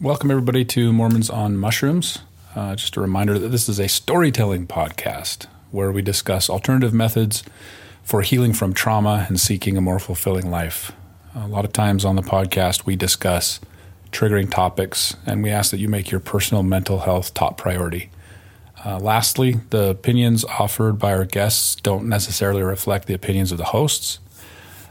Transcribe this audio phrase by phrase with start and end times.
[0.00, 2.18] Welcome, everybody, to Mormons on Mushrooms.
[2.56, 7.44] Uh, just a reminder that this is a storytelling podcast where we discuss alternative methods
[8.02, 10.90] for healing from trauma and seeking a more fulfilling life.
[11.36, 13.60] A lot of times on the podcast, we discuss
[14.10, 18.10] triggering topics and we ask that you make your personal mental health top priority.
[18.84, 23.66] Uh, lastly, the opinions offered by our guests don't necessarily reflect the opinions of the
[23.66, 24.18] hosts.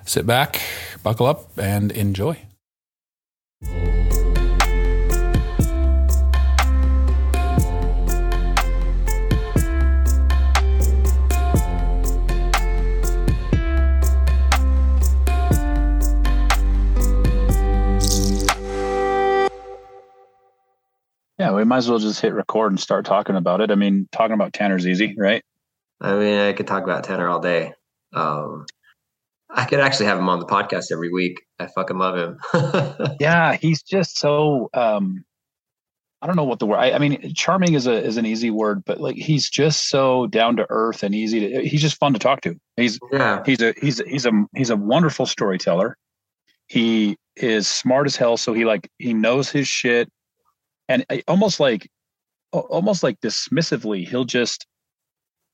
[0.05, 0.61] Sit back,
[1.03, 2.37] buckle up, and enjoy.
[21.39, 23.71] Yeah, we might as well just hit record and start talking about it.
[23.71, 25.43] I mean, talking about Tanner's easy, right?
[25.99, 27.73] I mean, I could talk about Tanner all day.
[28.13, 28.65] Um,
[29.49, 31.41] I could actually have him on the podcast every week.
[31.59, 33.17] I fucking love him.
[33.19, 35.23] yeah, he's just so um,
[36.23, 36.77] I don't know what the word.
[36.77, 40.27] I, I, mean, charming is a is an easy word, but like he's just so
[40.27, 41.67] down to earth and easy to.
[41.67, 42.55] He's just fun to talk to.
[42.77, 43.43] He's yeah.
[43.45, 45.97] He's a he's he's a he's a wonderful storyteller.
[46.67, 50.09] He is smart as hell, so he like he knows his shit
[50.89, 51.89] and almost like
[52.51, 54.67] almost like dismissively he'll just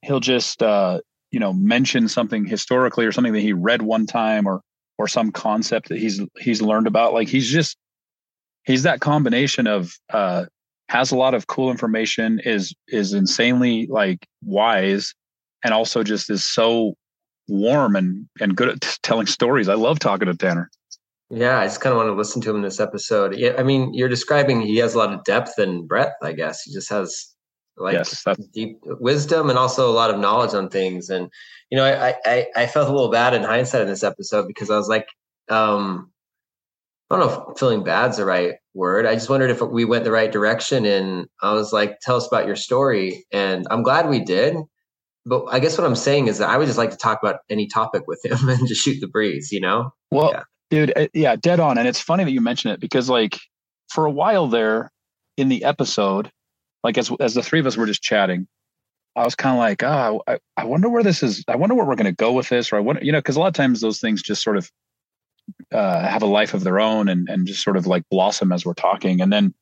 [0.02, 0.99] he'll just uh
[1.31, 4.61] you know mention something historically or something that he read one time or
[4.97, 7.13] or some concept that he's he's learned about.
[7.13, 7.77] Like he's just
[8.66, 10.45] he's that combination of uh
[10.89, 15.13] has a lot of cool information is is insanely like wise
[15.63, 16.95] and also just is so
[17.47, 19.69] warm and and good at telling stories.
[19.69, 20.69] I love talking to tanner
[21.30, 23.35] yeah, I just kind of want to listen to him in this episode.
[23.35, 26.16] Yeah, I mean, you're describing he has a lot of depth and breadth.
[26.23, 27.35] I guess he just has
[27.77, 31.09] like yes, deep wisdom and also a lot of knowledge on things.
[31.09, 31.30] And
[31.69, 34.72] you know, I, I I felt a little bad in hindsight in this episode because
[34.72, 35.07] I was like,
[35.50, 36.11] um,
[37.11, 39.05] I don't know if feeling bad's the right word.
[39.05, 40.85] I just wondered if we went the right direction.
[40.85, 43.25] And I was like, tell us about your story.
[43.31, 44.55] And I'm glad we did.
[45.27, 47.41] But I guess what I'm saying is that I would just like to talk about
[47.51, 49.91] any topic with him and just shoot the breeze, you know?
[50.12, 51.78] Well, yeah dude uh, yeah dead on.
[51.78, 53.40] And it's funny that you mention it because like
[53.90, 54.91] for a while there
[55.38, 56.31] in the episode
[56.84, 58.47] like as as the three of us were just chatting
[59.16, 61.85] i was kind of like oh I, I wonder where this is i wonder where
[61.85, 63.53] we're going to go with this or i wonder you know because a lot of
[63.53, 64.69] times those things just sort of
[65.72, 68.66] uh, have a life of their own and and just sort of like blossom as
[68.66, 69.22] we're talking.
[69.22, 69.53] And then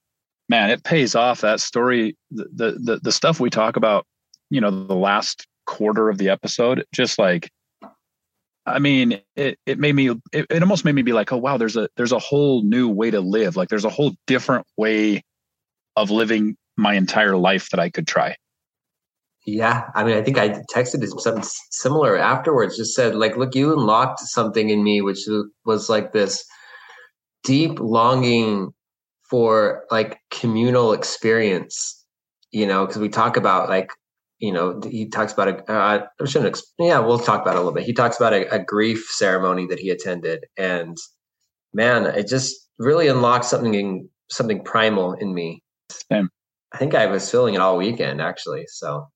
[0.50, 4.06] man it pays off that story the the the stuff we talk about
[4.50, 7.50] you know the last quarter of the episode just like
[8.68, 11.58] I mean, it, it made me, it, it almost made me be like, oh, wow,
[11.58, 13.56] there's a, there's a whole new way to live.
[13.56, 15.24] Like there's a whole different way
[15.96, 18.36] of living my entire life that I could try.
[19.46, 19.86] Yeah.
[19.96, 23.72] I mean, I think I texted him something similar afterwards, just said like, look, you
[23.72, 25.22] unlocked something in me, which
[25.66, 26.44] was like this
[27.46, 28.74] deep longing
[29.30, 32.06] for like communal experience,
[32.52, 33.90] you know, because we talk about like
[34.40, 35.72] you know, he talks about a.
[35.72, 36.54] Uh, I shouldn't.
[36.54, 37.86] Exp- yeah, we'll talk about it a little bit.
[37.86, 40.98] He talks about a, a grief ceremony that he attended, and
[41.74, 45.64] man, it just really unlocked something in something primal in me.
[46.12, 46.30] Same.
[46.72, 48.66] I think I was feeling it all weekend, actually.
[48.68, 49.08] So.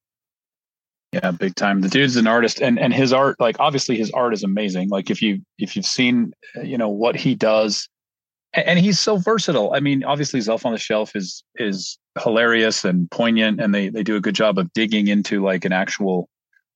[1.13, 1.81] Yeah, big time.
[1.81, 4.89] The dude's an artist, and and his art, like obviously, his art is amazing.
[4.89, 6.31] Like if you if you've seen,
[6.63, 7.89] you know what he does,
[8.53, 9.73] and he's so versatile.
[9.73, 14.03] I mean, obviously, Zelph on the Shelf is is hilarious and poignant and they they
[14.03, 16.27] do a good job of digging into like an actual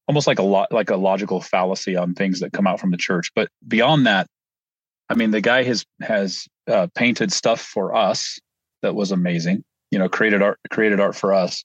[0.07, 2.97] almost like a lot like a logical fallacy on things that come out from the
[2.97, 3.31] church.
[3.35, 4.27] But beyond that
[5.09, 8.39] i mean the guy has has uh, painted stuff for us
[8.81, 11.63] that was amazing you know created art created art for us.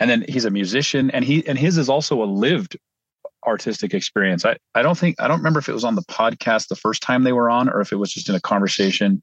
[0.00, 2.76] And then he's a musician and he and his is also a lived
[3.46, 4.44] artistic experience.
[4.44, 7.02] I i don't think i don't remember if it was on the podcast the first
[7.02, 9.22] time they were on or if it was just in a conversation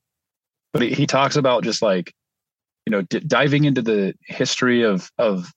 [0.74, 2.14] but he, he talks about just like
[2.90, 5.52] you know, d- diving into the history of of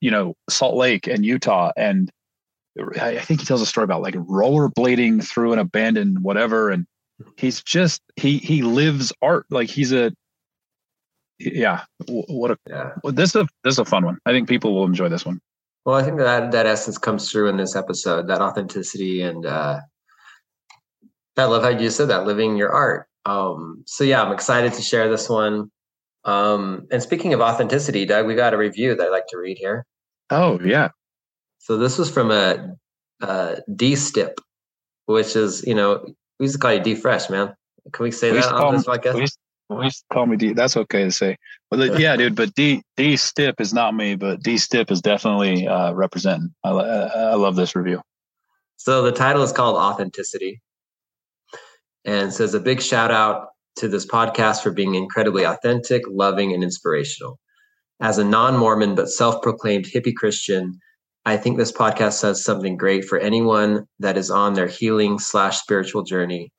[0.00, 2.10] you know Salt Lake and Utah, and
[2.98, 6.86] I think he tells a story about like rollerblading through an abandoned whatever, and
[7.36, 10.12] he's just he he lives art like he's a
[11.38, 12.92] yeah what a yeah.
[13.04, 14.16] this is a this is a fun one.
[14.24, 15.40] I think people will enjoy this one.
[15.84, 19.80] Well, I think that that essence comes through in this episode, that authenticity and uh
[21.36, 23.08] I love how you said that, living your art.
[23.24, 25.70] Um, so yeah, I'm excited to share this one.
[26.24, 29.58] Um, and speaking of authenticity, Doug, we got a review that I'd like to read
[29.58, 29.84] here.
[30.30, 30.90] Oh yeah.
[31.58, 32.74] So this was from a,
[33.20, 34.40] a D Stip,
[35.06, 36.04] which is you know
[36.38, 37.54] we used to call you D Fresh, man.
[37.92, 39.14] Can we say we that on this podcast?
[39.14, 40.52] We used, we used to call me D.
[40.52, 41.36] That's okay to say.
[41.70, 42.36] But yeah, dude.
[42.36, 46.54] But D D Stip is not me, but D Stip is definitely uh, representing.
[46.64, 48.00] I, I love this review.
[48.76, 50.60] So the title is called Authenticity,
[52.04, 56.62] and says a big shout out to this podcast for being incredibly authentic, loving, and
[56.62, 57.38] inspirational.
[58.00, 60.78] As a non Mormon but self proclaimed hippie Christian,
[61.24, 65.60] I think this podcast says something great for anyone that is on their healing slash
[65.60, 66.52] spiritual journey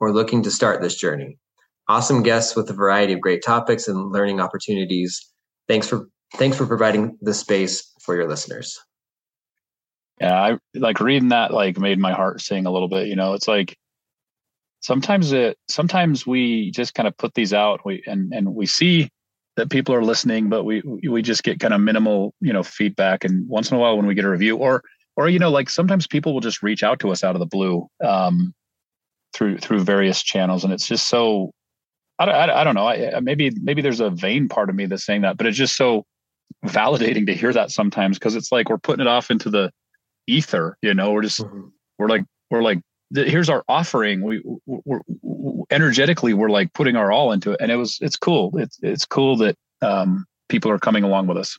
[0.00, 1.38] or looking to start this journey.
[1.88, 5.20] Awesome guests with a variety of great topics and learning opportunities.
[5.68, 8.78] Thanks for thanks for providing the space for your listeners.
[10.20, 13.06] Yeah, I like reading that like made my heart sing a little bit.
[13.06, 13.76] You know, it's like
[14.86, 19.10] sometimes it sometimes we just kind of put these out we and and we see
[19.56, 23.24] that people are listening but we we just get kind of minimal you know feedback.
[23.24, 24.84] And once in a while when we get a review or
[25.16, 27.46] or you know like sometimes people will just reach out to us out of the
[27.46, 28.54] blue um
[29.34, 30.62] through through various channels.
[30.62, 31.50] And it's just so
[32.20, 32.86] i, I, I don't know.
[32.86, 35.76] I, maybe maybe there's a vain part of me that's saying that but it's just
[35.76, 36.04] so
[36.64, 39.72] validating to hear that sometimes because it's like we're putting it off into the
[40.28, 41.68] ether you know we're just mm-hmm.
[41.98, 42.80] we're like we're like
[43.14, 44.22] here's our offering.
[44.22, 47.60] We we're, we're, energetically we're like putting our all into it.
[47.60, 48.56] And it was it's cool.
[48.58, 51.58] It's it's cool that um people are coming along with us.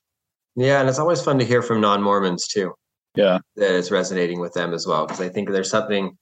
[0.56, 2.74] Yeah and it's always fun to hear from non-mormons too.
[3.16, 3.40] Yeah.
[3.56, 6.18] That is resonating with them as well because i think there's something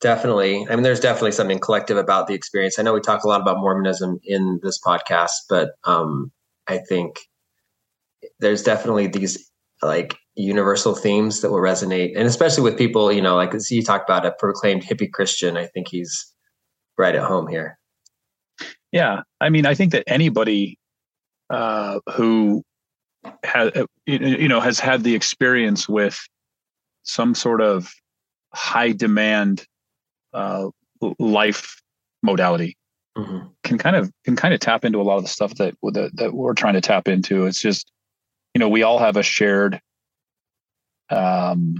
[0.00, 2.78] definitely i mean there's definitely something collective about the experience.
[2.78, 6.30] I know we talk a lot about mormonism in this podcast but um
[6.66, 7.18] i think
[8.40, 9.50] there's definitely these
[9.82, 12.12] like universal themes that will resonate.
[12.16, 15.56] And especially with people you know like as you talked about a proclaimed hippie christian.
[15.56, 16.32] I think he's
[16.98, 17.78] right at home here.
[18.92, 19.22] Yeah.
[19.40, 20.78] I mean i think that anybody
[21.50, 22.62] uh, who
[23.44, 26.18] has uh, you know has had the experience with
[27.02, 27.92] some sort of
[28.52, 29.64] high demand
[30.32, 30.68] uh,
[31.18, 31.80] life
[32.22, 32.76] modality
[33.16, 33.46] mm-hmm.
[33.64, 36.10] can kind of can kind of tap into a lot of the stuff that, that
[36.14, 37.46] that we're trying to tap into.
[37.46, 37.90] It's just
[38.54, 39.80] you know we all have a shared
[41.10, 41.74] um,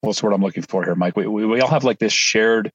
[0.00, 1.16] what's the word I'm looking for here, Mike?
[1.16, 2.70] We, we, we all have like this shared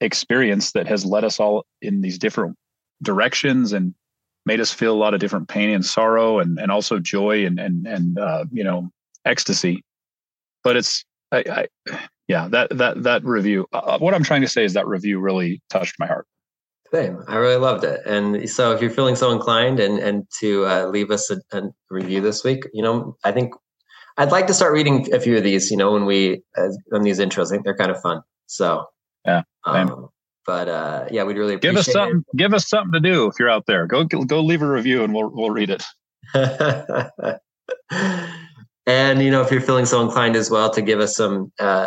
[0.00, 2.56] experience that has led us all in these different
[3.02, 3.94] directions and
[4.46, 7.58] made us feel a lot of different pain and sorrow and, and also joy and,
[7.58, 8.88] and, and, uh, you know,
[9.24, 9.84] ecstasy.
[10.62, 11.98] But it's, I, I
[12.28, 15.18] yeah, that, that, that review, uh, uh, what I'm trying to say is that review
[15.18, 16.26] really touched my heart.
[16.92, 17.22] Same.
[17.28, 18.00] I really loved it.
[18.06, 21.62] And so if you're feeling so inclined and, and to uh, leave us a, a,
[21.90, 23.52] review this week, you know, I think
[24.18, 25.70] I'd like to start reading a few of these.
[25.70, 28.22] You know, when we uh, on these intros, I think they're kind of fun.
[28.46, 28.84] So
[29.24, 30.08] yeah, um,
[30.44, 32.24] but uh, yeah, we'd really give us something.
[32.32, 32.36] It.
[32.36, 33.86] Give us something to do if you're out there.
[33.86, 35.84] Go go leave a review and we'll we'll read it.
[38.86, 41.86] and you know, if you're feeling so inclined as well to give us some uh,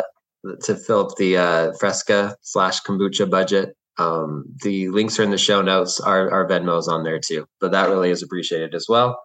[0.62, 5.38] to fill up the uh, Fresca slash kombucha budget, um, the links are in the
[5.38, 6.00] show notes.
[6.00, 7.44] Our our Venmos on there too.
[7.60, 9.18] But that really is appreciated as well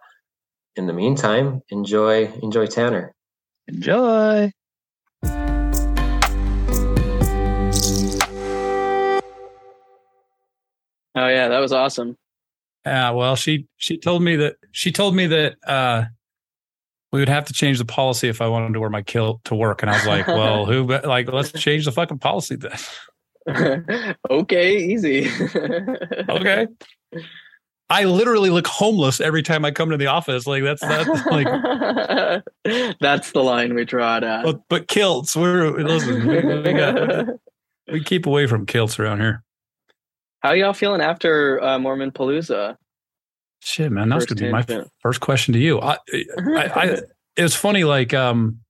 [0.76, 3.14] in the meantime, enjoy enjoy Tanner.
[3.66, 4.52] Enjoy.
[11.14, 12.16] Oh yeah, that was awesome.
[12.86, 16.04] Yeah, well, she she told me that she told me that uh,
[17.12, 19.54] we would have to change the policy if I wanted to wear my kilt to
[19.54, 24.14] work, and I was like, well, who like let's change the fucking policy then.
[24.30, 25.28] okay, easy.
[26.28, 26.68] okay.
[27.90, 30.46] I literally look homeless every time I come to the office.
[30.46, 31.46] Like that's that's like
[33.00, 34.44] that's the line we draw it at.
[34.44, 37.26] But, but kilts, we're listen, we, we, got,
[37.92, 39.42] we keep away from kilts around here.
[40.40, 42.76] How y'all feeling after uh, Mormon Palooza?
[43.60, 45.80] Shit, man, that's gonna be my first question to you.
[45.80, 46.84] I, I, I,
[47.36, 48.60] it was funny, like um,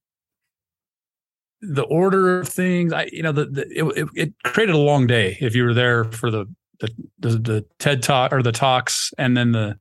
[1.60, 2.92] the order of things.
[2.92, 6.04] I, you know, the, the it, it created a long day if you were there
[6.04, 6.46] for the
[6.80, 9.78] the, the, the TED talk or the talks, and then the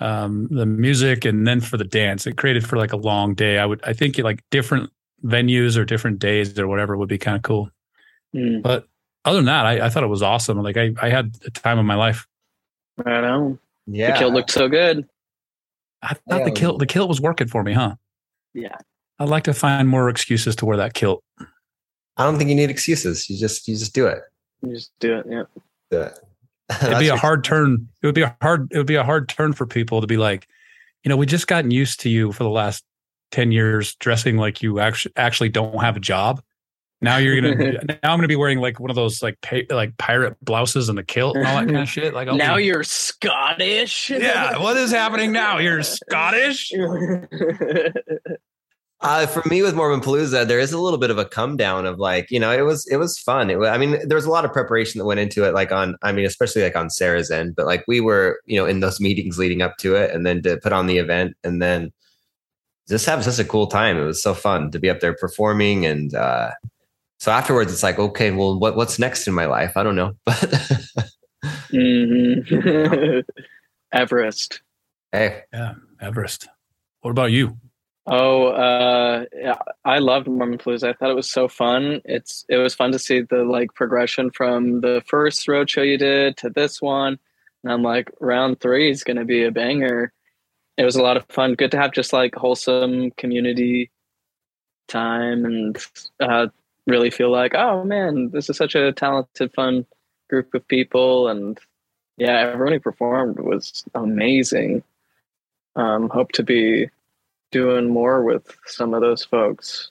[0.00, 2.26] um, the music, and then for the dance.
[2.26, 3.58] It created for like a long day.
[3.58, 4.90] I would I think like different
[5.24, 7.70] venues or different days or whatever would be kind of cool.
[8.34, 8.62] Mm.
[8.62, 8.86] But
[9.24, 10.62] other than that, I, I, thought it was awesome.
[10.62, 12.26] Like I, I had the time of my life.
[13.04, 13.58] I know.
[13.86, 14.12] Yeah.
[14.12, 15.08] The kilt looked so good.
[16.02, 17.96] I thought yeah, the kilt the kilt was working for me, huh?
[18.54, 18.76] Yeah.
[19.18, 21.24] I'd like to find more excuses to wear that kilt.
[22.16, 23.28] I don't think you need excuses.
[23.28, 24.20] You just you just do it.
[24.62, 25.26] You just do it.
[25.28, 25.42] Yeah.
[26.82, 27.88] It'd be a hard turn.
[28.02, 28.68] It would be a hard.
[28.72, 30.46] It would be a hard turn for people to be like,
[31.02, 32.84] you know, we just gotten used to you for the last
[33.30, 36.42] ten years dressing like you actually actually don't have a job.
[37.00, 37.54] Now you're gonna.
[37.88, 40.98] now I'm gonna be wearing like one of those like pay, like pirate blouses and
[40.98, 42.12] the kilt and all that kind of shit.
[42.12, 44.10] Like I'll now be, you're Scottish.
[44.10, 45.58] Yeah, what is happening now?
[45.58, 46.72] You're Scottish.
[49.00, 51.86] Uh, for me with Mormon Palooza, there is a little bit of a come down
[51.86, 53.48] of like, you know, it was it was fun.
[53.48, 55.70] It was, I mean, there was a lot of preparation that went into it, like
[55.70, 58.80] on, I mean, especially like on Sarah's end, but like we were, you know, in
[58.80, 61.92] those meetings leading up to it, and then to put on the event, and then
[62.88, 63.98] just have such a cool time.
[63.98, 66.50] It was so fun to be up there performing, and uh,
[67.20, 69.76] so afterwards, it's like, okay, well, what what's next in my life?
[69.76, 70.88] I don't know, but
[71.70, 73.20] Mm-hmm.
[73.92, 74.62] Everest.
[75.12, 75.42] Hey.
[75.52, 76.48] Yeah, Everest.
[77.00, 77.56] What about you?
[78.10, 80.88] Oh, uh, yeah, I loved Mormon Palooza.
[80.88, 82.00] I thought it was so fun.
[82.06, 86.38] It's it was fun to see the like progression from the first roadshow you did
[86.38, 87.18] to this one,
[87.62, 90.12] and I'm like, round three is going to be a banger.
[90.78, 91.54] It was a lot of fun.
[91.54, 93.90] Good to have just like wholesome community
[94.88, 95.76] time and
[96.18, 96.46] uh,
[96.86, 99.84] really feel like, oh man, this is such a talented, fun
[100.30, 101.60] group of people, and
[102.16, 104.82] yeah, everyone who performed was amazing.
[105.76, 106.88] Um, hope to be
[107.50, 109.90] doing more with some of those folks.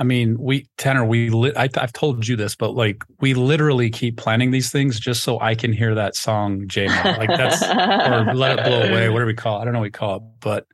[0.00, 3.90] I mean, we Tanner, we li- I, have told you this, but like we literally
[3.90, 8.34] keep planning these things just so I can hear that song, J Like that's or
[8.34, 9.60] let it blow away, whatever we call it.
[9.60, 10.66] I don't know what we call it, but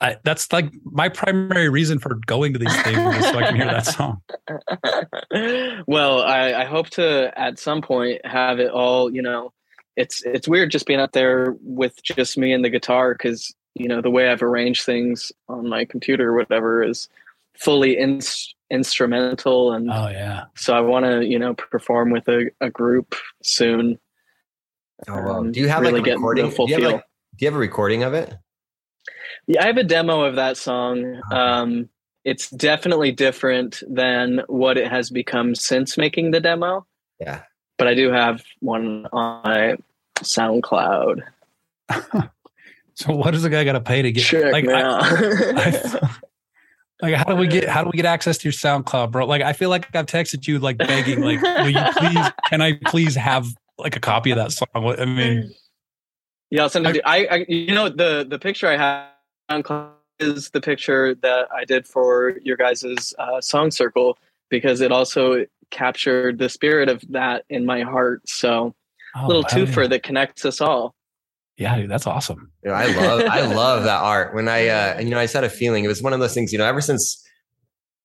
[0.00, 3.56] I, that's like my primary reason for going to these things is so I can
[3.56, 4.20] hear that song.
[5.86, 9.12] well, I, I hope to at some point have it all.
[9.12, 9.52] You know,
[9.96, 13.88] it's it's weird just being out there with just me and the guitar because you
[13.88, 17.08] know the way I've arranged things on my computer or whatever is
[17.58, 18.20] fully in,
[18.70, 20.44] instrumental and oh yeah.
[20.54, 23.98] so i want to you know perform with a, a group soon.
[25.08, 26.50] Oh well do you have really like a recording?
[26.50, 27.04] do you have, like,
[27.36, 28.34] do you have a recording of it?
[29.46, 31.20] Yeah i have a demo of that song.
[31.30, 31.88] Um
[32.24, 36.86] it's definitely different than what it has become since making the demo.
[37.18, 37.42] Yeah.
[37.78, 39.76] But i do have one on my
[40.18, 41.22] soundcloud
[42.98, 46.10] so what does a guy got to pay to get Check like I, I,
[47.00, 49.24] like, how do we get how do we get access to your SoundCloud, bro?
[49.24, 52.26] Like, I feel like I've texted you like begging, like, will you please?
[52.48, 53.46] Can I please have
[53.78, 54.66] like a copy of that song?
[54.74, 55.54] I mean,
[56.50, 57.00] yeah, I'll send it.
[57.04, 59.06] I, I, you know, the the picture I have
[59.48, 64.90] on is the picture that I did for your guys's uh, song circle because it
[64.90, 68.28] also captured the spirit of that in my heart.
[68.28, 68.74] So,
[69.14, 69.88] oh, little twofer yeah.
[69.88, 70.96] that connects us all.
[71.58, 72.52] Yeah, dude, that's awesome.
[72.62, 74.32] You know, I love I love that art.
[74.32, 76.32] When I uh you know, I just had a feeling it was one of those
[76.32, 77.26] things, you know, ever since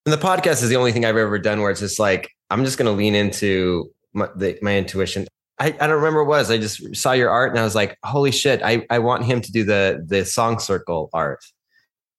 [0.06, 2.66] and the podcast is the only thing I've ever done where it's just like I'm
[2.66, 5.28] just gonna lean into my, the, my intuition.
[5.60, 6.52] I, I don't remember what it was.
[6.52, 9.40] I just saw your art and I was like, holy shit, I, I want him
[9.40, 11.46] to do the the song circle art.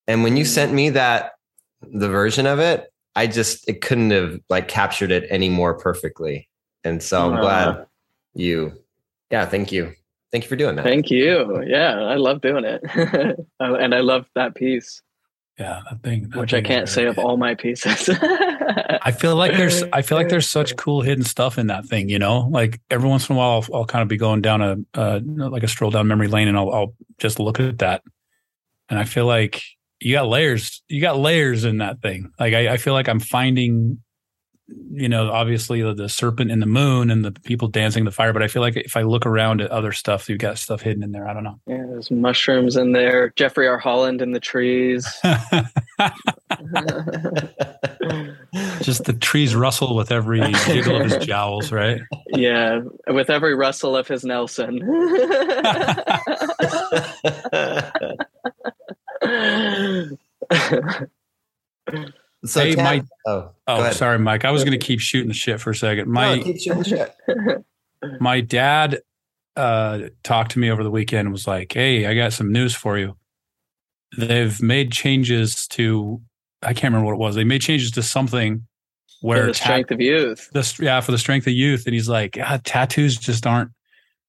[0.07, 1.33] And when you sent me that
[1.83, 2.87] the version of it,
[3.17, 6.49] I just it couldn't have like captured it any more perfectly.
[6.85, 7.87] And so I'm uh, glad
[8.35, 8.73] you
[9.33, 9.95] yeah, thank you.
[10.35, 10.85] Thank you for doing that.
[10.85, 11.63] Thank you.
[11.65, 12.83] Yeah, I love doing it.
[13.61, 15.01] and I love that piece.
[15.61, 16.29] Yeah, that thing.
[16.31, 18.11] That which thing I can't say of all my pieces.
[18.21, 22.09] I feel like there's I feel like there's such cool hidden stuff in that thing,
[22.09, 22.49] you know?
[22.51, 25.21] Like every once in a while I'll, I'll kind of be going down a uh,
[25.25, 28.03] like a stroll down memory lane and I'll, I'll just look at that.
[28.89, 29.63] And I feel like
[30.01, 32.33] you got layers, you got layers in that thing.
[32.41, 34.03] Like I, I feel like I'm finding
[34.67, 38.33] you know, obviously the serpent in the moon and the people dancing the fire.
[38.33, 41.03] But I feel like if I look around at other stuff, you've got stuff hidden
[41.03, 41.29] in there.
[41.29, 41.61] I don't know.
[41.67, 43.33] Yeah, there's mushrooms in there.
[43.37, 43.79] Jeffrey R.
[43.79, 45.07] Holland in the trees.
[48.83, 52.01] Just the trees rustle with every jiggle of his jowls, right?
[52.29, 54.81] Yeah, with every rustle of his Nelson.
[62.45, 64.45] So hey, my oh, oh sorry, Mike.
[64.45, 66.11] I was going to keep shooting the shit for a second.
[66.11, 67.65] My no,
[68.21, 69.01] my dad
[69.57, 71.33] uh, talked to me over the weekend.
[71.33, 73.17] Was like, "Hey, I got some news for you.
[74.17, 76.21] They've made changes to
[76.65, 77.35] I can't remember what it was.
[77.35, 78.67] They made changes to something
[79.21, 80.51] where the strength of youth.
[80.53, 81.87] The, yeah, for the strength of youth.
[81.87, 83.71] And he's like, tattoos just aren't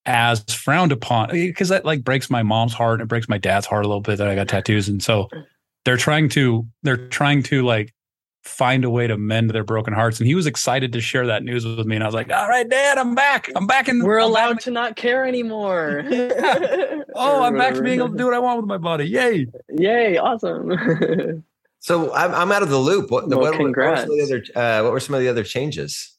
[0.05, 3.65] as frowned upon because that like breaks my mom's heart and it breaks my dad's
[3.65, 4.88] heart a little bit that I got tattoos.
[4.88, 5.29] And so
[5.84, 7.93] they're trying to they're trying to like
[8.45, 10.19] find a way to mend their broken hearts.
[10.19, 11.95] And he was excited to share that news with me.
[11.95, 13.49] And I was like, all right, dad, I'm back.
[13.55, 14.03] I'm back in.
[14.03, 16.03] We're I'm allowed to not care anymore.
[16.09, 17.01] yeah.
[17.17, 19.05] Oh, I'm back to being able to do what I want with my body.
[19.05, 19.47] Yay.
[19.69, 20.17] Yay.
[20.17, 20.69] Awesome.
[21.79, 23.09] so I'm, I'm out of the loop.
[23.09, 24.01] What, well, what, congrats.
[24.01, 26.13] What, were other, uh, what were some of the other changes?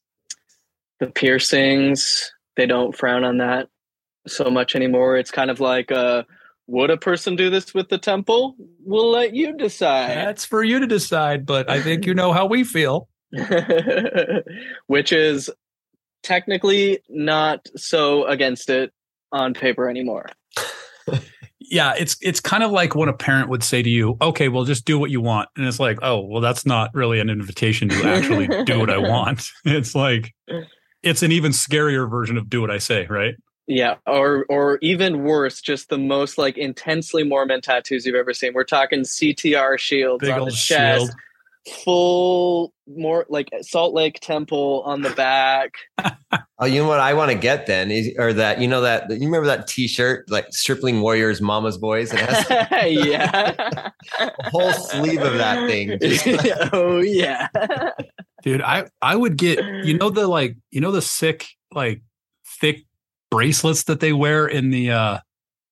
[1.01, 3.69] The piercings, they don't frown on that
[4.27, 5.19] so much anymore.
[5.19, 6.23] It's kind of like, uh,
[6.67, 8.57] would a person do this with the temple?
[8.85, 10.17] We'll let you decide.
[10.17, 13.09] That's for you to decide, but I think you know how we feel.
[14.87, 15.51] Which is
[16.23, 18.93] technically not so against it
[19.33, 20.29] on paper anymore.
[21.61, 24.65] yeah, it's it's kind of like when a parent would say to you, "Okay, well
[24.65, 27.89] just do what you want." And it's like, "Oh, well that's not really an invitation
[27.91, 30.35] to actually do what I want." It's like
[31.03, 33.35] it's an even scarier version of do what I say, right?
[33.69, 38.55] Yeah, or or even worse, just the most like intensely Mormon tattoos you've ever seen.
[38.55, 41.11] We're talking CTR shields Big on the chest, shield.
[41.85, 45.75] full more like Salt Lake Temple on the back.
[46.61, 49.11] oh, you know what I want to get then is or that you know that
[49.11, 52.13] you remember that T-shirt like Stripling Warriors Mama's Boys.
[52.13, 52.49] It has
[52.89, 55.99] yeah, a whole sleeve of that thing.
[56.73, 57.49] oh yeah,
[58.43, 58.63] dude.
[58.63, 62.03] I I would get you know the like you know the sick like
[62.61, 62.85] thick
[63.37, 65.19] bracelets that they wear in the uh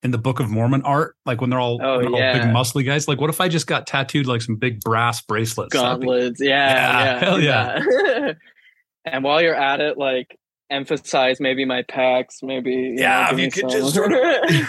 [0.03, 2.33] in the Book of Mormon art, like when they're all, oh, they're yeah.
[2.33, 3.09] all big muscly guys.
[3.09, 5.73] Like, what if I just got tattooed like some big brass bracelets?
[5.73, 7.83] Gauntlets, be, yeah, yeah, yeah, hell yeah.
[7.89, 8.33] yeah.
[9.07, 13.51] and while you're at it, like emphasize maybe my pecs, maybe yeah, know, if you
[13.51, 13.81] could some.
[13.81, 14.19] just sort of,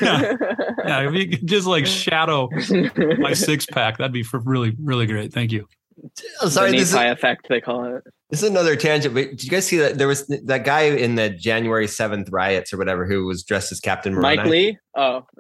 [0.02, 0.36] yeah.
[0.86, 2.48] yeah, if you could just like shadow
[3.18, 5.34] my six pack, that'd be for really, really great.
[5.34, 5.68] Thank you.
[6.42, 8.04] Oh, sorry, the this is, effect they call it.
[8.30, 9.14] This is another tangent.
[9.14, 12.74] But did you guys see that there was that guy in the January seventh riots
[12.74, 14.38] or whatever who was dressed as Captain Moroni?
[14.38, 14.78] Mike Lee.
[14.96, 15.26] Oh,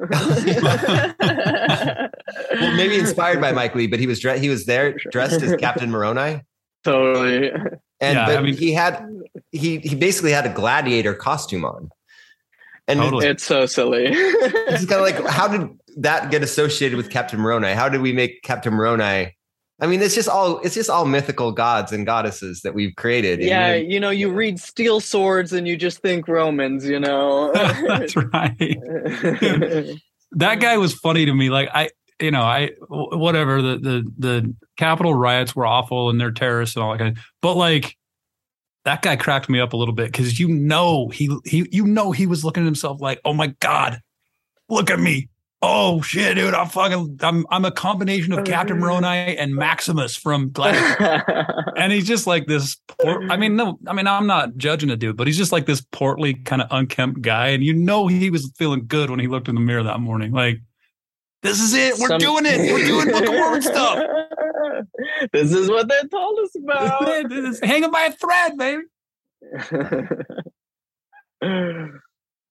[2.51, 5.55] well, maybe inspired by Mike Lee, but he was dre- he was there dressed as
[5.57, 6.41] Captain Moroni.
[6.83, 7.49] Totally.
[7.99, 9.05] And yeah, but I mean, he had
[9.51, 11.89] he he basically had a gladiator costume on.
[12.87, 13.27] And totally.
[13.27, 14.05] it's so silly.
[14.07, 17.73] it's kind of like how did that get associated with Captain Moroni?
[17.73, 19.35] How did we make Captain Moroni
[19.79, 23.41] I mean, it's just all it's just all mythical gods and goddesses that we've created.
[23.41, 27.51] Yeah, then, you know, you read steel swords and you just think Romans, you know.
[27.87, 28.57] That's right.
[30.31, 31.49] that guy was funny to me.
[31.49, 31.89] Like I,
[32.21, 36.83] you know, I whatever the the the Capitol riots were awful and they're terrorists and
[36.83, 37.97] all that kind of, but like
[38.85, 42.11] that guy cracked me up a little bit because you know he he you know
[42.13, 43.99] he was looking at himself like, oh my god,
[44.69, 45.27] look at me,
[45.65, 48.85] oh shit, dude, I'm fucking, I'm, I'm a combination of Captain mm-hmm.
[48.85, 51.73] Moroni and Maximus from Gladiator.
[51.77, 54.95] and he's just like this, port, I mean, no, I mean, I'm not judging a
[54.95, 57.47] dude, but he's just like this portly, kind of unkempt guy.
[57.47, 60.31] And you know, he was feeling good when he looked in the mirror that morning.
[60.31, 60.59] Like,
[61.41, 61.97] this is it.
[61.99, 62.71] We're Some, doing it.
[62.71, 64.03] We're doing Book of Mormon stuff.
[65.31, 67.29] This is what they told us about.
[67.29, 68.83] This hanging by a thread, baby.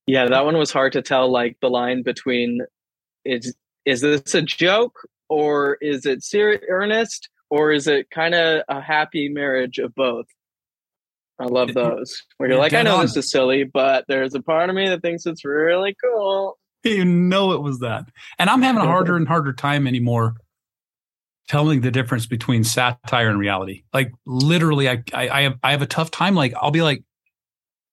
[0.06, 2.60] yeah, that one was hard to tell, like the line between
[3.24, 3.54] is
[3.84, 4.96] is this a joke
[5.28, 10.26] or is it serious earnest or is it kind of a happy marriage of both?
[11.38, 13.02] I love those where you're, you're like i know on.
[13.02, 16.58] this is silly but there's a part of me that thinks it's really cool.
[16.84, 18.04] You know it was that.
[18.38, 20.36] And i'm having a harder and harder time anymore
[21.48, 23.82] telling the difference between satire and reality.
[23.92, 27.02] Like literally i i, I have i have a tough time like i'll be like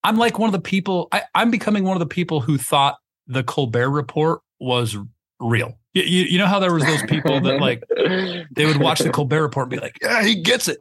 [0.04, 2.98] i'm like one of the people I, i'm becoming one of the people who thought
[3.28, 4.96] the colbert report was
[5.41, 5.77] real.
[5.93, 7.84] You, you, you know how there was those people that like
[8.51, 10.80] they would watch the Colbert Report and be like, "Yeah, he gets it."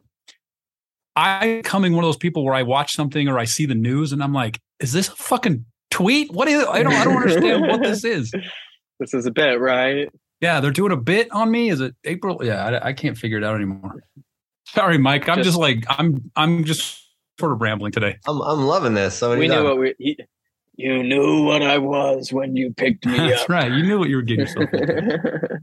[1.15, 4.13] I coming one of those people where I watch something or I see the news
[4.13, 6.31] and I'm like, "Is this a fucking tweet?
[6.31, 6.63] What is?
[6.63, 8.31] I don't I don't understand what this is."
[8.99, 10.07] This is a bit, right?
[10.41, 11.69] Yeah, they're doing a bit on me.
[11.69, 12.39] Is it April?
[12.43, 14.03] Yeah, I, I can't figure it out anymore.
[14.67, 15.27] Sorry, Mike.
[15.27, 17.03] I'm just, just, like I'm I'm just
[17.39, 18.17] sort of rambling today.
[18.27, 19.15] I'm I'm loving this.
[19.15, 19.95] So we knew what we.
[19.97, 20.17] He,
[20.81, 23.29] you knew what I was when you picked me up.
[23.29, 23.49] That's up.
[23.49, 23.71] right.
[23.71, 24.69] You knew what you were getting yourself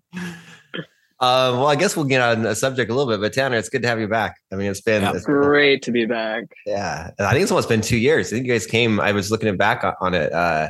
[1.21, 3.69] Uh, well, I guess we'll get on a subject a little bit, but Tanner, it's
[3.69, 4.37] good to have you back.
[4.53, 6.45] I mean, it's been yeah, it's great to be back.
[6.65, 8.29] Yeah, I think it's almost been two years.
[8.29, 9.01] I think you guys came.
[9.01, 10.69] I was looking back on it, uh,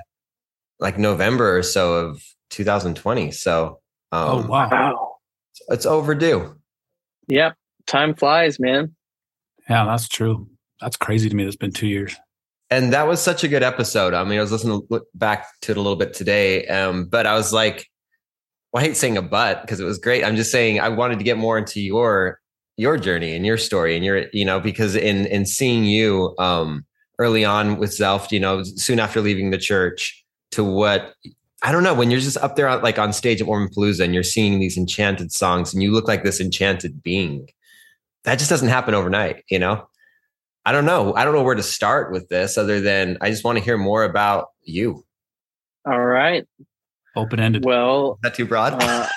[0.80, 3.30] like November or so of 2020.
[3.30, 3.80] So,
[4.10, 5.16] um, oh wow,
[5.68, 6.56] it's overdue.
[7.26, 7.54] Yep,
[7.86, 8.96] time flies, man.
[9.68, 10.48] Yeah, that's true.
[10.80, 11.44] That's crazy to me.
[11.44, 12.16] It's been two years
[12.70, 14.14] and that was such a good episode.
[14.14, 17.26] I mean, I was listening to back to it a little bit today, um, but
[17.26, 17.86] I was like,
[18.72, 20.24] well, I hate saying a but because it was great.
[20.24, 22.40] I'm just saying I wanted to get more into your
[22.76, 26.84] your journey and your story and your you know because in in seeing you um,
[27.18, 31.14] early on with Zelph, you know, soon after leaving the church to what
[31.62, 34.22] I don't know when you're just up there like on stage at Mormonpalooza and you're
[34.22, 37.48] singing these enchanted songs and you look like this enchanted being.
[38.24, 39.88] That just doesn't happen overnight, you know.
[40.68, 41.14] I don't know.
[41.14, 43.78] I don't know where to start with this other than I just want to hear
[43.78, 45.02] more about you.
[45.86, 46.46] All right.
[47.16, 47.64] Open ended.
[47.64, 48.74] Well, not too broad.
[48.78, 49.08] uh,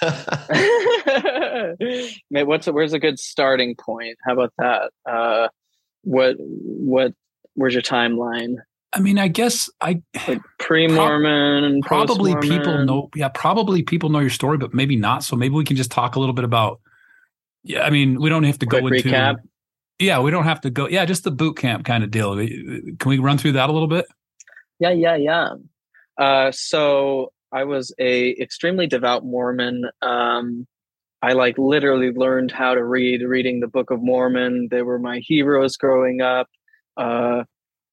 [2.45, 4.17] what's a, where's a good starting point?
[4.23, 4.91] How about that?
[5.05, 5.49] Uh,
[6.03, 7.13] what what
[7.55, 8.55] where's your timeline?
[8.93, 13.09] I mean, I guess I like pre-Mormon, pro- probably people know.
[13.13, 15.25] Yeah, probably people know your story, but maybe not.
[15.25, 16.79] So maybe we can just talk a little bit about.
[17.63, 19.35] Yeah, I mean, we don't have to Quick go into recap.
[20.01, 20.87] Yeah, we don't have to go.
[20.87, 22.35] Yeah, just the boot camp kind of deal.
[22.35, 24.05] Can we run through that a little bit?
[24.79, 25.49] Yeah, yeah, yeah.
[26.17, 29.85] Uh, so I was a extremely devout Mormon.
[30.01, 30.67] Um,
[31.21, 34.69] I like literally learned how to read reading the Book of Mormon.
[34.71, 36.47] They were my heroes growing up.
[36.97, 37.43] Uh,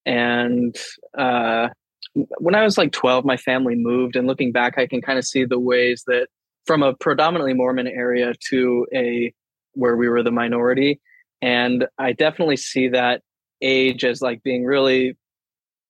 [0.06, 0.74] and
[1.16, 1.68] uh,
[2.14, 4.16] when I was like 12, my family moved.
[4.16, 6.28] And looking back, I can kind of see the ways that
[6.66, 9.32] from a predominantly Mormon area to a
[9.72, 11.00] where we were the minority.
[11.40, 13.22] And I definitely see that
[13.62, 15.16] age as like being really,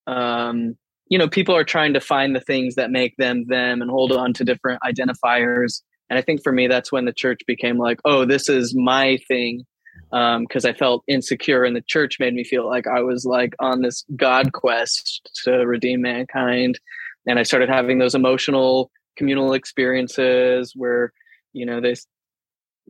[0.06, 0.76] um,
[1.08, 4.12] you know, people are trying to find the things that make them them and hold
[4.12, 5.82] on to different identifiers.
[6.10, 9.18] And I think for me, that's when the church became like, oh, this is my
[9.28, 9.64] thing.
[10.10, 13.54] Because um, I felt insecure, and the church made me feel like I was like
[13.58, 16.78] on this God quest to redeem mankind.
[17.26, 21.12] And I started having those emotional communal experiences where,
[21.52, 21.94] you know, they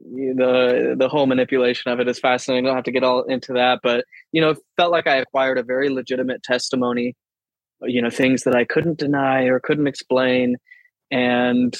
[0.04, 2.66] the the whole manipulation of it is fascinating.
[2.66, 5.58] I don't have to get all into that, but you know, felt like I acquired
[5.58, 7.16] a very legitimate testimony.
[7.82, 10.56] You know, things that I couldn't deny or couldn't explain,
[11.10, 11.76] and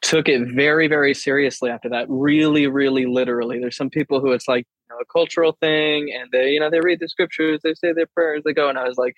[0.00, 2.06] took it very very seriously after that.
[2.08, 3.58] Really, really literally.
[3.58, 6.70] There's some people who it's like you know, a cultural thing, and they you know
[6.70, 9.14] they read the scriptures, they say their prayers, they go, and I was like.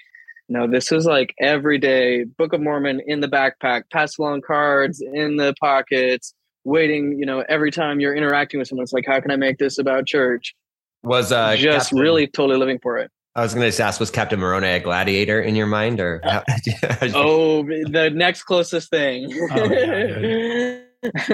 [0.47, 5.37] No, this is like everyday Book of Mormon in the backpack, pass along cards in
[5.37, 9.31] the pockets, waiting, you know, every time you're interacting with someone, it's like, how can
[9.31, 10.55] I make this about church?
[11.03, 13.11] Was uh, just Captain, really totally living for it.
[13.37, 16.20] I was going to just ask, was Captain Moroni a gladiator in your mind, or?
[16.24, 19.31] oh, the next closest thing.
[19.50, 20.81] Oh, yeah,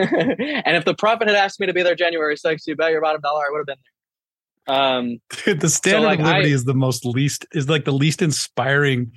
[0.64, 3.00] and if the prophet had asked me to be there January 6th, you bet your
[3.00, 3.76] bottom dollar I would have been
[4.66, 4.76] there.
[4.76, 7.84] Um, Dude, the standard so like, of liberty I, is the most least is like
[7.84, 9.12] the least inspiring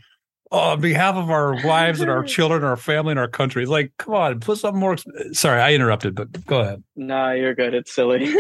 [0.54, 3.64] on behalf of our wives and our children, our family, and our country.
[3.64, 4.98] It's like, come on, put something more.
[5.32, 6.84] Sorry, I interrupted, but go ahead.
[6.96, 7.74] Nah, you're good.
[7.74, 8.34] It's silly.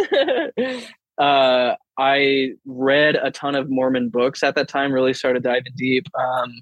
[1.17, 4.93] uh, I read a ton of Mormon books at that time.
[4.93, 6.05] Really started diving deep.
[6.17, 6.53] Um,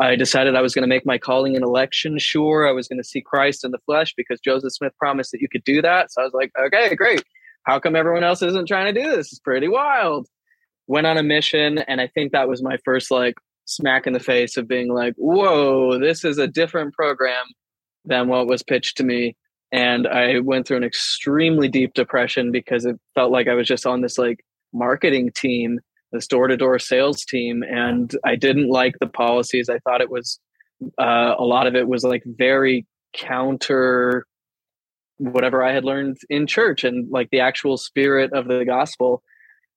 [0.00, 2.68] I decided I was going to make my calling and election sure.
[2.68, 5.48] I was going to see Christ in the flesh because Joseph Smith promised that you
[5.50, 6.12] could do that.
[6.12, 7.24] So I was like, okay, great.
[7.64, 9.32] How come everyone else isn't trying to do this?
[9.32, 10.28] It's pretty wild.
[10.86, 13.34] Went on a mission, and I think that was my first like
[13.68, 17.44] smack in the face of being like, whoa, this is a different program
[18.04, 19.36] than what was pitched to me.
[19.70, 23.86] And I went through an extremely deep depression because it felt like I was just
[23.86, 24.40] on this like
[24.72, 25.80] marketing team,
[26.12, 27.62] this door to door sales team.
[27.62, 29.68] And I didn't like the policies.
[29.68, 30.40] I thought it was
[30.98, 34.26] uh, a lot of it was like very counter
[35.18, 39.22] whatever I had learned in church and like the actual spirit of the gospel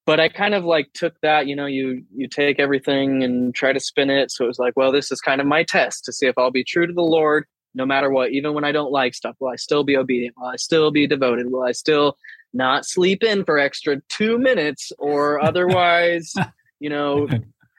[0.05, 3.73] but I kind of like took that, you know, you you take everything and try
[3.73, 4.31] to spin it.
[4.31, 6.51] So it was like, well, this is kind of my test to see if I'll
[6.51, 9.35] be true to the Lord no matter what, even when I don't like stuff.
[9.39, 10.35] Will I still be obedient?
[10.37, 11.51] Will I still be devoted?
[11.51, 12.17] Will I still
[12.53, 16.33] not sleep in for extra two minutes or otherwise,
[16.79, 17.27] you know,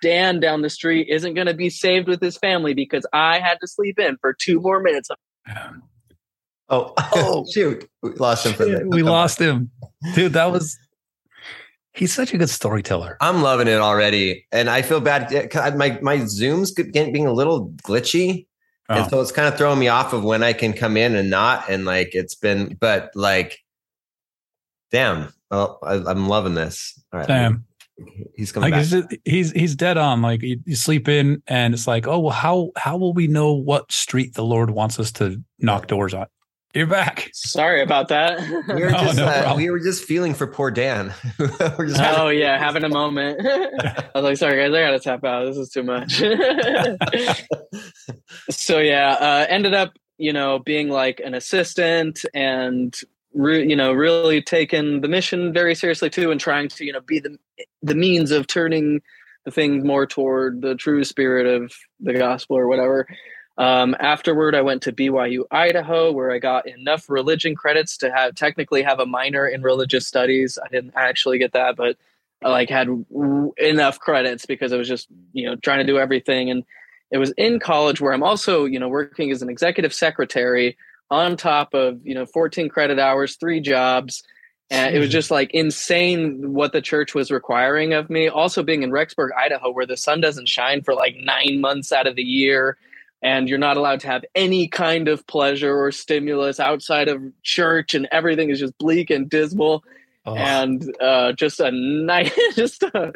[0.00, 3.58] Dan down the street isn't going to be saved with his family because I had
[3.61, 5.11] to sleep in for two more minutes.
[6.68, 7.88] Oh, oh, shoot.
[8.02, 8.87] We lost him for that.
[8.87, 9.70] We lost him.
[10.14, 10.78] Dude, that was
[11.94, 13.18] He's such a good storyteller.
[13.20, 15.31] I'm loving it already, and I feel bad.
[15.76, 18.46] My my Zoom's getting being a little glitchy,
[18.88, 18.94] oh.
[18.94, 21.28] and so it's kind of throwing me off of when I can come in and
[21.28, 21.68] not.
[21.68, 23.59] And like it's been, but like,
[24.90, 26.98] damn, oh, I, am loving this.
[27.12, 27.66] All right, damn.
[28.35, 29.20] He's coming like back.
[29.26, 30.22] He's he's dead on.
[30.22, 33.52] Like you, you, sleep in, and it's like, oh well, how how will we know
[33.52, 36.26] what street the Lord wants us to knock doors on?
[36.74, 37.28] You're back.
[37.35, 38.40] Sorry about that.
[38.68, 41.12] We were, just, no uh, we were just feeling for poor Dan.
[41.61, 43.46] oh yeah, having a moment.
[43.46, 45.44] I was like, sorry guys, I gotta tap out.
[45.44, 46.14] This is too much.
[48.50, 52.98] so yeah, uh, ended up, you know, being like an assistant and
[53.35, 57.02] re- you know, really taking the mission very seriously too, and trying to, you know,
[57.02, 57.37] be the
[57.82, 59.02] the means of turning
[59.44, 63.06] the things more toward the true spirit of the gospel or whatever.
[63.59, 68.35] Um, afterward, I went to BYU Idaho, where I got enough religion credits to have
[68.35, 70.59] technically have a minor in religious studies.
[70.62, 71.97] I didn't actually get that, but
[72.43, 72.88] I like had
[73.59, 76.51] enough credits because I was just you know trying to do everything.
[76.51, 76.65] And
[77.11, 80.77] it was in college where I'm also you know working as an executive secretary
[81.11, 84.23] on top of you know 14 credit hours, three jobs.
[84.71, 88.29] And it was just like insane what the church was requiring of me.
[88.29, 92.07] Also, being in Rexburg, Idaho, where the sun doesn't shine for like nine months out
[92.07, 92.79] of the year
[93.22, 97.94] and you're not allowed to have any kind of pleasure or stimulus outside of church
[97.94, 99.85] and everything is just bleak and dismal.
[100.24, 100.37] Oh.
[100.37, 103.11] and uh, just a night just a,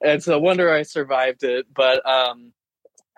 [0.00, 1.66] it's a wonder i survived it.
[1.74, 2.54] But um,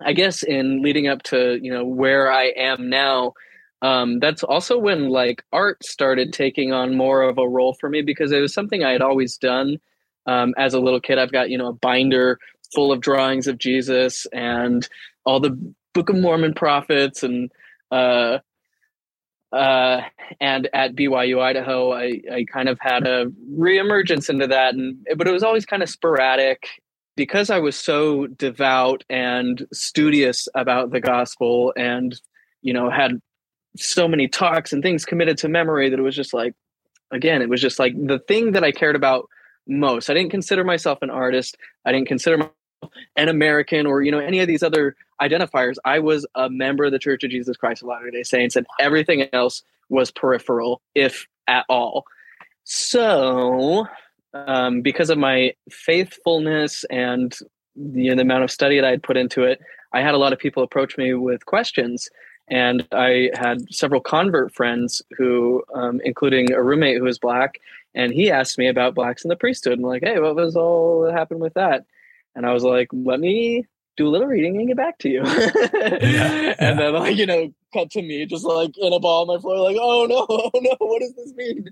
[0.00, 3.34] i guess in leading up to you know where i am now
[3.82, 8.02] um, that's also when like art started taking on more of a role for me
[8.02, 9.78] because it was something i had always done.
[10.26, 12.40] Um, as a little kid i've got you know a binder
[12.74, 14.88] full of drawings of jesus and
[15.24, 15.56] all the
[15.94, 17.50] Book of Mormon prophets and
[17.90, 18.38] uh,
[19.52, 20.02] uh,
[20.40, 25.26] and at BYU Idaho, I, I kind of had a reemergence into that, and but
[25.26, 26.68] it was always kind of sporadic
[27.16, 32.20] because I was so devout and studious about the gospel, and
[32.62, 33.20] you know had
[33.76, 36.54] so many talks and things committed to memory that it was just like
[37.10, 39.28] again, it was just like the thing that I cared about
[39.66, 40.10] most.
[40.10, 41.56] I didn't consider myself an artist.
[41.84, 42.50] I didn't consider
[43.16, 45.76] an American or you know any of these other identifiers.
[45.84, 48.66] I was a member of the Church of Jesus Christ of Latter Day Saints, and
[48.78, 52.04] everything else was peripheral, if at all.
[52.64, 53.86] So,
[54.32, 57.36] um, because of my faithfulness and
[57.76, 59.60] the, you know, the amount of study that I had put into it,
[59.92, 62.08] I had a lot of people approach me with questions.
[62.48, 67.60] And I had several convert friends who, um, including a roommate who was black,
[67.94, 69.74] and he asked me about blacks in the priesthood.
[69.74, 71.86] And like, hey, what was all that happened with that?
[72.34, 73.64] And I was like, let me
[73.96, 75.22] do a little reading and get back to you.
[75.24, 79.36] yeah, and then like, you know, cut to me just like in a ball on
[79.36, 81.64] my floor, like, oh no, oh no, what does this mean?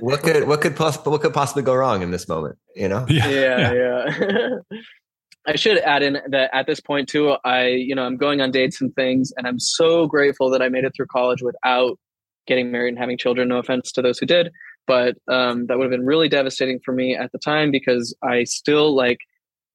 [0.00, 2.58] What could what could possibly what could possibly go wrong in this moment?
[2.74, 3.06] You know?
[3.08, 3.72] Yeah, yeah.
[3.72, 4.78] yeah.
[5.46, 8.50] I should add in that at this point too, I, you know, I'm going on
[8.50, 11.98] dates and things, and I'm so grateful that I made it through college without
[12.46, 13.48] getting married and having children.
[13.48, 14.50] No offense to those who did,
[14.86, 18.44] but um, that would have been really devastating for me at the time because I
[18.44, 19.18] still like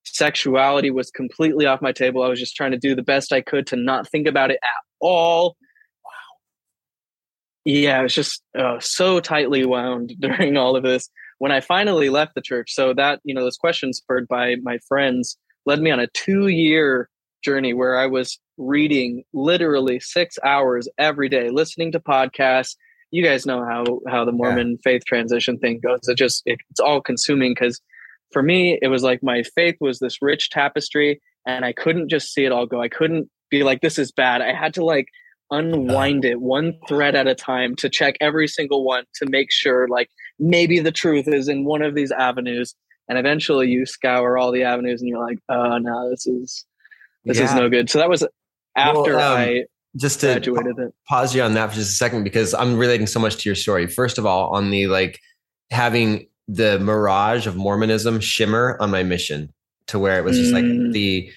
[0.03, 2.23] sexuality was completely off my table.
[2.23, 4.59] I was just trying to do the best I could to not think about it
[4.63, 5.55] at all.
[6.03, 6.11] Wow.
[7.65, 11.09] Yeah, it was just uh, so tightly wound during all of this.
[11.39, 14.77] When I finally left the church, so that you know, those questions spurred by my
[14.87, 17.09] friends led me on a two year
[17.43, 22.75] journey where I was reading literally six hours every day, listening to podcasts.
[23.11, 24.77] You guys know how how the Mormon yeah.
[24.83, 26.07] faith transition thing goes.
[26.07, 27.79] It just it, it's all consuming because
[28.33, 32.33] for me it was like my faith was this rich tapestry, and I couldn't just
[32.33, 32.81] see it all go.
[32.81, 34.41] I couldn't be like this is bad.
[34.41, 35.07] I had to like
[35.51, 39.87] unwind it one thread at a time to check every single one to make sure
[39.87, 42.73] like maybe the truth is in one of these avenues
[43.07, 46.65] and eventually you scour all the avenues and you're like oh no this is
[47.25, 47.45] this yeah.
[47.45, 48.25] is no good so that was
[48.75, 49.63] after well, um, i
[49.95, 53.05] just to graduated pa- pause you on that for just a second because i'm relating
[53.05, 55.19] so much to your story first of all on the like
[55.69, 59.53] having the mirage of mormonism shimmer on my mission
[59.88, 60.56] to where it was just mm.
[60.56, 61.32] like the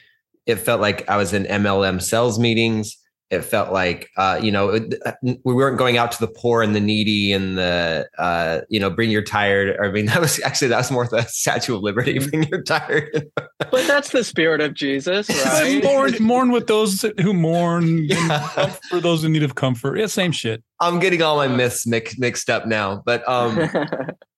[0.47, 2.97] it felt like i was in mlm sales meetings.
[3.29, 6.77] It felt like uh, you know uh, we weren't going out to the poor and
[6.77, 10.69] the needy and the uh, you know bring your tired i mean that was actually
[10.69, 13.29] that was more the statue of liberty bring your tired.
[13.69, 15.83] But that's the spirit of jesus right?
[15.83, 18.69] mourn, mourn with those who mourn yeah.
[18.89, 19.99] for those in need of comfort.
[19.99, 20.63] Yeah same shit.
[20.79, 23.69] I'm getting all my myths mix, mixed up now but um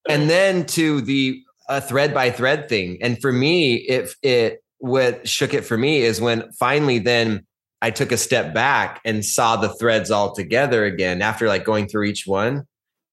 [0.08, 5.28] and then to the uh, thread by thread thing and for me if it what
[5.28, 7.44] shook it for me is when finally then
[7.80, 11.88] I took a step back and saw the threads all together again after like going
[11.88, 12.66] through each one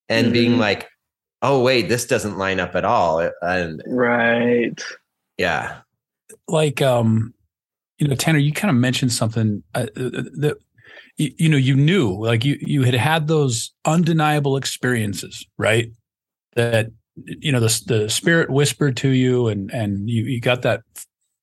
[0.10, 0.34] and mm-hmm.
[0.34, 0.90] being like,
[1.42, 3.30] oh, wait, this doesn't line up at all.
[3.42, 4.82] And right.
[5.38, 5.82] Yeah.
[6.48, 7.34] Like, um,
[8.00, 10.58] you know, Tanner, you kind of mentioned something uh, uh, uh that,
[11.18, 15.92] you, you know, you knew like you, you had had those undeniable experiences, right?
[16.56, 20.82] That, you know, the, the spirit whispered to you and, and you, you got that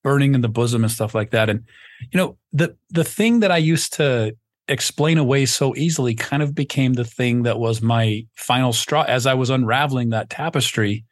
[0.02, 1.48] burning in the bosom and stuff like that.
[1.48, 1.64] And,
[2.10, 4.36] you know, the the thing that I used to
[4.68, 9.26] explain away so easily kind of became the thing that was my final straw as
[9.26, 11.04] I was unraveling that tapestry.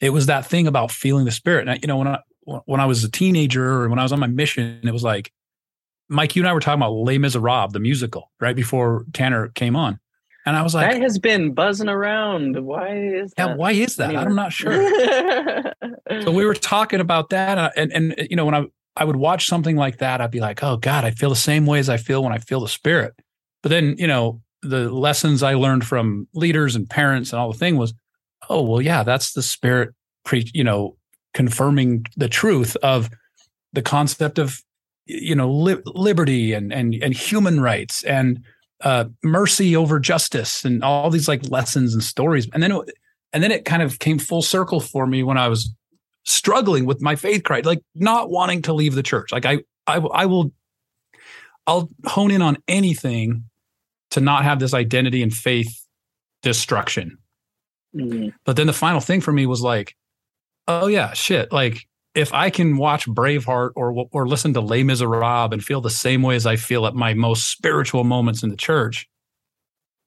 [0.00, 1.62] It was that thing about feeling the spirit.
[1.62, 2.20] And I, you know, when I
[2.64, 5.32] when I was a teenager or when I was on my mission, it was like,
[6.08, 9.76] Mike, you and I were talking about Les Miserables, the musical, right before Tanner came
[9.76, 9.98] on.
[10.48, 12.64] And I was like, that has been buzzing around.
[12.64, 13.48] Why is that?
[13.50, 14.08] Yeah, why is that?
[14.08, 14.22] Anyway.
[14.22, 14.72] I'm not sure.
[16.22, 19.46] so we were talking about that, and and you know when I I would watch
[19.46, 21.98] something like that, I'd be like, oh God, I feel the same way as I
[21.98, 23.14] feel when I feel the spirit.
[23.62, 27.58] But then, you know, the lessons I learned from leaders and parents and all the
[27.58, 27.94] thing was,
[28.48, 30.96] oh, well, yeah, that's the spirit, pre, you know,
[31.32, 33.10] confirming the truth of
[33.72, 34.62] the concept of,
[35.06, 38.42] you know, li- liberty and, and, and human rights and
[38.82, 42.48] uh, mercy over justice and all these like lessons and stories.
[42.52, 42.92] And then, it,
[43.32, 45.74] and then it kind of came full circle for me when I was
[46.24, 49.32] struggling with my faith crisis, like not wanting to leave the church.
[49.32, 50.52] Like I, I, I will,
[51.66, 53.44] I'll hone in on anything
[54.10, 55.84] to not have this identity and faith
[56.42, 57.18] destruction.
[57.94, 58.30] Mm-hmm.
[58.44, 59.96] But then the final thing for me was like,
[60.66, 61.52] oh yeah, shit.
[61.52, 61.86] Like
[62.18, 66.22] if I can watch Braveheart or or listen to Les Miserables and feel the same
[66.22, 69.08] way as I feel at my most spiritual moments in the church,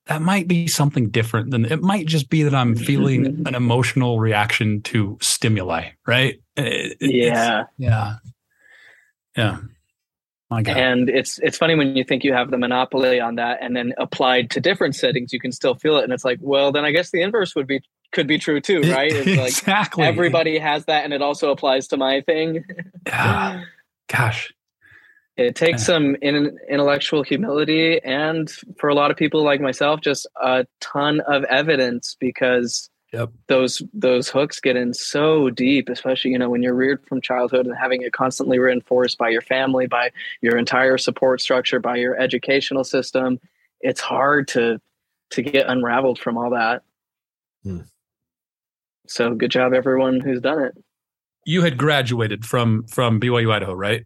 [0.07, 3.47] that might be something different than it might just be that I'm feeling mm-hmm.
[3.47, 6.41] an emotional reaction to stimuli, right?
[6.57, 7.63] It, yeah.
[7.77, 8.15] Yeah.
[9.37, 9.59] Yeah.
[10.75, 13.93] And it's it's funny when you think you have the monopoly on that and then
[13.97, 16.03] applied to different settings, you can still feel it.
[16.03, 18.81] And it's like, well, then I guess the inverse would be could be true too,
[18.81, 19.11] right?
[19.11, 20.03] It's like exactly.
[20.03, 22.65] everybody has that and it also applies to my thing.
[23.07, 23.63] yeah.
[24.07, 24.53] Gosh.
[25.37, 30.27] It takes some in, intellectual humility and for a lot of people like myself, just
[30.41, 33.29] a ton of evidence because yep.
[33.47, 37.65] those those hooks get in so deep, especially you know when you're reared from childhood
[37.65, 42.19] and having it constantly reinforced by your family, by your entire support structure, by your
[42.19, 43.39] educational system.
[43.81, 44.79] It's hard to
[45.31, 46.83] to get unraveled from all that.
[47.63, 47.81] Hmm.
[49.07, 50.73] So good job, everyone who's done it.
[51.45, 54.05] You had graduated from from BYU Idaho, right?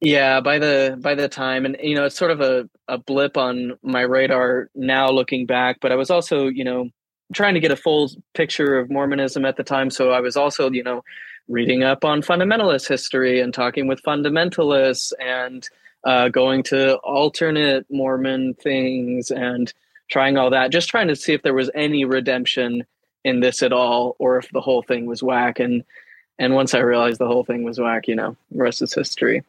[0.00, 3.36] Yeah, by the by the time, and you know, it's sort of a a blip
[3.36, 5.78] on my radar now, looking back.
[5.80, 6.90] But I was also, you know,
[7.32, 9.90] trying to get a full picture of Mormonism at the time.
[9.90, 11.04] So I was also, you know,
[11.48, 15.68] reading up on fundamentalist history and talking with fundamentalists and
[16.04, 19.72] uh, going to alternate Mormon things and
[20.10, 22.84] trying all that, just trying to see if there was any redemption
[23.24, 25.60] in this at all or if the whole thing was whack.
[25.60, 25.84] And
[26.38, 29.44] and once I realized the whole thing was whack, you know, the rest is history.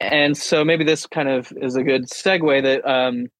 [0.00, 3.30] And so maybe this kind of is a good segue that um,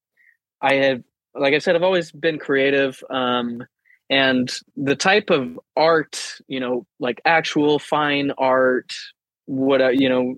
[0.61, 1.05] I had
[1.39, 3.03] like I said, I've always been creative.
[3.11, 3.65] Um,
[4.11, 8.95] and the type of art, you know, like actual fine art,
[9.47, 10.37] what, uh, you know,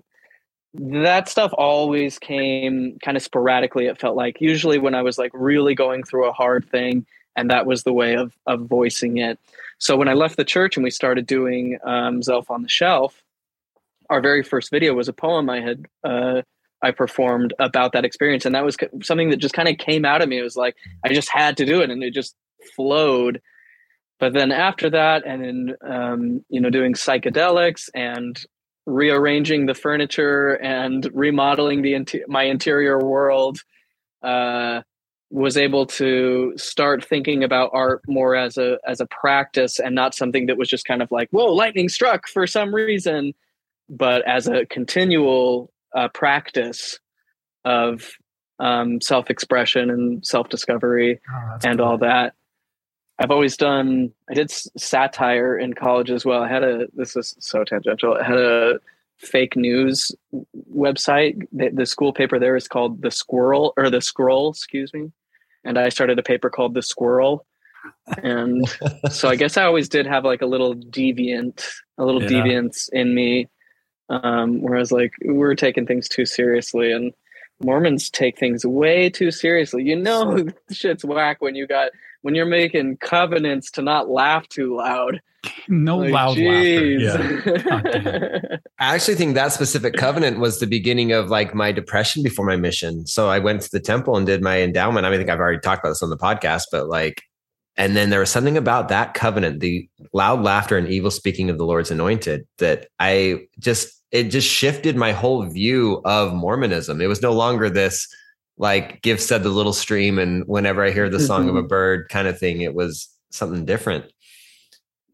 [0.73, 3.87] that stuff always came kind of sporadically.
[3.87, 7.49] It felt like usually when I was like really going through a hard thing, and
[7.49, 9.39] that was the way of of voicing it.
[9.79, 13.21] So when I left the church and we started doing um, Zelph on the Shelf,
[14.09, 16.41] our very first video was a poem I had uh,
[16.83, 18.45] I performed about that experience.
[18.45, 20.39] And that was something that just kind of came out of me.
[20.39, 22.35] It was like, I just had to do it and it just
[22.75, 23.41] flowed.
[24.19, 28.39] But then after that, and then, um, you know, doing psychedelics and
[28.85, 33.59] rearranging the furniture and remodeling the inter- my interior world,
[34.23, 34.81] uh,
[35.31, 40.13] was able to start thinking about art more as a as a practice and not
[40.13, 43.33] something that was just kind of like whoa lightning struck for some reason
[43.89, 46.99] but as a continual uh, practice
[47.65, 48.11] of
[48.59, 51.87] um, self expression and self discovery oh, and cool.
[51.87, 52.33] all that.
[53.19, 54.11] I've always done.
[54.29, 56.41] I did satire in college as well.
[56.41, 56.87] I had a.
[56.93, 58.15] This is so tangential.
[58.15, 58.79] I had a
[59.17, 60.11] fake news
[60.75, 61.47] website.
[61.51, 64.51] The, the school paper there is called the Squirrel or the Scroll.
[64.51, 65.11] Excuse me.
[65.63, 67.45] And I started a paper called the Squirrel.
[68.23, 68.67] And
[69.11, 71.63] so I guess I always did have like a little deviant,
[71.97, 72.29] a little yeah.
[72.29, 73.47] deviance in me
[74.11, 77.13] um, whereas like we're taking things too seriously and
[77.63, 79.83] Mormons take things way too seriously.
[79.83, 81.91] You know shit's whack when you got
[82.23, 85.21] when you're making covenants to not laugh too loud.
[85.67, 87.01] No like, loud geez.
[87.03, 87.53] laughter.
[87.55, 88.57] Yeah.
[88.79, 92.57] I actually think that specific covenant was the beginning of like my depression before my
[92.57, 93.07] mission.
[93.07, 95.05] So I went to the temple and did my endowment.
[95.05, 97.23] I, mean, I think I've already talked about this on the podcast, but like
[97.77, 101.57] and then there was something about that covenant, the loud laughter and evil speaking of
[101.57, 107.01] the Lord's anointed, that I just it just shifted my whole view of Mormonism.
[107.01, 108.07] It was no longer this
[108.57, 111.67] like give said the little stream and whenever I hear the song of a mm-hmm.
[111.67, 114.05] bird kind of thing, it was something different.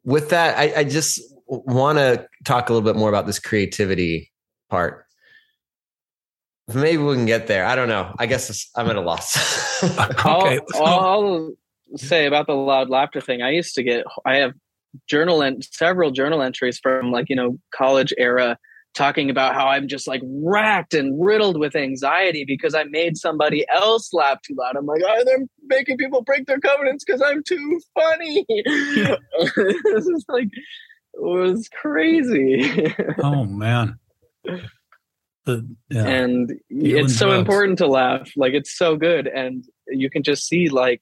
[0.04, 4.32] With that, I, I just want to talk a little bit more about this creativity
[4.70, 5.06] part.
[6.74, 7.66] Maybe we can get there.
[7.66, 8.14] I don't know.
[8.20, 9.84] I guess I'm at a loss.
[9.84, 10.60] okay.
[10.76, 11.52] I'll, I'll
[11.96, 13.42] say about the loud laughter thing.
[13.42, 14.06] I used to get.
[14.26, 14.54] I have
[15.08, 18.58] journal and several journal entries from like you know college era
[18.98, 23.66] talking about how I'm just like racked and riddled with anxiety because I made somebody
[23.74, 24.76] else laugh too loud.
[24.76, 28.46] I'm like, oh, they're making people break their covenants because I'm too funny.
[28.50, 30.50] this is like,
[31.14, 32.94] it was crazy.
[33.24, 34.00] oh man.
[35.46, 36.06] The, yeah.
[36.06, 37.40] And it's so drugs.
[37.40, 38.32] important to laugh.
[38.36, 39.28] Like it's so good.
[39.28, 41.02] And you can just see like,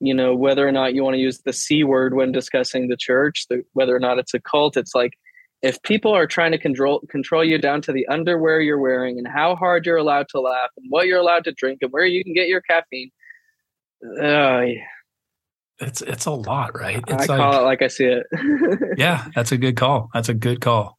[0.00, 2.96] you know, whether or not you want to use the C word when discussing the
[2.96, 5.12] church, the, whether or not it's a cult, it's like
[5.64, 9.26] if people are trying to control control you down to the underwear you're wearing and
[9.26, 12.22] how hard you're allowed to laugh and what you're allowed to drink and where you
[12.22, 13.10] can get your caffeine,
[14.22, 14.62] uh,
[15.80, 17.02] it's it's a lot, right?
[17.08, 18.26] It's I call it like I see it.
[18.98, 20.10] yeah, that's a good call.
[20.12, 20.98] That's a good call.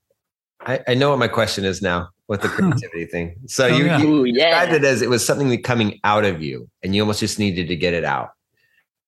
[0.62, 3.36] I, I know what my question is now with the creativity thing.
[3.46, 4.00] So oh, you, yeah.
[4.00, 4.78] you described yeah.
[4.78, 7.68] it as it was something that coming out of you, and you almost just needed
[7.68, 8.30] to get it out.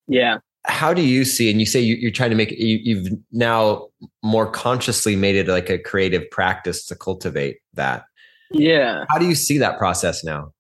[0.08, 0.38] Yeah
[0.68, 3.88] how do you see and you say you, are trying to make you, you've now
[4.24, 8.04] more consciously made it like a creative practice to cultivate that.
[8.52, 9.06] Yeah.
[9.10, 10.52] How do you see that process now?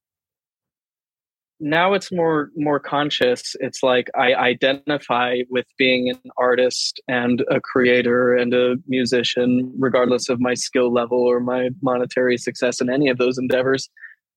[1.59, 3.55] Now it's more more conscious.
[3.59, 10.29] It's like i identify with being an artist and a creator and a musician regardless
[10.29, 13.89] of my skill level or my monetary success in any of those endeavors.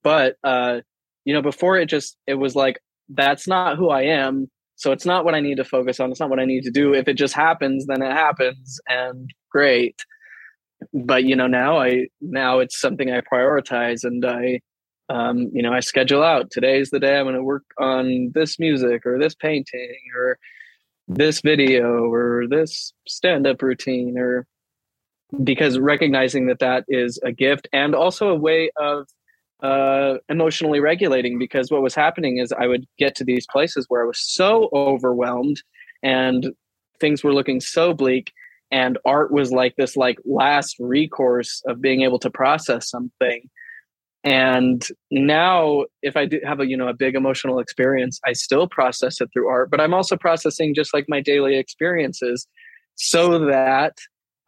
[0.02, 0.80] But uh
[1.26, 4.48] you know before it just it was like that's not who i am
[4.80, 6.10] so it's not what I need to focus on.
[6.10, 6.94] It's not what I need to do.
[6.94, 10.02] If it just happens, then it happens and great.
[10.94, 14.60] But you know, now I now it's something I prioritize and I
[15.10, 18.58] um, you know, I schedule out today's the day I'm going to work on this
[18.58, 20.38] music or this painting or
[21.08, 24.46] this video or this stand-up routine or
[25.44, 29.06] because recognizing that that is a gift and also a way of
[29.62, 34.02] uh, emotionally regulating because what was happening is I would get to these places where
[34.02, 35.62] I was so overwhelmed
[36.02, 36.52] and
[37.00, 38.32] things were looking so bleak
[38.70, 43.48] and art was like this like last recourse of being able to process something.
[44.22, 48.68] And now if i do have a you know a big emotional experience i still
[48.68, 52.46] process it through art but i'm also processing just like my daily experiences
[52.96, 53.96] so that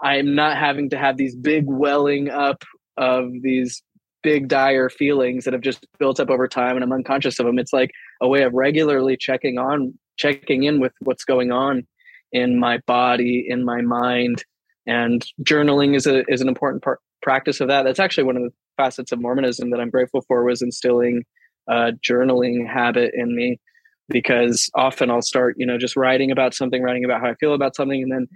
[0.03, 2.65] i'm not having to have these big welling up
[2.99, 3.83] of these
[4.23, 7.59] big dire feelings that have just built up over time and I'm unconscious of them.
[7.59, 11.87] It's like a way of regularly checking on, checking in with what's going on
[12.33, 14.45] in my body, in my mind.
[14.87, 17.85] And journaling is a is an important part practice of that.
[17.85, 21.25] That's actually one of the facets of Mormonism that I'm grateful for was instilling
[21.69, 23.61] a journaling habit in me
[24.09, 27.55] because often I'll start, you know, just writing about something, writing about how I feel
[27.55, 28.27] about something, and then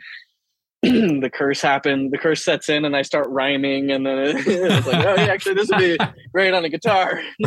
[1.20, 2.12] the curse happened.
[2.12, 5.54] The curse sets in, and I start rhyming, and then it's like, oh, yeah, actually,
[5.54, 5.98] this would be
[6.32, 7.20] great on a guitar.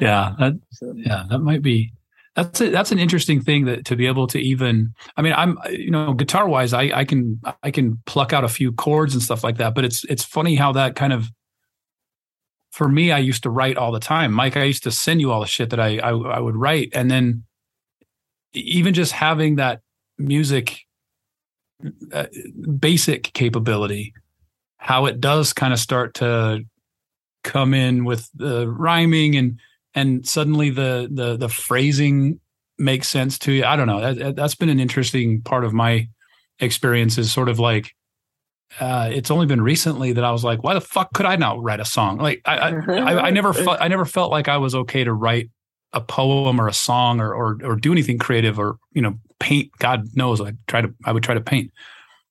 [0.00, 0.58] yeah, that,
[0.94, 1.92] yeah, that might be.
[2.34, 4.94] That's a, that's an interesting thing that to be able to even.
[5.16, 8.48] I mean, I'm you know guitar wise, I I can I can pluck out a
[8.48, 9.74] few chords and stuff like that.
[9.74, 11.30] But it's it's funny how that kind of.
[12.70, 14.56] For me, I used to write all the time, Mike.
[14.56, 17.10] I used to send you all the shit that I I, I would write, and
[17.10, 17.44] then
[18.54, 19.81] even just having that
[20.22, 20.80] music
[22.12, 22.26] uh,
[22.78, 24.14] basic capability,
[24.76, 26.64] how it does kind of start to
[27.42, 29.58] come in with the rhyming and
[29.94, 32.40] and suddenly the the the phrasing
[32.78, 33.64] makes sense to you.
[33.64, 34.14] I don't know.
[34.14, 36.08] That, has been an interesting part of my
[36.60, 37.18] experience.
[37.18, 37.94] Is sort of like
[38.80, 41.62] uh, it's only been recently that I was like, why the fuck could I not
[41.62, 42.18] write a song?
[42.18, 45.12] Like I I, I, I never felt I never felt like I was okay to
[45.12, 45.50] write
[45.92, 49.70] a poem or a song or, or or do anything creative or you know paint.
[49.78, 51.72] God knows, I try to I would try to paint,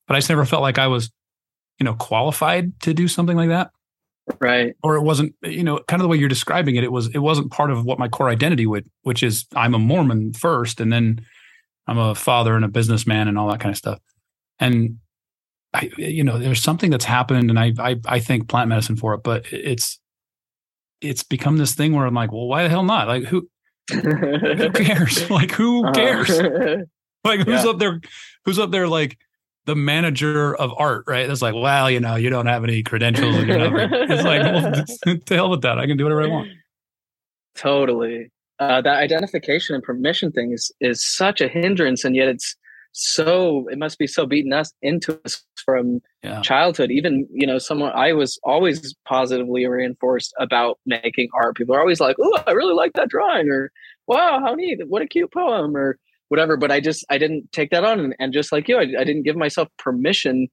[0.08, 1.12] but I just never felt like I was
[1.80, 3.72] you know qualified to do something like that.
[4.40, 4.76] Right.
[4.84, 6.84] Or it wasn't you know kind of the way you're describing it.
[6.84, 9.80] It was it wasn't part of what my core identity would, which is I'm a
[9.80, 11.26] Mormon first, and then
[11.88, 14.00] I'm a father and a businessman and all that kind of stuff.
[14.60, 15.00] And
[15.74, 19.14] I, you know, there's something that's happened, and I, I, I thank plant medicine for
[19.14, 19.24] it.
[19.24, 20.00] But it's,
[21.02, 23.08] it's become this thing where I'm like, well, why the hell not?
[23.08, 23.50] Like, who,
[23.92, 25.30] who cares?
[25.30, 25.94] Like who uh-huh.
[25.94, 26.30] cares?
[27.26, 27.70] Like who's yeah.
[27.70, 28.02] up there?
[28.46, 28.88] Who's up there?
[28.88, 29.20] Like
[29.66, 31.30] the manager of art, right?
[31.30, 33.36] It's like, well, you know, you don't have any credentials.
[33.38, 35.78] it's like, well, to hell with that.
[35.78, 36.50] I can do whatever I want.
[37.56, 38.32] Totally.
[38.60, 42.56] Uh, that identification and permission thing is is such a hindrance, and yet it's
[42.94, 46.42] so it must be so beaten us into us from yeah.
[46.42, 51.80] childhood even you know someone i was always positively reinforced about making art people are
[51.80, 53.72] always like oh i really like that drawing or
[54.08, 55.98] wow how neat what a cute poem or
[56.32, 58.00] whatever but i just i didn't take that on.
[58.00, 60.48] And, and just like you I, I didn't give myself permission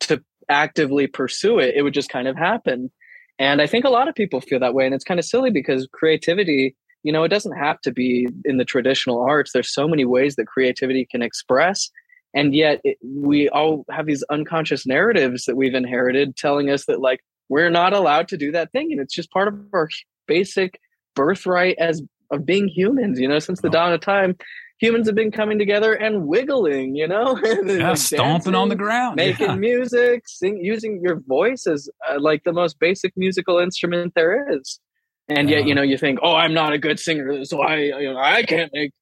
[0.00, 1.74] to actively pursue it.
[1.74, 2.90] It would just kind of happen.
[3.38, 4.84] And i think a lot of people feel that way.
[4.84, 8.58] And it's kind of silly because creativity you know it doesn't have to be in
[8.58, 9.52] the traditional arts.
[9.52, 11.88] There's so many ways that creativity can express.
[12.34, 17.00] And yet it, we all have these unconscious narratives that we've inherited telling us that
[17.00, 18.92] like we're not allowed to do that thing.
[18.92, 19.88] And it's just part of our
[20.26, 20.78] basic
[21.14, 22.02] birthright as
[22.32, 24.36] of being humans you know since the dawn of time
[24.82, 27.38] humans have been coming together and wiggling you know?
[27.42, 29.54] Yeah, like stomping dancing, on the ground making yeah.
[29.54, 34.80] music sing, using your voice as uh, like the most basic musical instrument there is.
[35.28, 38.12] And yet you know you think oh i'm not a good singer so i you
[38.12, 38.92] know i can't make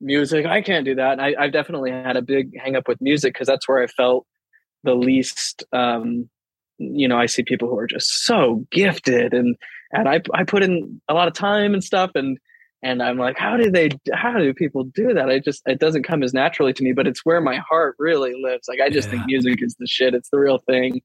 [0.00, 0.46] music.
[0.46, 1.12] I can't do that.
[1.12, 3.86] And I, i've definitely had a big hang up with music because that's where i
[3.86, 4.26] felt
[4.84, 6.28] the least um
[6.78, 9.56] you know i see people who are just so gifted and
[9.92, 12.38] and i i put in a lot of time and stuff and
[12.82, 15.28] and i'm like how do they how do people do that?
[15.28, 18.34] I just it doesn't come as naturally to me but it's where my heart really
[18.40, 18.68] lives.
[18.68, 19.16] Like i just yeah.
[19.16, 20.14] think music is the shit.
[20.14, 21.00] It's the real thing.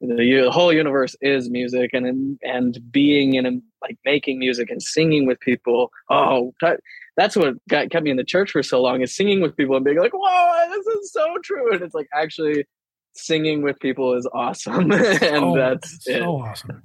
[0.00, 5.26] The whole universe is music and and being in a, like making music and singing
[5.26, 5.90] with people.
[6.10, 6.80] Oh that,
[7.16, 9.74] that's what got kept me in the church for so long is singing with people
[9.74, 11.72] and being like whoa this is so true.
[11.72, 12.66] And it's like actually
[13.14, 14.92] singing with people is awesome.
[14.92, 16.22] And oh, that's so it.
[16.22, 16.82] awesome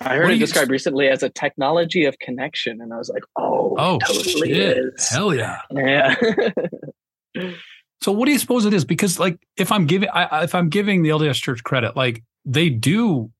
[0.00, 3.74] I heard it described recently as a technology of connection, and I was like, "Oh,
[3.78, 4.78] oh, totally shit.
[4.78, 5.08] is.
[5.08, 6.14] hell yeah, yeah."
[8.02, 8.84] so, what do you suppose it is?
[8.84, 12.68] Because, like, if I'm giving, I, if I'm giving the LDS Church credit, like, they
[12.68, 13.30] do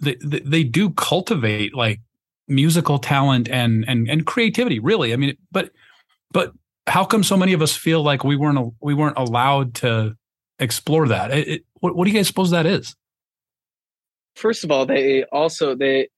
[0.00, 2.00] they, they do cultivate like
[2.48, 5.70] musical talent and and and creativity really i mean but
[6.30, 6.52] but
[6.86, 10.16] how come so many of us feel like we weren't we weren't allowed to
[10.58, 12.94] explore that it, it, what, what do you guys suppose that is
[14.36, 16.08] first of all they also they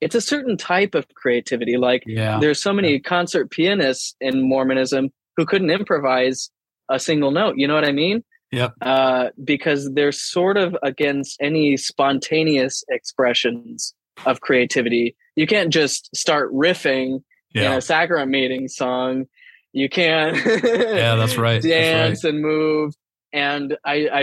[0.00, 5.10] it's a certain type of creativity like yeah there's so many concert pianists in mormonism
[5.36, 6.50] who couldn't improvise
[6.90, 7.54] a single note.
[7.56, 8.24] You know what I mean?
[8.52, 8.74] Yep.
[8.80, 15.16] Uh, because they're sort of against any spontaneous expressions of creativity.
[15.34, 17.22] You can't just start riffing
[17.54, 17.72] yeah.
[17.72, 19.26] in a sacrament meeting song.
[19.72, 20.36] You can't.
[20.36, 21.60] yeah, that's right.
[21.62, 22.32] Dance that's right.
[22.32, 22.94] and move.
[23.32, 24.20] And I, I,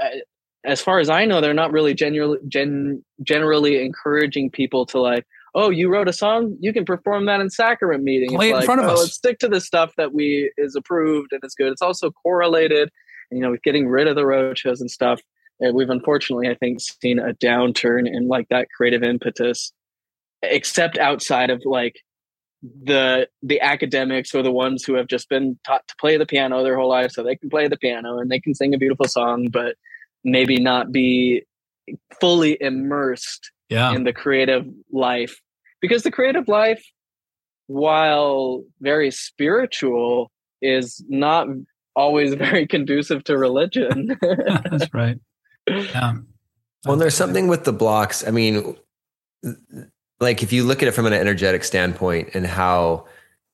[0.00, 0.20] I,
[0.64, 5.26] as far as I know, they're not really generally gen, generally encouraging people to like,
[5.54, 8.30] oh, you wrote a song, you can perform that in sacrament meeting.
[8.30, 8.98] Play it's it like, in front of oh, us.
[9.00, 11.72] Let's stick to the stuff that we is approved and is good.
[11.72, 12.90] It's also correlated,
[13.30, 15.20] you know, with getting rid of the road shows and stuff.
[15.60, 19.72] And we've unfortunately, I think, seen a downturn in like that creative impetus,
[20.42, 21.96] except outside of like
[22.62, 26.62] the the academics or the ones who have just been taught to play the piano
[26.62, 29.06] their whole life so they can play the piano and they can sing a beautiful
[29.06, 29.76] song but
[30.24, 31.44] maybe not be
[32.20, 33.92] fully immersed yeah.
[33.92, 35.40] in the creative life.
[35.80, 36.84] Because the creative life
[37.66, 41.46] while very spiritual is not
[41.94, 44.16] always very conducive to religion.
[44.22, 45.18] That's right.
[45.68, 46.14] Yeah.
[46.86, 48.26] Well there's something with the blocks.
[48.26, 48.76] I mean
[50.20, 53.06] like if you look at it from an energetic standpoint and how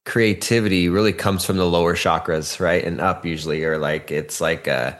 [0.04, 4.68] creativity really comes from the lower chakras right and up usually or like it's like
[4.68, 4.92] uh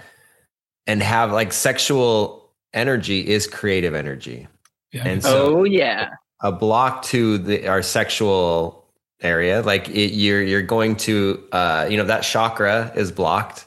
[0.87, 4.47] and have like sexual energy is creative energy
[4.93, 5.07] yeah.
[5.07, 6.11] and so oh yeah
[6.41, 8.85] a block to the our sexual
[9.21, 13.67] area like it, you're you're going to uh you know that chakra is blocked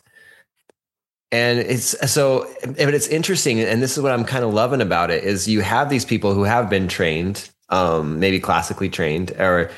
[1.31, 5.09] and it's so but it's interesting and this is what i'm kind of loving about
[5.09, 9.69] it is you have these people who have been trained um, maybe classically trained, or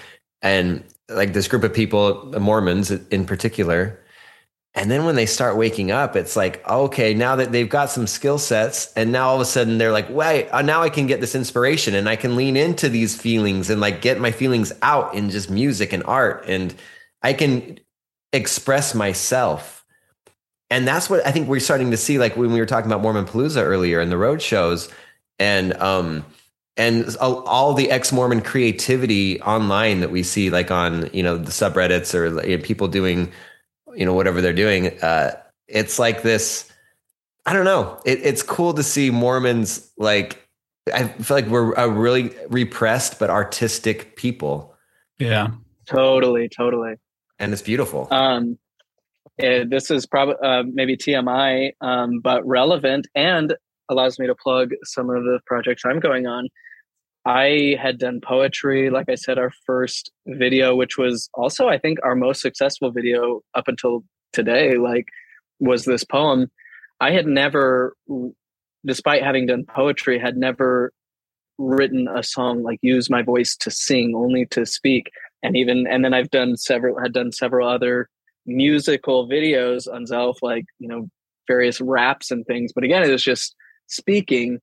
[0.42, 4.00] and like this group of people, Mormons in particular.
[4.80, 8.08] And then when they start waking up, it's like, okay, now that they've got some
[8.08, 11.06] skill sets, and now all of a sudden they're like, wait, uh, now I can
[11.06, 14.72] get this inspiration and I can lean into these feelings and like get my feelings
[14.82, 16.74] out in just music and art, and
[17.22, 17.78] I can
[18.32, 19.84] express myself.
[20.70, 23.02] And that's what I think we're starting to see, like when we were talking about
[23.02, 24.90] Mormon Palooza earlier in the road shows.
[25.40, 26.26] And um,
[26.78, 32.16] and all the ex-mormon creativity online that we see like on you know the subreddits
[32.16, 33.30] or people doing
[33.96, 35.32] you know whatever they're doing uh,
[35.68, 36.72] it's like this
[37.46, 38.00] i don't know.
[38.06, 40.48] It, it's cool to see mormons like
[40.94, 44.76] i feel like we're a really repressed but artistic people.
[45.18, 45.50] Yeah.
[45.86, 46.96] Totally totally.
[47.40, 48.08] And it's beautiful.
[48.12, 48.58] Um
[49.38, 53.56] it, eh, this is probably uh, maybe tmi um, but relevant and
[53.90, 56.48] allows me to plug some of the projects i'm going on
[57.26, 62.00] I had done poetry, like I said, our first video, which was also, I think,
[62.04, 64.04] our most successful video up until
[64.34, 65.06] today, like,
[65.60, 66.50] was this poem.
[67.02, 67.96] I had never,
[68.86, 70.92] despite having done poetry, had never
[71.58, 75.12] written a song like use my voice to sing, only to speak.
[75.44, 78.10] And even, and then I've done several, had done several other
[78.46, 81.10] musical videos on Zelph, like, you know,
[81.48, 82.72] various raps and things.
[82.74, 83.56] But again, it was just
[83.88, 84.60] speaking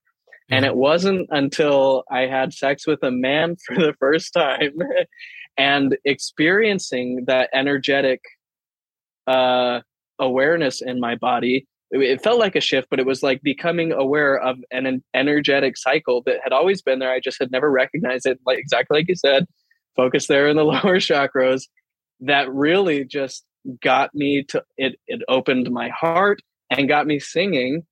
[0.51, 4.73] and it wasn't until I had sex with a man for the first time
[5.57, 8.21] and experiencing that energetic
[9.27, 9.81] uh,
[10.19, 11.67] awareness in my body.
[11.91, 16.23] It felt like a shift, but it was like becoming aware of an energetic cycle
[16.27, 17.13] that had always been there.
[17.13, 19.47] I just had never recognized it, like exactly like you said,
[19.95, 21.63] focus there in the lower chakras.
[22.21, 23.45] That really just
[23.83, 24.97] got me to it.
[25.07, 26.41] It opened my heart
[26.71, 27.83] and got me singing,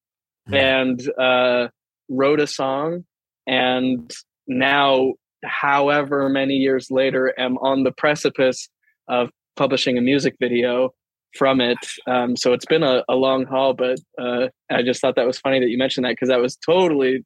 [0.53, 1.69] and uh,
[2.09, 3.05] wrote a song
[3.47, 4.13] and
[4.47, 5.13] now
[5.45, 8.69] however many years later am on the precipice
[9.09, 10.91] of publishing a music video
[11.37, 11.79] from it.
[12.07, 15.39] Um, so it's been a, a long haul but uh, i just thought that was
[15.39, 17.25] funny that you mentioned that because that was totally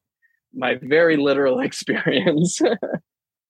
[0.54, 2.60] my very literal experience.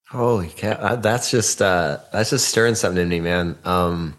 [0.09, 0.97] Holy cow.
[0.97, 3.59] That's just uh, that's just stirring something in me man.
[3.65, 4.17] Um,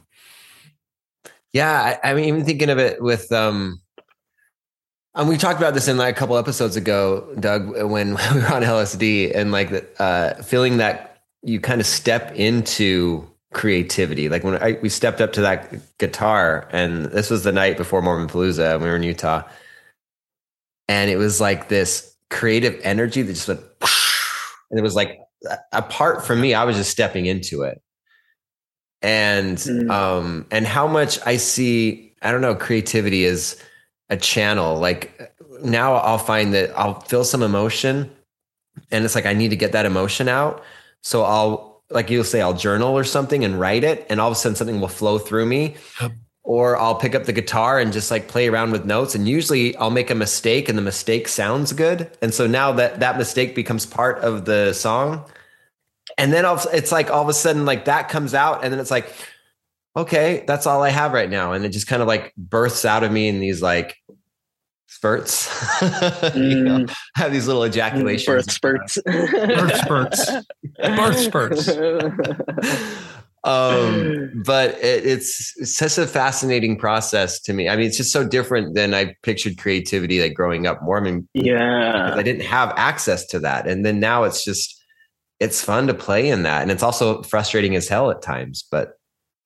[1.54, 3.82] yeah I, i'm even thinking of it with um,
[5.16, 8.54] and we talked about this in like a couple episodes ago, Doug, when we were
[8.54, 14.30] on LSD and like uh, feeling that you kind of step into creativity.
[14.30, 18.02] Like when I, we stepped up to that guitar, and this was the night before
[18.02, 19.44] Mormon Palooza, and we were in Utah,
[20.88, 23.62] and it was like this creative energy that just went,
[24.72, 25.20] and it was like
[25.72, 27.82] apart from me, I was just stepping into it,
[29.02, 29.90] and mm.
[29.90, 33.62] um, and how much I see, I don't know, creativity is
[34.10, 34.78] a channel.
[34.80, 35.34] Like
[35.64, 38.12] now I'll find that I'll feel some emotion
[38.92, 40.64] and it's like I need to get that emotion out.
[41.02, 44.34] So I'll like you'll say I'll journal or something and write it and all of
[44.34, 45.76] a sudden something will flow through me.
[46.02, 46.12] Yep.
[46.44, 49.76] Or I'll pick up the guitar and just like play around with notes and usually
[49.78, 52.10] I'll make a mistake and the mistake sounds good.
[52.22, 55.26] And so now that that mistake becomes part of the song.
[56.18, 58.92] And then it's like all of a sudden like that comes out and then it's
[58.92, 59.14] like
[60.00, 61.54] okay, that's all I have right now.
[61.54, 63.98] And it just kind of like bursts out of me in these like
[64.88, 65.48] spurts.
[65.80, 66.36] Mm.
[66.50, 66.96] you know, mm.
[67.16, 68.26] I have these little ejaculations.
[68.26, 69.02] Birth spurts.
[69.06, 70.32] Birth spurts.
[70.78, 71.68] Birth spurts.
[73.44, 77.70] um, but it, it's, it's such a fascinating process to me.
[77.70, 81.28] I mean, it's just so different than I pictured creativity like growing up Mormon.
[81.34, 82.14] Yeah.
[82.16, 83.68] I didn't have access to that.
[83.68, 84.76] And then now it's just,
[85.40, 86.62] it's fun to play in that.
[86.62, 88.99] And it's also frustrating as hell at times, but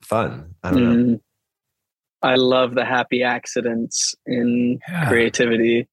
[0.04, 0.56] fun.
[0.64, 1.06] I don't mm.
[1.08, 1.20] know.
[2.22, 5.08] I love the happy accidents in yeah.
[5.10, 5.90] creativity.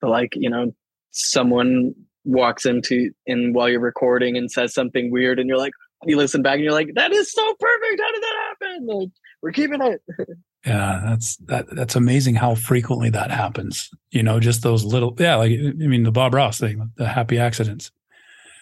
[0.00, 0.72] Like, you know,
[1.10, 1.94] someone
[2.24, 5.72] walks into in while you're recording and says something weird and you're like
[6.06, 8.00] you listen back and you're like, that is so perfect.
[8.00, 8.86] How did that happen?
[8.86, 9.08] Like,
[9.42, 10.02] we're keeping it.
[10.66, 13.90] yeah, that's that that's amazing how frequently that happens.
[14.10, 17.38] You know, just those little yeah, like I mean the Bob Ross thing, the happy
[17.38, 17.90] accidents.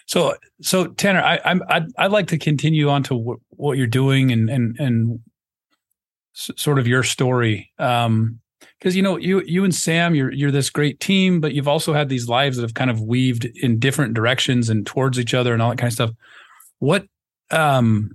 [0.07, 3.87] So so Tanner, I I'm I'd, I'd like to continue on to what, what you're
[3.87, 5.19] doing and and and
[6.33, 7.71] sort of your story.
[7.77, 8.39] Um,
[8.79, 11.93] because you know you you and Sam you're you're this great team, but you've also
[11.93, 15.53] had these lives that have kind of weaved in different directions and towards each other
[15.53, 16.11] and all that kind of stuff.
[16.79, 17.05] What
[17.51, 18.11] um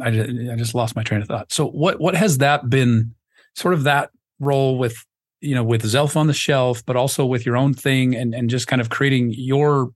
[0.00, 1.52] I I just lost my train of thought.
[1.52, 3.14] So what what has that been
[3.56, 4.10] sort of that
[4.40, 4.96] role with
[5.40, 8.48] you know with Zelph on the shelf, but also with your own thing and and
[8.48, 9.90] just kind of creating your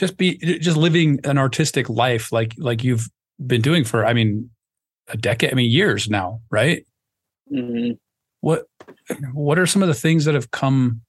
[0.00, 3.06] just be just living an artistic life like like you've
[3.46, 4.50] been doing for I mean
[5.08, 6.86] a decade, I mean years now, right?
[7.52, 7.92] Mm-hmm.
[8.40, 8.66] What
[9.34, 11.02] what are some of the things that have come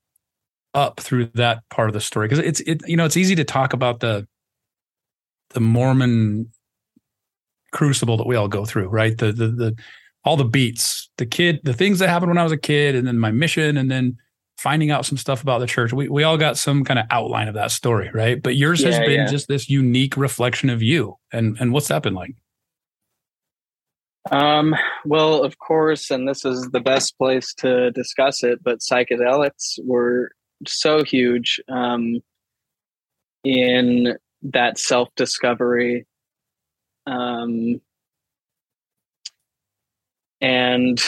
[0.74, 2.28] up through that part of the story?
[2.28, 4.28] Because it's it you know it's easy to talk about the
[5.52, 6.52] the Mormon
[7.72, 9.18] crucible that we all go through, right?
[9.18, 9.80] The the the
[10.26, 13.08] all the beats, the kid, the things that happened when I was a kid, and
[13.08, 14.18] then my mission, and then
[14.62, 15.92] finding out some stuff about the church.
[15.92, 18.42] We we all got some kind of outline of that story, right?
[18.42, 19.26] But yours yeah, has been yeah.
[19.26, 21.18] just this unique reflection of you.
[21.32, 22.36] And and what's that been like?
[24.30, 29.80] Um, well, of course, and this is the best place to discuss it, but psychedelics
[29.84, 30.32] were
[30.68, 32.20] so huge um,
[33.44, 36.06] in that self discovery
[37.08, 37.82] um,
[40.40, 41.04] and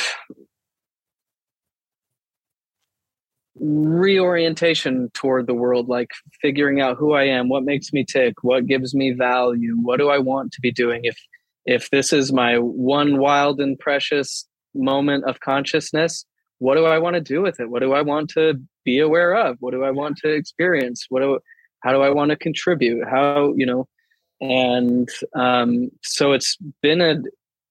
[3.66, 6.10] reorientation toward the world like
[6.42, 10.10] figuring out who i am what makes me tick what gives me value what do
[10.10, 11.02] i want to be doing?
[11.04, 11.18] If
[11.66, 14.46] if this is my one wild and precious
[14.76, 16.26] moment of consciousness
[16.60, 17.70] what do i want to do with it?
[17.70, 19.58] What do i want to be aware of?
[19.62, 21.06] What do i want to experience?
[21.10, 21.40] What do
[21.82, 23.08] how do i want to contribute?
[23.08, 23.88] How you know
[24.42, 27.16] and um, so it's been a,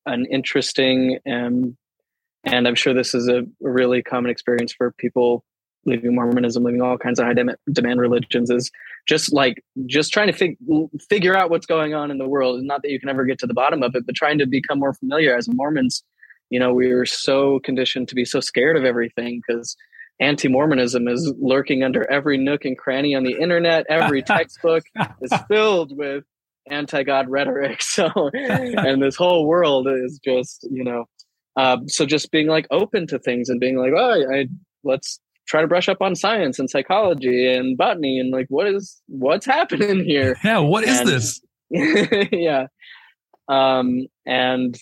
[0.07, 1.77] an interesting and
[2.45, 5.45] and i'm sure this is a really common experience for people
[5.85, 8.71] leaving mormonism leaving all kinds of high dem- demand religions is
[9.09, 10.57] just like just trying to fig-
[11.09, 12.63] figure out what's going on in the world.
[12.63, 14.79] Not that you can ever get to the bottom of it but trying to become
[14.79, 15.37] more familiar.
[15.37, 16.03] As mormons
[16.51, 19.77] you know we were so conditioned to be so scared of everything because
[20.21, 23.87] anti-mormonism is lurking under every nook and cranny on the internet.
[23.89, 24.85] Every textbook
[25.21, 26.25] is filled with
[26.71, 27.83] anti-god rhetoric.
[27.93, 31.07] So and this whole world is just you know
[31.57, 34.47] uh, so just being like open to things and being like oh I,
[34.85, 39.01] let's try to brush up on science and psychology and botany and like what is
[39.07, 40.37] what's happening here?
[40.45, 41.41] Yeah what is and, this?
[42.33, 42.67] Yeah.
[43.49, 44.79] Um and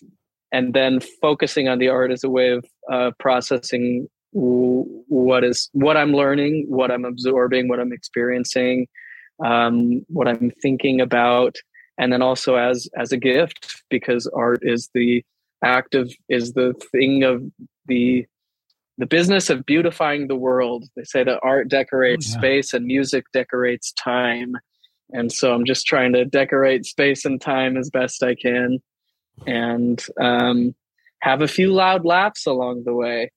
[0.52, 5.96] and then focusing on the art as a way of uh, processing what is what
[5.96, 8.86] i'm learning what i'm absorbing what i'm experiencing
[9.44, 11.56] um, what i'm thinking about
[11.98, 15.24] and then also as as a gift because art is the
[15.64, 17.42] act of is the thing of
[17.86, 18.24] the
[19.00, 22.38] the business of beautifying the world they say that art decorates oh, yeah.
[22.38, 24.52] space and music decorates time
[25.12, 28.78] and so i'm just trying to decorate space and time as best i can
[29.46, 30.74] and um,
[31.22, 33.30] have a few loud laughs along the way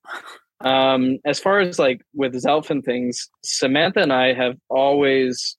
[0.60, 5.56] um, as far as like with zelph and things samantha and i have always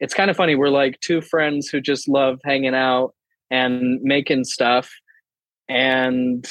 [0.00, 0.54] it's kind of funny.
[0.54, 3.14] We're like two friends who just love hanging out
[3.50, 4.90] and making stuff.
[5.68, 6.46] And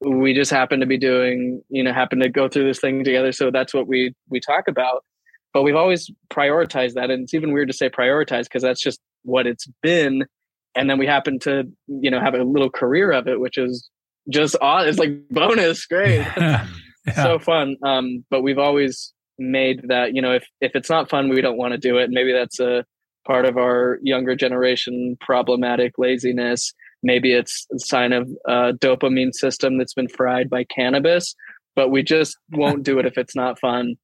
[0.00, 3.32] we just happen to be doing, you know, happen to go through this thing together.
[3.32, 5.04] So that's what we we talk about.
[5.52, 7.10] But we've always prioritized that.
[7.10, 10.26] And it's even weird to say prioritize because that's just what it's been.
[10.74, 13.88] And then we happen to, you know, have a little career of it, which is
[14.30, 14.86] just odd.
[14.86, 16.18] It's like bonus, great.
[16.36, 16.66] yeah.
[17.14, 17.76] So fun.
[17.82, 21.56] Um, but we've always made that you know if if it's not fun we don't
[21.56, 22.84] want to do it maybe that's a
[23.26, 29.78] part of our younger generation problematic laziness maybe it's a sign of a dopamine system
[29.78, 31.34] that's been fried by cannabis
[31.78, 33.94] but we just won't do it if it's not fun.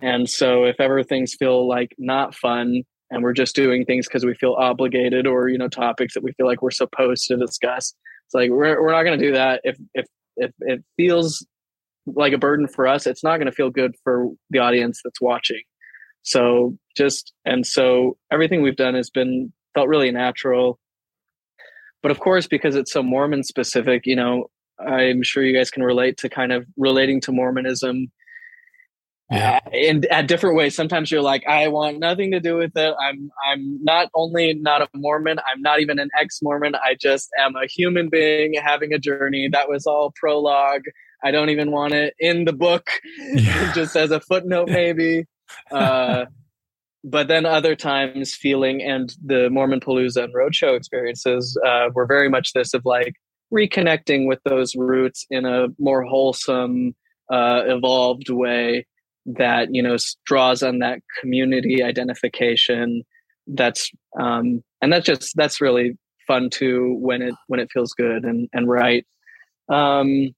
[0.00, 4.26] And so if ever things feel like not fun and we're just doing things because
[4.26, 7.94] we feel obligated or you know topics that we feel like we're supposed to discuss
[8.26, 9.62] it's like we're, we're not going to do that.
[9.64, 10.04] If if
[10.36, 11.46] if it feels
[12.04, 15.20] like a burden for us it's not going to feel good for the audience that's
[15.22, 15.62] watching.
[16.24, 20.78] So just and so everything we've done has been felt really natural
[22.02, 25.82] but of course because it's so mormon specific you know i'm sure you guys can
[25.82, 28.10] relate to kind of relating to mormonism
[29.32, 29.60] yeah.
[29.64, 30.74] Uh, in at different ways.
[30.74, 32.94] Sometimes you're like, I want nothing to do with it.
[33.00, 36.74] I'm I'm not only not a Mormon, I'm not even an ex-Mormon.
[36.74, 39.48] I just am a human being having a journey.
[39.50, 40.82] That was all prologue.
[41.24, 43.72] I don't even want it in the book, yeah.
[43.72, 45.24] just as a footnote, maybe.
[45.70, 46.24] Uh,
[47.04, 52.28] but then other times, feeling and the Mormon Palooza and Roadshow experiences uh, were very
[52.28, 53.14] much this of like
[53.52, 56.94] reconnecting with those roots in a more wholesome,
[57.30, 58.86] uh, evolved way
[59.26, 59.96] that you know
[60.26, 63.02] draws on that community identification
[63.48, 63.90] that's
[64.20, 65.96] um and that's just that's really
[66.26, 69.06] fun too when it when it feels good and and right.
[69.68, 70.34] Um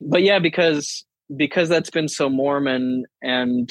[0.00, 1.04] but yeah because
[1.36, 3.70] because that's been so mormon and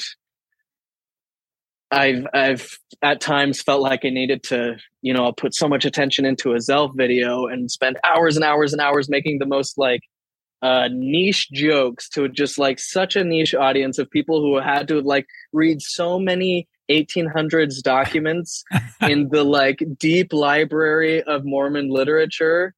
[1.90, 5.84] i've i've at times felt like i needed to you know i'll put so much
[5.84, 9.78] attention into a zelph video and spend hours and hours and hours making the most
[9.78, 10.00] like
[10.62, 15.00] uh, niche jokes to just like such a niche audience of people who had to
[15.00, 18.64] like read so many 1800s documents
[19.00, 22.74] in the like deep library of Mormon literature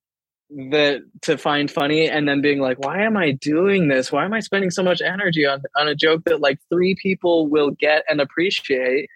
[0.71, 4.13] that to find funny and then being like why am i doing this?
[4.13, 7.49] Why am i spending so much energy on on a joke that like three people
[7.49, 9.09] will get and appreciate?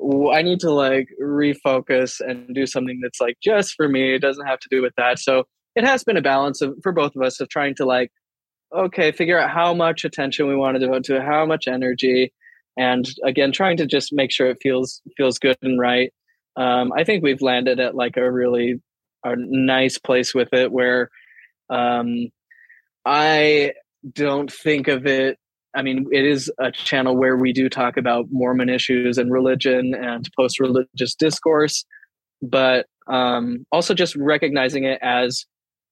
[0.00, 4.14] I need to like refocus and do something that's like just for me.
[4.14, 5.18] It doesn't have to do with that.
[5.18, 8.10] So it has been a balance of, for both of us of trying to like
[8.74, 12.32] okay figure out how much attention we want to devote to it how much energy
[12.76, 16.12] and again trying to just make sure it feels feels good and right.
[16.56, 18.80] Um, i think we've landed at like a really
[19.32, 21.10] a nice place with it where
[21.70, 22.28] um,
[23.04, 23.72] i
[24.12, 25.38] don't think of it
[25.74, 29.94] i mean it is a channel where we do talk about mormon issues and religion
[29.94, 31.84] and post-religious discourse
[32.42, 35.46] but um, also just recognizing it as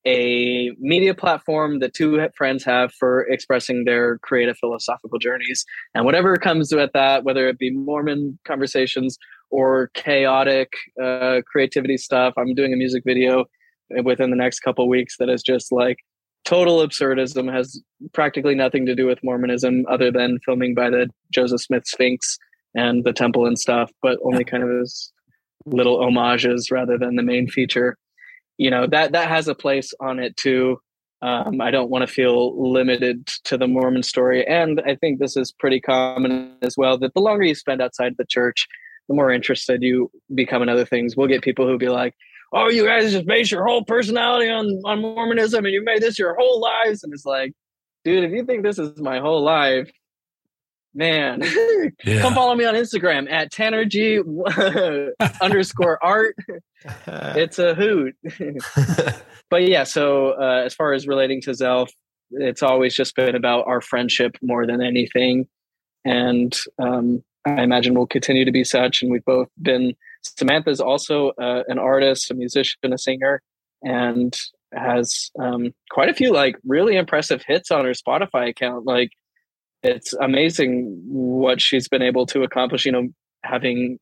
[0.06, 5.64] a media platform that two friends have for expressing their creative philosophical journeys.
[5.94, 9.18] And whatever comes with that, whether it be Mormon conversations
[9.50, 10.72] or chaotic
[11.02, 13.44] uh, creativity stuff, I'm doing a music video
[14.04, 15.98] within the next couple weeks that is just like
[16.44, 17.80] total absurdism, has
[18.12, 22.38] practically nothing to do with Mormonism other than filming by the Joseph Smith Sphinx
[22.74, 25.12] and the temple and stuff, but only kind of as
[25.66, 27.96] little homages rather than the main feature.
[28.58, 30.78] You know that that has a place on it too.
[31.22, 35.34] Um, i don't want to feel limited to the mormon story and i think this
[35.34, 38.66] is pretty common as well that the longer you spend outside the church
[39.08, 41.16] the more interested you become in other things.
[41.16, 42.14] We'll get people who be like
[42.52, 46.18] oh you guys just base your whole personality on on mormonism and you made this
[46.18, 47.02] your whole lives.
[47.02, 47.52] And it's like
[48.04, 49.90] dude if you think this is my whole life
[50.94, 51.42] man
[52.04, 52.22] yeah.
[52.22, 54.20] come follow me on instagram at tanner g
[55.40, 56.36] underscore art.
[57.08, 58.14] It's a hoot.
[59.50, 61.90] But yeah so uh, as far as relating to zelph
[62.30, 65.46] it's always just been about our friendship more than anything.
[66.04, 69.02] And um, i imagine we'll continue to be such.
[69.02, 73.42] And we've both been samantha's also uh, an artist a musician a singer
[73.82, 74.36] and
[74.74, 78.84] has um, quite a few like really impressive hits on her spotify account.
[78.84, 79.10] Like
[79.82, 83.08] it's amazing what she's been able to accomplish you know
[83.44, 83.98] having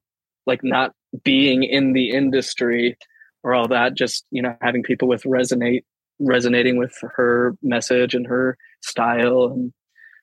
[0.47, 0.93] like not
[1.23, 2.97] being in the industry
[3.43, 5.83] or all that just you know having people with resonate
[6.19, 9.45] resonating with her message and her style.
[9.45, 9.73] And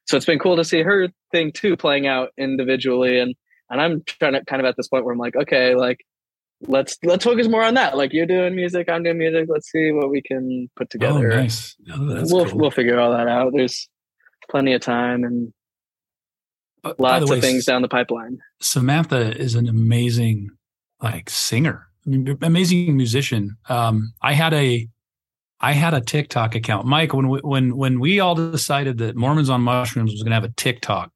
[0.06, 3.36] so it's been cool to see her thing too playing out individually and
[3.70, 6.06] and i'm trying to kind of at this point where i'm like okay like
[6.68, 9.92] let's let's focus more on that like you're doing music i'm doing music let's see
[9.92, 12.60] what we can put oh, together oh, nice oh, we'll cool.
[12.60, 13.90] we'll figure all that out there's
[14.50, 15.54] plenty of time and
[16.84, 18.40] uh, lots way, of things down the pipeline.
[18.60, 20.50] Samantha is an amazing
[21.02, 21.88] like singer,
[22.42, 23.58] amazing musician.
[23.70, 24.88] Um, I had a
[25.60, 27.14] I had a TikTok account, Mike.
[27.14, 30.44] When we, when when we all decided that Mormons on Mushrooms was going to have
[30.44, 31.12] a TikTok,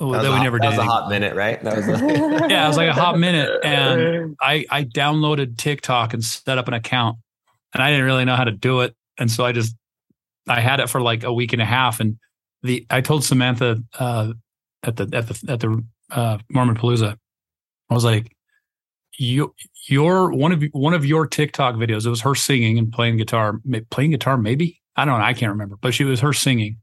[0.00, 0.72] oh, that, that we never did.
[0.72, 1.62] That was a hot minute, right?
[1.62, 6.14] That was a- yeah, it was like a hot minute, and I I downloaded TikTok
[6.14, 7.18] and set up an account,
[7.72, 9.74] and I didn't really know how to do it, and so I just
[10.48, 12.18] I had it for like a week and a half, and
[12.62, 14.32] the I told Samantha uh,
[14.82, 17.16] at the at the at the uh, Mormon Palooza,
[17.90, 18.34] I was like,
[19.18, 19.54] you
[19.88, 22.06] your one of one of your TikTok videos.
[22.06, 25.50] It was her singing and playing guitar, playing guitar maybe I don't know, I can't
[25.50, 26.78] remember, but she was her singing.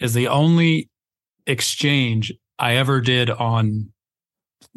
[0.00, 0.88] Is the only
[1.48, 3.90] exchange I ever did on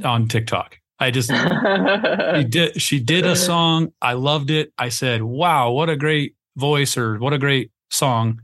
[0.03, 0.77] on TikTok.
[0.99, 3.91] I just she did she did a song.
[4.01, 4.71] I loved it.
[4.77, 8.41] I said, "Wow, what a great voice or what a great song."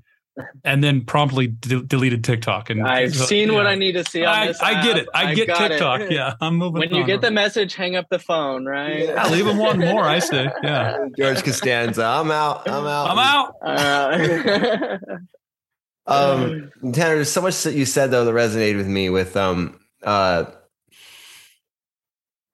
[0.63, 2.69] And then promptly de- deleted TikTok.
[2.69, 3.55] And I've so, seen yeah.
[3.55, 4.23] what I need to see.
[4.23, 5.07] I, I, get it.
[5.11, 6.01] I, I get TikTok.
[6.01, 6.11] It.
[6.11, 6.79] Yeah, I'm moving.
[6.79, 8.65] When you get the message, hang up the phone.
[8.65, 9.05] Right?
[9.05, 10.03] Yeah, leave them one more.
[10.03, 10.51] I say.
[10.61, 11.07] Yeah.
[11.17, 12.05] George Costanza.
[12.05, 12.69] I'm out.
[12.69, 13.09] I'm out.
[13.09, 13.55] I'm out.
[13.63, 15.17] Uh,
[16.07, 19.09] um, Tanner, there's so much that you said though that resonated with me.
[19.09, 20.45] With um, uh,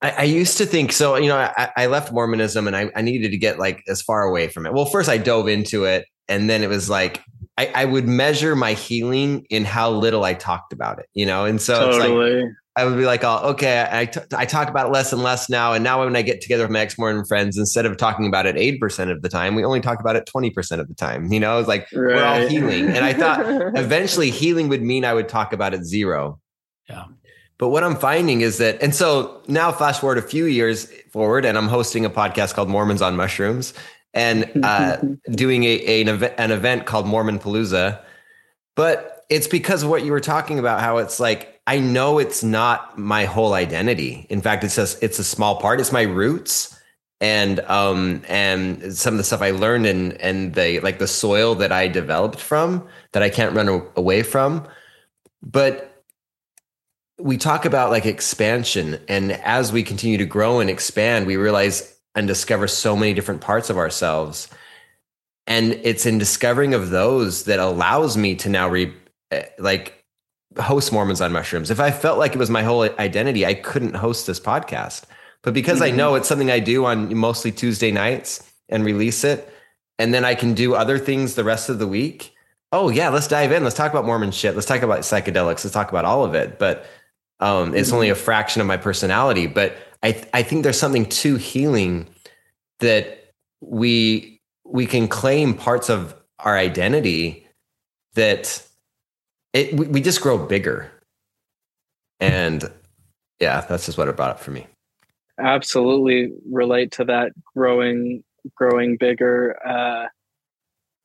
[0.02, 1.16] I, I, used to think so.
[1.16, 4.24] You know, I, I left Mormonism and I, I, needed to get like as far
[4.24, 4.74] away from it.
[4.74, 7.22] Well, first I dove into it, and then it was like
[7.58, 11.06] I, I would measure my healing in how little I talked about it.
[11.14, 12.32] You know, and so totally.
[12.32, 15.14] it's like I would be like, oh, okay, I, t- I talk about it less
[15.14, 15.74] and less now.
[15.74, 18.48] And now when I get together with my ex Mormon friends, instead of talking about
[18.48, 21.32] it 8% of the time, we only talk about it 20% of the time.
[21.32, 22.16] You know, it's like right.
[22.16, 22.88] we're all healing.
[22.88, 23.42] And I thought
[23.78, 26.40] eventually healing would mean I would talk about it zero.
[26.90, 27.06] Yeah.
[27.60, 31.46] But what I'm finding is that, and so now fast forward a few years forward,
[31.46, 33.76] and I'm hosting a podcast called Mormons on Mushrooms
[34.16, 34.98] and uh,
[35.32, 38.02] doing a, a, an, event, an event called Mormon Palooza.
[38.76, 42.44] But it's because of what you were talking about, how it's like, I know it's
[42.44, 44.28] not my whole identity.
[44.30, 45.80] In fact, it's just, it's a small part.
[45.80, 46.74] It's my roots
[47.24, 51.56] and um and some of the stuff I learned and and the like the soil
[51.56, 54.68] that I developed from that I can't run away from.
[55.42, 56.04] But
[57.18, 61.98] we talk about like expansion and as we continue to grow and expand we realize
[62.16, 64.50] and discover so many different parts of ourselves
[65.48, 68.94] and it's in discovering of those that allows me to now re
[69.32, 70.03] eh, like
[70.60, 71.72] host mormons on mushrooms.
[71.72, 75.04] If i felt like it was my whole identity i couldn't host this podcast.
[75.42, 75.94] But because mm-hmm.
[75.94, 79.54] i know it's something i do on mostly tuesday nights and release it
[80.00, 82.34] and then i can do other things the rest of the week
[82.74, 83.64] oh yeah let's dive in.
[83.64, 84.56] Let's talk about mormon shit.
[84.56, 85.64] Let's talk about psychedelics.
[85.64, 86.60] Let's talk about all of it.
[86.60, 86.86] But
[87.40, 91.06] um, it's only a fraction of my personality, but I th- I think there's something
[91.06, 92.08] too healing
[92.80, 93.32] that
[93.62, 97.48] we we can claim parts of our identity
[98.16, 98.66] that
[99.54, 100.92] it we, we just grow bigger,
[102.20, 102.70] and
[103.40, 104.68] yeah, that's just what it brought up for me.
[105.40, 108.24] Absolutely relate to that growing
[108.56, 109.58] growing bigger.
[109.66, 110.08] Uh,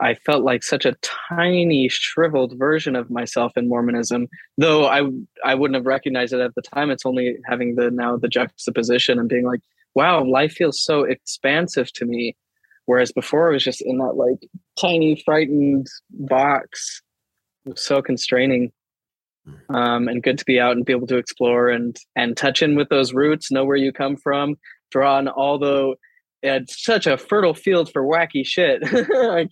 [0.00, 0.96] I felt like such a
[1.28, 4.28] tiny, shriveled version of myself in Mormonism.
[4.56, 5.02] Though I
[5.44, 6.90] I wouldn't have recognized it at the time.
[6.90, 9.60] It's only having the now the juxtaposition and being like,
[9.94, 12.36] wow, life feels so expansive to me.
[12.86, 14.48] Whereas before I was just in that like
[14.80, 17.02] tiny, frightened box.
[17.76, 18.72] So constraining.
[19.70, 22.76] Um, and good to be out and be able to explore and and touch in
[22.76, 24.56] with those roots, know where you come from,
[24.90, 25.94] draw on all the
[26.42, 28.82] it's such a fertile field for wacky shit.
[29.10, 29.50] like,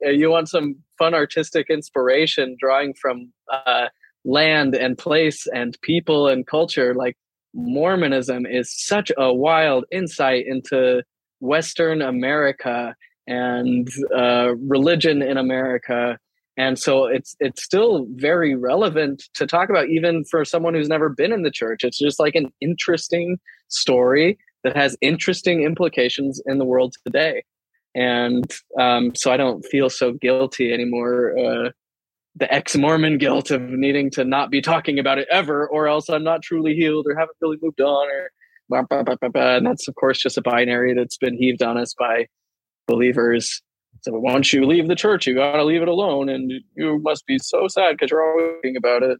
[0.00, 3.88] you want some fun artistic inspiration, drawing from uh,
[4.24, 6.94] land and place and people and culture.
[6.94, 7.16] Like
[7.52, 11.02] Mormonism is such a wild insight into
[11.40, 12.96] Western America
[13.26, 16.18] and uh, religion in America.
[16.56, 21.08] And so it's it's still very relevant to talk about, even for someone who's never
[21.08, 21.82] been in the church.
[21.82, 23.38] It's just like an interesting
[23.68, 27.42] story that has interesting implications in the world today.
[27.94, 31.36] And um, so I don't feel so guilty anymore.
[31.38, 31.70] Uh,
[32.36, 36.08] the ex Mormon guilt of needing to not be talking about it ever, or else
[36.08, 38.08] I'm not truly healed or haven't really moved on.
[38.08, 38.30] Or
[38.68, 41.94] blah, blah, blah, and that's, of course, just a binary that's been heaved on us
[41.98, 42.26] by
[42.86, 43.62] believers.
[44.04, 46.28] So once you leave the church, you got to leave it alone.
[46.28, 49.18] And you must be so sad because you're always thinking about it.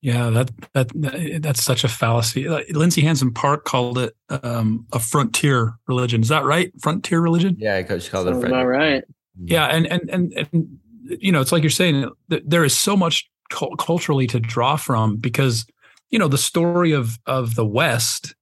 [0.00, 2.48] Yeah, that, that that's such a fallacy.
[2.70, 6.22] Lindsay Hansen Park called it um, a frontier religion.
[6.22, 6.72] Is that right?
[6.80, 7.56] Frontier religion?
[7.58, 8.68] Yeah, coach called it a frontier.
[8.68, 9.04] right.
[9.44, 12.10] Yeah, and and and and you know, it's like you're saying.
[12.28, 15.66] There is so much culturally to draw from because
[16.10, 18.34] you know the story of of the West.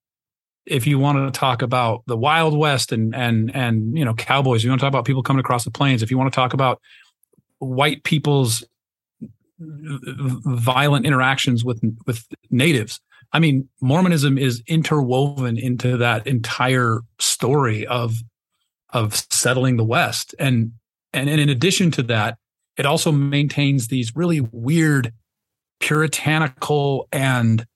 [0.67, 4.65] If you want to talk about the Wild West and and and you know cowboys,
[4.65, 6.03] you want to talk about people coming across the plains.
[6.03, 6.81] If you want to talk about
[7.59, 8.65] white people's
[9.59, 13.01] violent interactions with with natives.
[13.33, 18.17] I mean, Mormonism is interwoven into that entire story of
[18.91, 20.73] of settling the West, and
[21.13, 22.39] and, and in addition to that,
[22.77, 25.13] it also maintains these really weird
[25.81, 27.67] puritanical and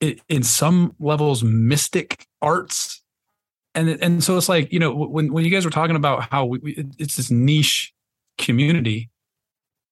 [0.00, 3.02] in some levels mystic arts
[3.74, 6.44] and and so it's like you know when when you guys were talking about how
[6.44, 6.60] we,
[6.98, 7.92] it's this niche
[8.38, 9.10] community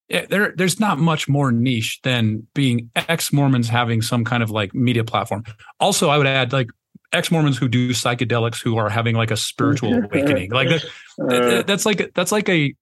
[0.09, 4.75] there there's not much more niche than being ex Mormons having some kind of like
[4.75, 5.45] media platform.
[5.81, 6.69] Also, I would add like
[7.13, 10.51] ex Mormons who do psychedelics who are having like a spiritual awakening.
[10.51, 10.85] Like that,
[11.31, 11.63] uh.
[11.63, 12.75] that's like that's like a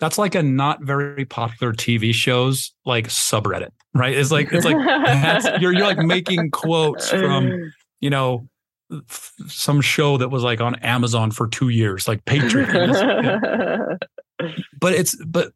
[0.00, 4.16] that's like a not very popular TV shows like subreddit, right?
[4.16, 8.48] It's like it's like you're you're like making quotes from you know,
[9.46, 13.98] some show that was like on Amazon for two years, like Patreon.
[14.80, 15.52] but it's but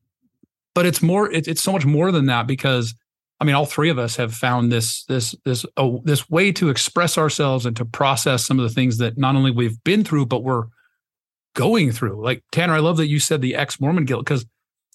[0.74, 1.30] but it's more.
[1.32, 2.94] It's it's so much more than that because
[3.40, 6.68] I mean, all three of us have found this this this oh, this way to
[6.68, 10.26] express ourselves and to process some of the things that not only we've been through,
[10.26, 10.64] but we're
[11.54, 12.22] going through.
[12.22, 14.46] Like Tanner, I love that you said the ex Mormon guilt because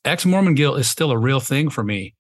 [0.06, 2.16] ex Mormon guilt is still a real thing for me.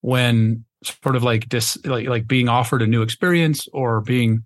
[0.00, 4.44] When sort of like dis like like being offered a new experience or being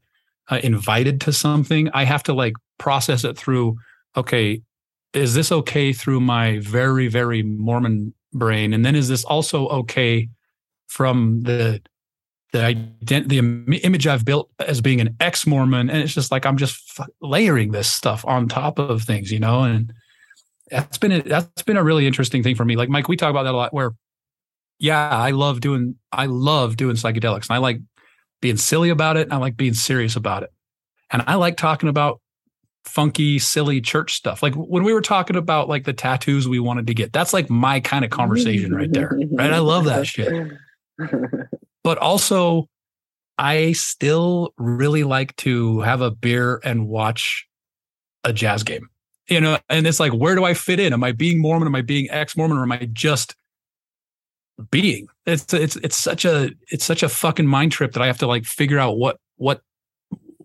[0.51, 3.77] uh, invited to something, I have to like process it through.
[4.17, 4.63] Okay,
[5.13, 10.29] is this okay through my very very Mormon brain, and then is this also okay?
[10.87, 11.81] from the
[12.57, 13.39] the ident- the
[13.79, 17.09] image I've built as being an ex Mormon, and it's just like I'm just f-
[17.21, 19.93] layering this stuff on top of things, you know, and
[20.71, 22.77] that's been a, that's been a really interesting thing for me.
[22.77, 23.75] Like Mike, we talk about that a lot.
[23.75, 23.93] Where,
[24.79, 27.81] yeah, I love doing I love doing psychedelics, and I like
[28.41, 29.23] being silly about it.
[29.23, 30.51] And I like being serious about it,
[31.11, 32.21] and I like talking about
[32.87, 34.43] funky, silly church stuff.
[34.43, 37.51] Like when we were talking about like the tattoos we wanted to get, that's like
[37.51, 39.19] my kind of conversation right there.
[39.33, 39.53] Right.
[39.53, 40.53] I love that shit.
[41.87, 42.69] but also,
[43.39, 47.47] I still really like to have a beer and watch
[48.25, 48.91] a jazz game.
[49.29, 50.93] You know, and it's like, where do I fit in?
[50.93, 51.69] Am I being Mormon?
[51.69, 52.59] Am I being ex-Mormon?
[52.59, 53.37] Or am I just
[54.73, 55.07] being?
[55.27, 58.27] It's it's it's such a it's such a fucking mind trip that I have to
[58.27, 59.61] like figure out what what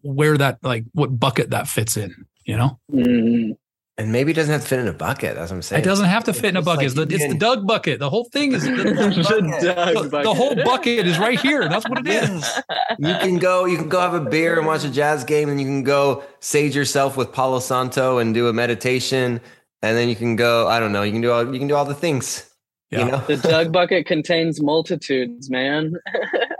[0.03, 2.27] where that like what bucket that fits in.
[2.45, 2.79] You know.
[2.93, 3.57] Mm.
[4.01, 5.35] And maybe it doesn't have to fit in a bucket.
[5.35, 5.83] That's what I'm saying.
[5.83, 6.77] It doesn't have to fit in a bucket.
[6.77, 7.99] Like it's, the, it's the Doug bucket.
[7.99, 11.69] The whole thing is the, the, the, the, whole bucket is right here.
[11.69, 12.59] That's what it is.
[12.97, 13.65] You can go.
[13.65, 16.23] You can go have a beer and watch a jazz game, and you can go
[16.39, 19.39] sage yourself with Palo Santo and do a meditation,
[19.83, 20.67] and then you can go.
[20.67, 21.03] I don't know.
[21.03, 21.53] You can do all.
[21.53, 22.49] You can do all the things.
[22.89, 23.05] Yeah.
[23.05, 23.17] You know?
[23.19, 25.93] The Doug bucket contains multitudes, man.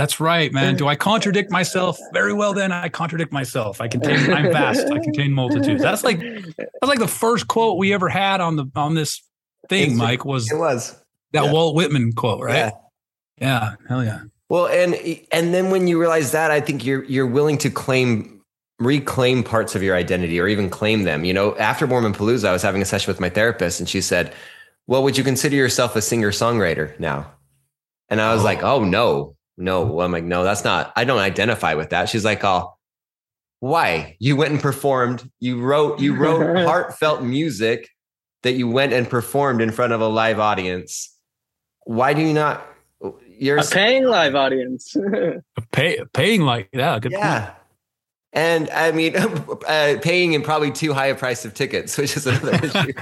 [0.00, 0.76] That's right, man.
[0.76, 1.98] Do I contradict myself?
[2.14, 3.82] Very well, then I contradict myself.
[3.82, 4.32] I contain.
[4.32, 4.86] I'm vast.
[4.86, 5.82] I contain multitudes.
[5.82, 9.22] That's like that's like the first quote we ever had on the on this
[9.68, 9.98] thing.
[9.98, 10.98] Mike was it was
[11.32, 11.52] that yeah.
[11.52, 12.54] Walt Whitman quote, right?
[12.56, 12.70] Yeah.
[13.36, 14.22] yeah, hell yeah.
[14.48, 14.94] Well, and
[15.32, 18.40] and then when you realize that, I think you're you're willing to claim
[18.78, 21.26] reclaim parts of your identity or even claim them.
[21.26, 24.00] You know, after Mormon Palooza, I was having a session with my therapist, and she
[24.00, 24.32] said,
[24.86, 27.30] "Well, would you consider yourself a singer songwriter now?"
[28.08, 28.46] And I was oh.
[28.46, 30.00] like, "Oh no, no.
[30.00, 32.08] I'm like, no, that's not, I don't identify with that.
[32.08, 32.74] She's like, oh,
[33.60, 34.16] why?
[34.18, 37.88] You went and performed, you wrote, you wrote heartfelt music
[38.42, 41.14] that you went and performed in front of a live audience.
[41.84, 42.66] Why do you not?
[43.28, 44.96] You're a paying live audience.
[45.72, 47.40] Pay, paying like yeah, good yeah.
[47.40, 47.56] Point.
[48.32, 49.16] And I mean,
[49.68, 52.92] uh, paying in probably too high a price of tickets, which is another issue.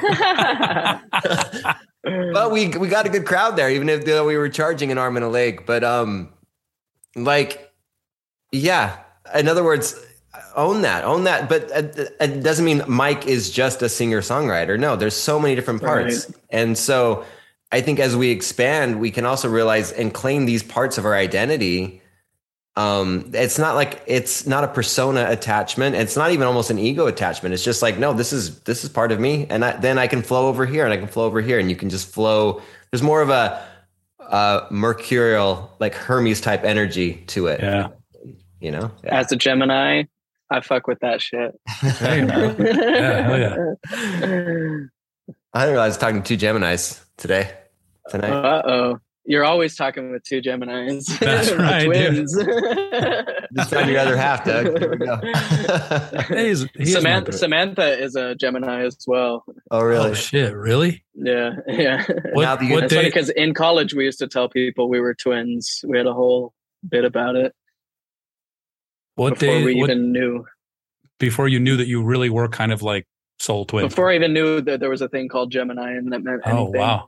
[2.32, 5.16] but we we got a good crowd there, even if we were charging an arm
[5.16, 5.66] and a leg.
[5.66, 6.32] But um,
[7.24, 7.72] like,
[8.52, 8.98] yeah.
[9.34, 9.94] In other words,
[10.56, 11.48] own that, own that.
[11.48, 14.78] But it doesn't mean Mike is just a singer songwriter.
[14.78, 16.26] No, there's so many different parts.
[16.26, 16.38] Right.
[16.50, 17.24] And so
[17.70, 21.14] I think as we expand, we can also realize and claim these parts of our
[21.14, 22.00] identity.
[22.76, 25.96] Um, it's not like it's not a persona attachment.
[25.96, 27.52] It's not even almost an ego attachment.
[27.52, 30.06] It's just like, no, this is this is part of me, and I, then I
[30.06, 32.62] can flow over here, and I can flow over here, and you can just flow.
[32.90, 33.66] There's more of a
[34.28, 37.60] uh, mercurial, like Hermes type energy to it.
[37.60, 37.88] Yeah.
[38.60, 39.20] You know, yeah.
[39.20, 40.04] as a Gemini,
[40.50, 41.58] I fuck with that shit.
[41.68, 43.56] hey, yeah, hell yeah.
[45.54, 47.52] I didn't realize I was talking to two Geminis today,
[48.08, 48.32] tonight.
[48.32, 48.98] Uh oh.
[49.28, 51.04] You're always talking with two Geminis.
[51.18, 52.34] That's right, twins.
[53.54, 54.78] Just find your other half, Doug.
[54.78, 55.20] Here we go.
[56.34, 59.44] he's, Samantha, Samantha is a Gemini as well.
[59.70, 60.12] Oh, really?
[60.12, 61.04] Oh, shit, really?
[61.14, 62.06] Yeah, yeah.
[62.32, 65.84] What, what That's funny because in college we used to tell people we were twins.
[65.86, 66.54] We had a whole
[66.88, 67.54] bit about it.
[69.16, 69.64] What before day?
[69.64, 70.46] we what, even knew.
[71.18, 73.06] Before you knew that you really were kind of like
[73.40, 73.90] soul twins.
[73.90, 76.50] Before I even knew that there was a thing called Gemini and that meant oh,
[76.50, 76.76] anything.
[76.76, 77.06] Oh wow.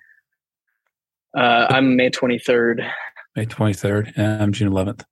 [1.37, 2.91] Uh, I'm May 23rd.
[3.37, 4.12] May 23rd.
[4.16, 5.05] And I'm June 11th.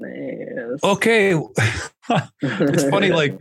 [0.00, 0.80] Yes.
[0.82, 1.34] Okay.
[2.42, 3.38] it's funny, like,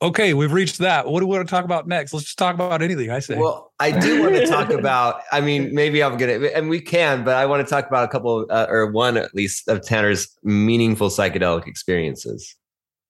[0.00, 1.06] okay, we've reached that.
[1.06, 2.14] What do we want to talk about next?
[2.14, 3.36] Let's just talk about anything, I say.
[3.36, 6.80] Well, I do want to talk about, I mean, maybe I'm going to, and we
[6.80, 9.82] can, but I want to talk about a couple, uh, or one at least, of
[9.82, 12.56] Tanner's meaningful psychedelic experiences.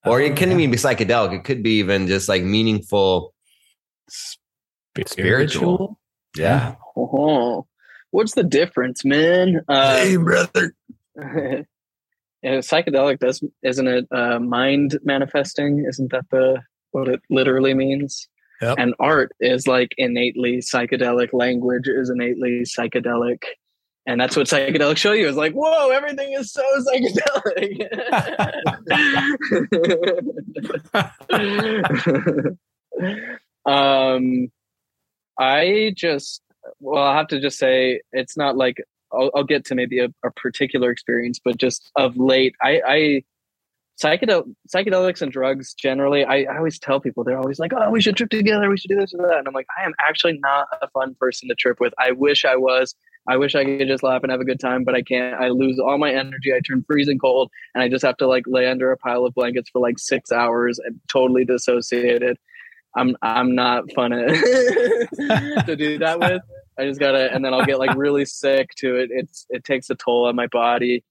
[0.07, 1.35] Or it couldn't even be psychedelic.
[1.35, 3.33] It could be even just like meaningful
[4.11, 5.07] spiritual.
[5.09, 6.01] spiritual.
[6.37, 6.75] Yeah.
[6.95, 7.67] Oh.
[8.15, 9.63] What's the difference, man?
[9.67, 10.73] Uh, hey, brother.
[11.17, 11.63] yeah,
[12.45, 15.85] psychedelic does isn't it uh, mind manifesting?
[15.89, 16.63] Isn't that the
[16.93, 18.29] what it literally means?
[18.63, 18.77] Yep.
[18.79, 21.33] And art is like innately psychedelic.
[21.33, 23.43] Language is innately psychedelic.
[24.07, 25.27] and that's what psychedelics show you.
[25.27, 27.81] is like, whoa, everything is so psychedelic.
[33.67, 34.53] um,
[35.37, 36.44] I just,
[36.81, 40.09] well, I have to just say, it's not like I'll, I'll get to maybe a,
[40.25, 43.23] a, particular experience, but just of late, I, I
[44.03, 46.25] psychedel psychedelics and drugs generally.
[46.25, 48.69] I, I always tell people they're always like, "Oh, we should trip together.
[48.69, 51.15] We should do this and that." And I'm like, I am actually not a fun
[51.19, 51.95] person to trip with.
[51.99, 52.95] I wish I was.
[53.27, 55.41] I wish I could just laugh and have a good time, but I can't.
[55.41, 56.53] I lose all my energy.
[56.53, 59.35] I turn freezing cold, and I just have to like lay under a pile of
[59.35, 62.39] blankets for like six hours and totally dissociated.
[62.97, 66.43] I'm I'm not fun to do that with.
[66.79, 69.11] I just gotta, and then I'll get like really sick to it.
[69.13, 71.05] It's it takes a toll on my body.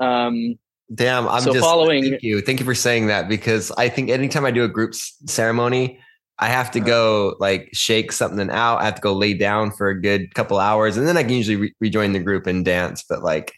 [0.00, 0.58] Um,
[0.94, 2.04] Damn, I'm so just following.
[2.10, 4.94] Thank you, thank you for saying that because I think anytime I do a group
[4.94, 5.98] ceremony,
[6.38, 6.88] I have to uh-huh.
[6.88, 8.80] go like shake something out.
[8.80, 11.32] I have to go lay down for a good couple hours, and then I can
[11.32, 13.04] usually re- rejoin the group and dance.
[13.08, 13.54] But like,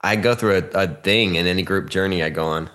[0.00, 2.70] I go through a, a thing in any group journey I go on.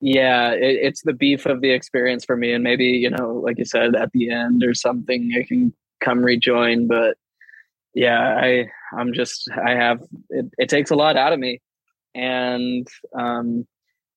[0.00, 3.58] Yeah, it, it's the beef of the experience for me, and maybe you know, like
[3.58, 6.86] you said, at the end or something, I can come rejoin.
[6.86, 7.16] But
[7.94, 11.60] yeah, I I'm just I have it, it takes a lot out of me,
[12.14, 12.86] and
[13.18, 13.66] um,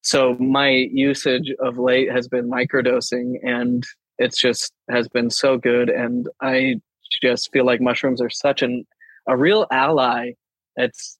[0.01, 3.85] so my usage of late has been microdosing and
[4.17, 6.75] it's just has been so good and i
[7.21, 8.85] just feel like mushrooms are such an
[9.27, 10.31] a real ally
[10.75, 11.17] it's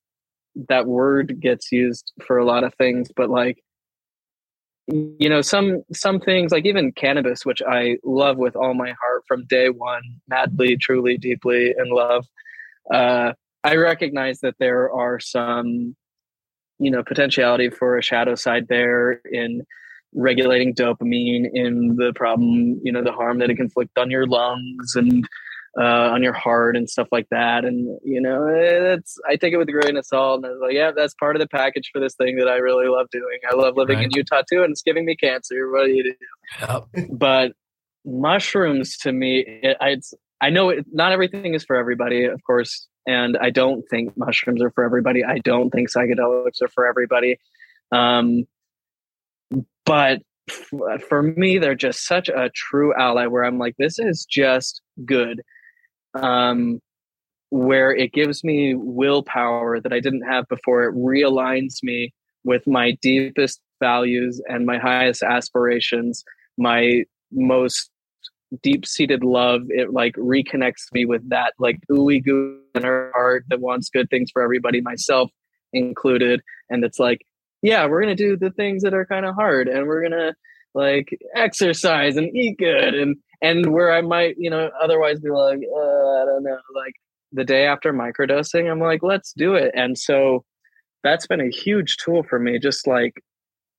[0.67, 3.63] that word gets used for a lot of things but like
[4.91, 9.23] you know some some things like even cannabis which i love with all my heart
[9.27, 12.25] from day one madly truly deeply in love.
[12.93, 13.33] Uh
[13.63, 15.95] i recognize that there are some
[16.79, 19.63] you know potentiality for a shadow side there in
[20.13, 24.27] regulating dopamine in the problem, you know, the harm that it can inflict on your
[24.27, 25.27] lungs and
[25.79, 27.63] uh, on your heart and stuff like that.
[27.65, 30.37] And you know, it's I take it with a grain of salt.
[30.37, 32.57] And I was like, yeah, that's part of the package for this thing that I
[32.57, 33.39] really love doing.
[33.49, 34.05] I love living right.
[34.05, 35.71] in Utah too, and it's giving me cancer.
[35.71, 36.13] What do you do?
[36.59, 37.07] Yep.
[37.11, 37.53] But
[38.05, 39.97] mushrooms to me, it, I,
[40.41, 42.87] I know it, not everything is for everybody, of course.
[43.07, 45.23] And I don't think mushrooms are for everybody.
[45.23, 47.39] I don't think psychedelics are for everybody.
[47.91, 48.45] Um,
[49.85, 50.21] but
[51.07, 55.41] for me they're just such a true ally where i'm like this is just good
[56.15, 56.79] um
[57.49, 60.85] where it gives me willpower that i didn't have before.
[60.85, 66.23] It realigns me with my deepest values and my highest aspirations
[66.57, 67.89] my most
[68.61, 69.61] deep-seated love.
[69.69, 74.09] It like reconnects me with that like ooey goo in her heart that wants good
[74.09, 75.31] things for everybody myself
[75.73, 76.41] included.
[76.69, 77.25] And it's like
[77.61, 80.33] yeah, we're gonna do the things that are kind of hard, and we're gonna
[80.73, 85.59] like exercise and eat good, and and where I might, you know, otherwise be like,
[85.59, 86.93] uh, I don't know, like
[87.31, 90.43] the day after microdosing, I'm like, let's do it, and so
[91.03, 93.23] that's been a huge tool for me, just like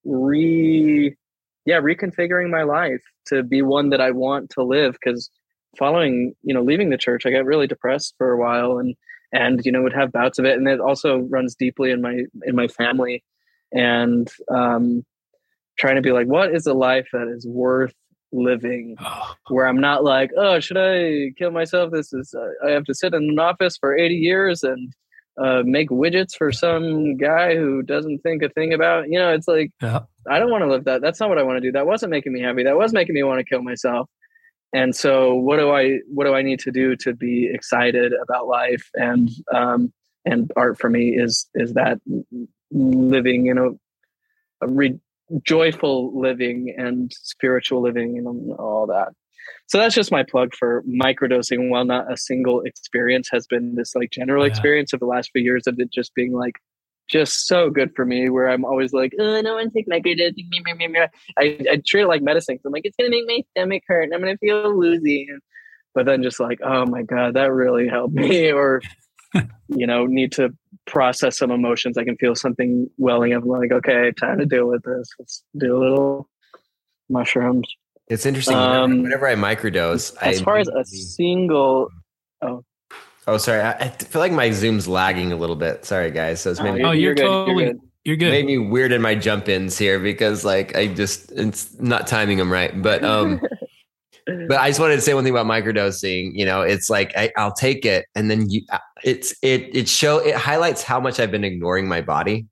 [0.04, 1.14] re,
[1.66, 5.30] yeah, reconfiguring my life to be one that I want to live because
[5.78, 8.94] following you know leaving the church i got really depressed for a while and
[9.32, 12.24] and you know would have bouts of it and it also runs deeply in my
[12.44, 13.24] in my family
[13.72, 15.04] and um,
[15.78, 17.94] trying to be like, what is a life that is worth
[18.32, 18.96] living?
[19.00, 19.34] Oh.
[19.48, 21.90] Where I'm not like, oh, should I kill myself?
[21.92, 24.92] This is uh, I have to sit in an office for 80 years and
[25.42, 29.08] uh, make widgets for some guy who doesn't think a thing about.
[29.08, 30.00] You know, it's like yeah.
[30.28, 31.00] I don't want to live that.
[31.00, 31.72] That's not what I want to do.
[31.72, 32.64] That wasn't making me happy.
[32.64, 34.08] That was making me want to kill myself.
[34.74, 38.46] And so, what do I what do I need to do to be excited about
[38.46, 38.88] life?
[38.94, 39.92] And um,
[40.24, 41.98] and art for me is is that
[42.70, 43.78] living, in know,
[44.62, 45.00] a re-
[45.44, 49.08] joyful living and spiritual living and all that.
[49.66, 51.70] So that's just my plug for microdosing.
[51.70, 54.50] While not a single experience has been this like general yeah.
[54.50, 56.54] experience of the last few years of it just being like
[57.08, 61.08] just so good for me where I'm always like, oh, no one take microdosing.
[61.38, 62.54] I, I treat it like medicine.
[62.54, 64.74] Because I'm like, it's going to make my stomach hurt and I'm going to feel
[64.74, 65.28] woozy.
[65.94, 68.50] But then just like, oh my God, that really helped me.
[68.50, 68.80] Or,
[69.68, 70.54] you know, need to
[70.86, 71.96] process some emotions.
[71.98, 73.42] I can feel something welling up.
[73.42, 75.08] I'm like, okay, time to deal with this.
[75.18, 76.28] Let's do a little
[77.08, 77.68] mushrooms.
[78.08, 78.56] It's interesting.
[78.56, 81.88] Um, whenever, I microdose, as I far as a single,
[82.42, 82.64] oh,
[83.26, 83.60] oh, sorry.
[83.60, 85.84] I, I, feel like my Zoom's lagging a little bit.
[85.84, 86.40] Sorry, guys.
[86.40, 87.64] So it's oh, maybe oh, you're, you're totally.
[87.66, 87.80] Good.
[88.04, 88.32] You're good.
[88.32, 92.36] Made me weird in my jump ins here because like I just it's not timing
[92.36, 92.82] them right.
[92.82, 93.40] But um
[94.26, 96.32] but I just wanted to say one thing about microdosing.
[96.34, 99.88] You know, it's like I, will take it, and then you, uh, it's it it
[99.88, 102.46] show it highlights how much I've been ignoring my body.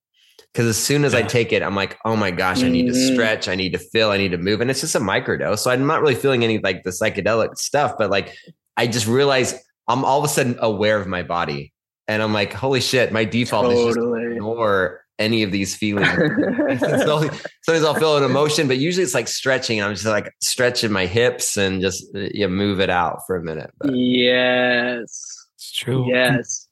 [0.52, 1.20] Because as soon as yeah.
[1.20, 3.14] I take it, I'm like, oh my gosh, I need to mm-hmm.
[3.14, 5.60] stretch, I need to feel, I need to move, and it's just a microdose.
[5.60, 8.34] So I'm not really feeling any like the psychedelic stuff, but like
[8.76, 9.54] I just realize
[9.86, 11.72] I'm all of a sudden aware of my body,
[12.08, 13.90] and I'm like, holy shit, my default totally.
[13.90, 16.08] is just ignore any of these feelings.
[16.80, 19.80] sometimes I'll feel an emotion, but usually it's like stretching.
[19.80, 23.42] I'm just like stretching my hips and just uh, you move it out for a
[23.42, 23.70] minute.
[23.78, 23.94] But.
[23.94, 26.10] Yes, it's true.
[26.10, 26.66] Yes.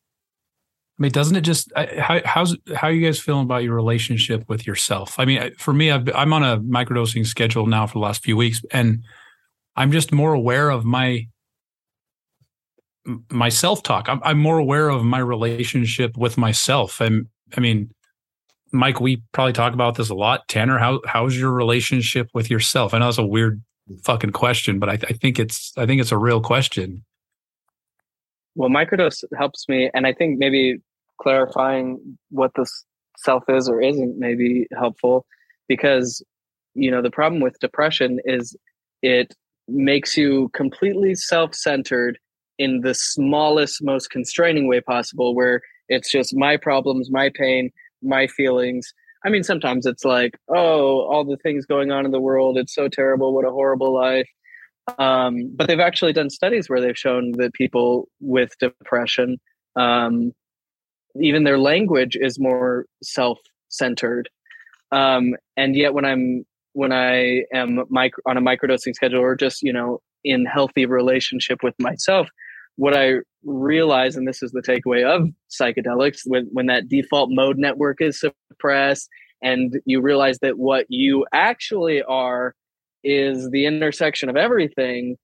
[0.99, 4.49] I mean, doesn't it just how how's how are you guys feeling about your relationship
[4.49, 5.15] with yourself?
[5.21, 8.37] I mean, for me, i am on a microdosing schedule now for the last few
[8.37, 9.05] weeks, and
[9.77, 11.29] I'm just more aware of my
[13.31, 14.09] my self talk.
[14.09, 17.01] I'm, I'm more aware of my relationship with myself.
[17.01, 17.27] And
[17.57, 17.91] I mean,
[18.73, 20.47] Mike, we probably talk about this a lot.
[20.49, 22.95] Tanner, how how's your relationship with yourself?
[22.95, 23.63] I know it's a weird
[24.05, 27.05] fucking question, but I, I think it's I think it's a real question.
[28.55, 30.79] Well, microdose helps me, and I think maybe
[31.21, 32.85] clarifying what this
[33.19, 35.27] self is or isn't may be helpful
[35.69, 36.23] because
[36.75, 38.57] you know the problem with depression is
[39.03, 39.35] it
[39.67, 42.19] makes you completely self-centered
[42.59, 47.71] in the smallest most constraining way possible where it's just my problems my pain
[48.03, 48.93] my feelings.
[49.25, 52.75] I mean sometimes it's like oh all the things going on in the world it's
[52.75, 54.29] so terrible what a horrible life.
[54.99, 59.39] Um, but they've actually done studies where they've shown that people with depression
[59.77, 60.33] um,
[61.21, 64.29] even their language is more self-centered.
[64.93, 69.63] Um, and yet when i'm when i am micro, on a microdosing schedule or just
[69.63, 72.29] you know in healthy relationship with myself
[72.79, 73.15] what i
[73.45, 78.21] realize and this is the takeaway of psychedelics when, when that default mode network is
[78.21, 79.09] suppressed
[79.43, 82.55] and you realize that what you actually are
[83.05, 85.17] is the intersection of everything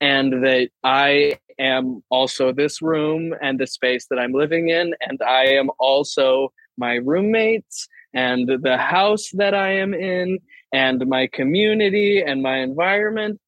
[0.00, 5.20] and that I am also this room and the space that I'm living in, and
[5.22, 10.38] I am also my roommates and the house that I am in,
[10.72, 13.38] and my community and my environment.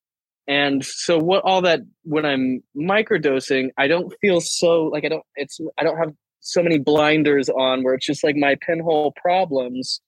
[0.49, 5.25] And so, what all that when I'm microdosing, I don't feel so like I don't,
[5.37, 10.01] it's, I don't have so many blinders on where it's just like my pinhole problems.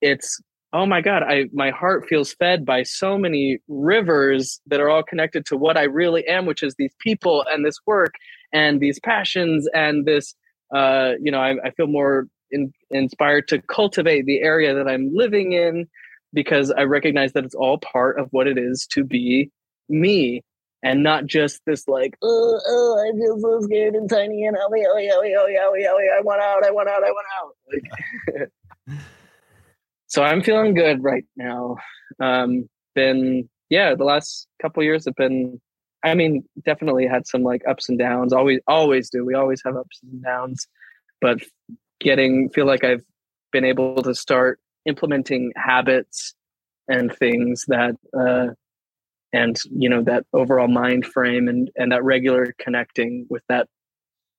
[0.00, 0.40] It's
[0.74, 5.02] oh my god i my heart feels fed by so many rivers that are all
[5.02, 8.14] connected to what i really am which is these people and this work
[8.52, 10.34] and these passions and this
[10.74, 15.10] uh, you know I, I feel more in, inspired to cultivate the area that i'm
[15.14, 15.86] living in
[16.32, 19.50] because i recognize that it's all part of what it is to be
[19.88, 20.42] me
[20.82, 24.74] and not just this like oh, oh i feel so scared and tiny and oh
[24.74, 27.02] yeah oh yeah oh yeah oh yeah oh yeah i want out i want out
[27.04, 28.50] i want out like
[30.06, 31.76] so I'm feeling good right now.
[32.20, 35.60] Um, been yeah, the last couple years have been.
[36.04, 38.32] I mean, definitely had some like ups and downs.
[38.32, 39.24] Always, always do.
[39.24, 40.68] We always have ups and downs,
[41.20, 41.42] but
[42.00, 43.02] getting feel like I've
[43.52, 46.34] been able to start implementing habits
[46.86, 48.52] and things that uh,
[49.34, 53.68] and you know that overall mind frame and and that regular connecting with that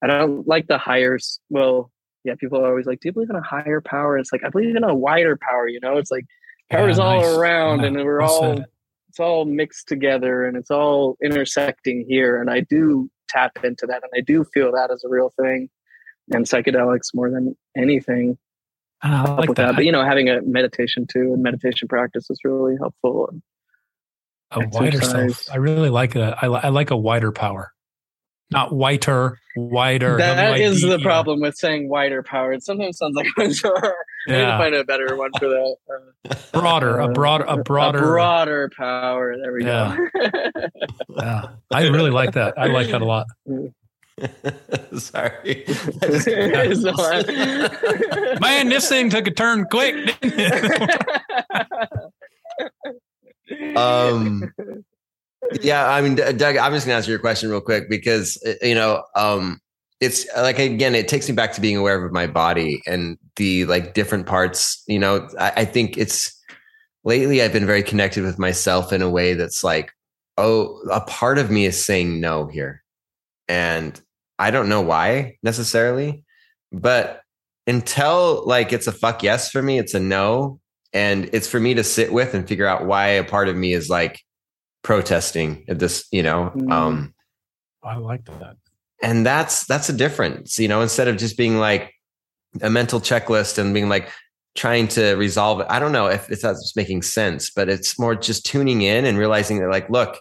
[0.03, 1.17] i don't like the higher
[1.49, 1.91] well
[2.25, 4.49] yeah, people are always like, "Do you believe in a higher power?" It's like I
[4.49, 5.67] believe in a wider power.
[5.67, 6.25] You know, it's like
[6.71, 7.37] power is yeah, all nice.
[7.37, 8.63] around, yeah, and we're all
[9.07, 12.41] it's all mixed together, and it's all intersecting here.
[12.41, 15.69] And I do tap into that, and I do feel that as a real thing.
[16.33, 18.39] And psychedelics more than anything
[19.03, 19.55] I like that.
[19.57, 19.75] that.
[19.75, 23.29] But you know, having a meditation too and meditation practice is really helpful.
[24.51, 25.49] A wider self.
[25.51, 26.37] I really like a.
[26.41, 27.73] I, I like a wider power
[28.51, 30.17] not whiter, wider.
[30.17, 32.53] That is the problem with saying wider power.
[32.53, 33.95] It sometimes sounds like I'm sure.
[34.27, 34.35] Yeah.
[34.35, 35.75] I need to find a better one for that.
[36.25, 39.37] Uh, broader, a broader, a broader, a broader power.
[39.37, 39.95] There we yeah.
[39.95, 40.67] go.
[41.17, 42.57] yeah, I really like that.
[42.57, 43.27] I like that a lot.
[44.97, 45.65] Sorry.
[48.39, 50.17] Man, this thing took a turn quick.
[53.75, 54.51] Um
[55.61, 58.75] yeah, I mean, Doug, I'm just gonna answer your question real quick because uh, you
[58.75, 59.59] know, um,
[59.99, 63.65] it's like again, it takes me back to being aware of my body and the
[63.65, 64.83] like different parts.
[64.87, 66.35] You know, I, I think it's
[67.03, 69.91] lately I've been very connected with myself in a way that's like,
[70.37, 72.83] oh, a part of me is saying no here,
[73.47, 73.99] and
[74.39, 76.23] I don't know why necessarily,
[76.71, 77.21] but
[77.67, 80.59] until like it's a fuck yes for me, it's a no,
[80.95, 83.73] and it's for me to sit with and figure out why a part of me
[83.73, 84.21] is like
[84.81, 86.51] protesting at this, you know.
[86.55, 86.71] Mm.
[86.71, 87.13] Um,
[87.83, 88.55] I like that.
[89.03, 91.93] And that's that's a difference, you know, instead of just being like
[92.61, 94.09] a mental checklist and being like
[94.55, 95.67] trying to resolve it.
[95.69, 99.17] I don't know if, if that's making sense, but it's more just tuning in and
[99.17, 100.17] realizing that like, look,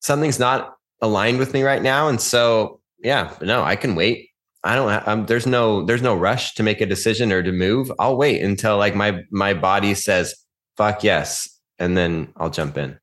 [0.00, 2.08] something's not aligned with me right now.
[2.08, 4.29] And so, yeah, no, I can wait.
[4.62, 7.52] I don't have, um, there's no, there's no rush to make a decision or to
[7.52, 7.90] move.
[7.98, 10.34] I'll wait until like my, my body says,
[10.76, 11.48] fuck yes.
[11.78, 12.98] And then I'll jump in.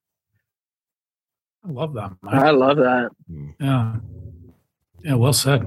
[1.67, 2.11] I love that.
[2.27, 3.09] I love that.
[3.59, 3.95] Yeah.
[5.03, 5.15] Yeah.
[5.15, 5.61] Well said.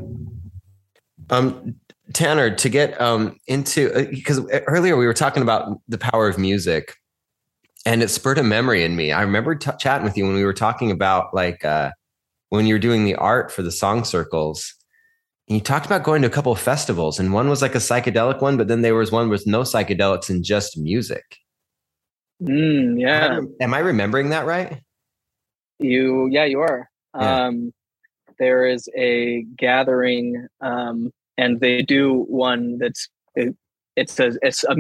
[1.29, 1.77] Um,
[2.13, 6.39] Tanner, to get um, into because uh, earlier we were talking about the power of
[6.39, 6.97] music,
[7.87, 9.13] and it spurred a memory in me.
[9.13, 11.93] I remember t- chatting with you when we were talking about like uh,
[12.49, 14.75] when you were doing the art for the song circles.
[15.51, 17.79] And you talked about going to a couple of festivals, and one was like a
[17.79, 21.39] psychedelic one, but then there was one with no psychedelics and just music.
[22.41, 23.37] Mm, yeah.
[23.37, 24.81] Am I, am I, remembering that right?
[25.81, 26.89] You, yeah, you are.
[27.19, 27.47] Yeah.
[27.47, 27.73] Um,
[28.39, 33.57] there is a gathering um, and they do one that's it,
[33.97, 34.77] it's a it's a,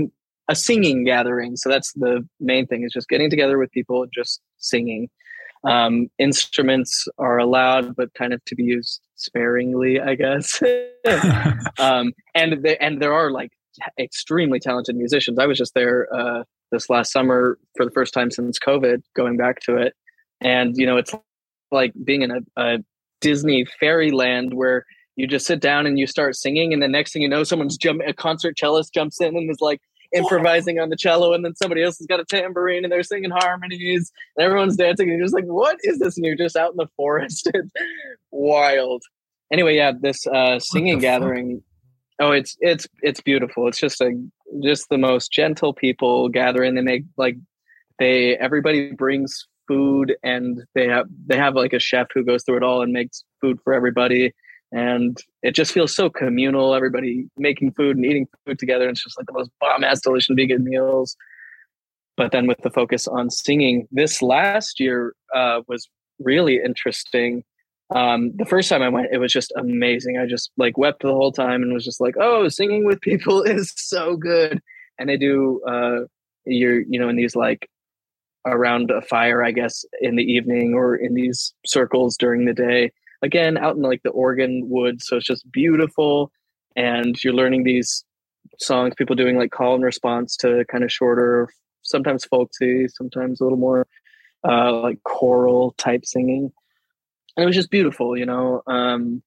[0.48, 1.56] a singing gathering.
[1.56, 5.10] So that's the main thing is just getting together with people just singing.
[5.64, 10.62] Um, instruments are allowed, but kind of to be used sparingly, I guess.
[11.78, 13.50] um, and they, and there are like
[13.98, 15.38] extremely talented musicians.
[15.38, 19.36] I was just there uh, this last summer for the first time since COVID, going
[19.36, 19.94] back to it,
[20.40, 21.14] and you know it's
[21.70, 22.78] like being in a, a
[23.20, 24.84] Disney fairyland where
[25.16, 27.76] you just sit down and you start singing and the next thing you know someone's
[27.76, 29.80] jump a concert cellist jumps in and is like
[30.12, 33.30] improvising on the cello and then somebody else has got a tambourine and they're singing
[33.30, 36.16] harmonies and everyone's dancing and you're just like what is this?
[36.16, 37.50] And you're just out in the forest.
[37.54, 37.70] It's
[38.30, 39.02] wild.
[39.52, 41.62] Anyway yeah this uh singing gathering
[42.18, 42.28] fuck?
[42.28, 43.68] oh it's it's it's beautiful.
[43.68, 44.12] It's just a
[44.62, 46.74] just the most gentle people gathering.
[46.74, 47.36] They make like
[47.98, 52.56] they everybody brings food and they have they have like a chef who goes through
[52.56, 54.32] it all and makes food for everybody
[54.72, 56.74] and it just feels so communal.
[56.74, 58.84] Everybody making food and eating food together.
[58.84, 61.16] And it's just like the most bomb ass delicious vegan meals.
[62.16, 65.88] But then with the focus on singing, this last year uh, was
[66.20, 67.42] really interesting.
[67.94, 70.18] Um, the first time I went, it was just amazing.
[70.18, 73.42] I just like wept the whole time and was just like, "Oh, singing with people
[73.56, 74.60] is so good."
[74.98, 76.00] And they do, uh,
[76.44, 77.68] you're you know in these like
[78.46, 82.92] around a fire, I guess, in the evening or in these circles during the day
[83.22, 85.06] again out in like the Oregon woods.
[85.06, 86.30] So it's just beautiful.
[86.76, 88.04] And you're learning these
[88.58, 91.48] songs, people doing like call and response to kind of shorter,
[91.82, 93.86] sometimes folksy, sometimes a little more
[94.46, 96.52] uh, like choral type singing.
[97.36, 98.62] And it was just beautiful, you know.
[98.66, 99.22] Um,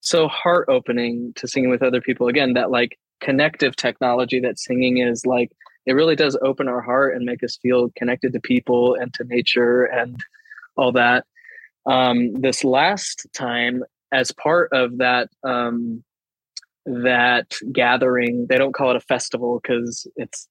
[0.00, 2.28] so heart opening to singing with other people.
[2.28, 5.50] Again, that like connective technology that singing is like
[5.86, 9.24] it really does open our heart and make us feel connected to people and to
[9.24, 10.18] nature and
[10.76, 11.24] all that
[11.86, 13.82] um, this last time
[14.12, 16.02] as part of that um,
[16.84, 20.48] that gathering they don't call it a festival because it's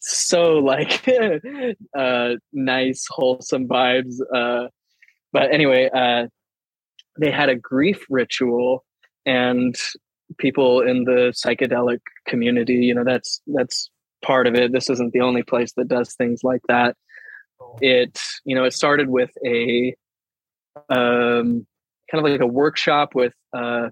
[0.00, 1.06] so like
[1.98, 4.68] uh, nice wholesome vibes uh,
[5.32, 6.26] but anyway uh,
[7.20, 8.84] they had a grief ritual
[9.26, 9.76] and
[10.38, 13.90] people in the psychedelic community you know that's that's
[14.24, 14.72] part of it.
[14.72, 16.96] This isn't the only place that does things like that.
[17.80, 19.94] It you know it started with a
[20.90, 21.66] um,
[22.10, 23.88] kind of like a workshop with uh,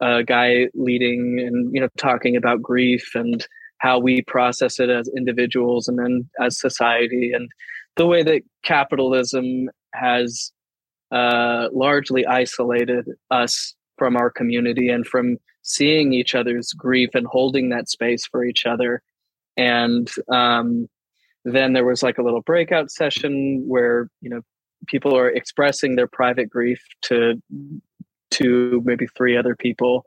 [0.00, 3.46] a guy leading and you know talking about grief and
[3.78, 7.48] how we process it as individuals and then as society and
[7.96, 10.52] the way that capitalism has
[11.10, 17.68] uh, largely isolated us from our community and from seeing each other's grief and holding
[17.68, 19.02] that space for each other.
[19.56, 20.88] And um,
[21.44, 24.40] then there was like a little breakout session where you know
[24.86, 27.42] people are expressing their private grief to
[28.32, 30.04] to maybe three other people.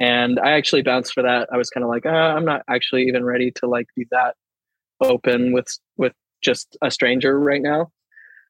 [0.00, 1.48] And i actually bounced for that.
[1.52, 4.34] I was kind of like uh, i'm not actually even ready to like be that
[5.00, 6.12] open with with
[6.42, 7.90] just a stranger right now.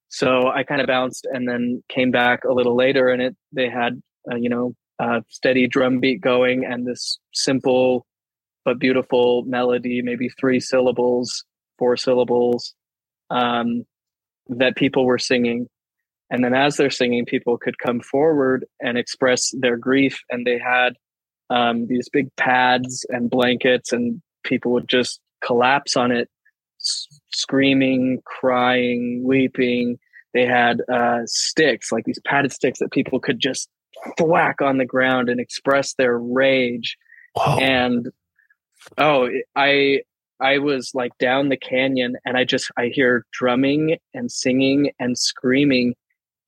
[0.09, 3.69] So i kind of bounced and then came back a little later and it they
[3.69, 8.07] had uh, you know a steady drum beat going and this simple
[8.65, 11.45] but beautiful melody maybe three syllables
[11.79, 12.75] four syllables.
[13.31, 13.85] Um,
[14.49, 15.69] that people were singing.
[16.31, 20.21] And then as they're singing, people could come forward and express their grief.
[20.31, 20.95] And they had
[21.51, 26.29] um, these big pads and blankets, and people would just collapse on it,
[26.81, 29.99] s- screaming, crying, weeping.
[30.33, 33.69] They had uh, sticks, like these padded sticks that people could just
[34.19, 36.97] thwack on the ground and express their rage.
[37.35, 37.59] Whoa.
[37.59, 38.09] And
[38.99, 40.01] oh, I
[40.41, 45.19] I was like down the canyon and I just I hear drumming and singing and
[45.19, 45.95] screaming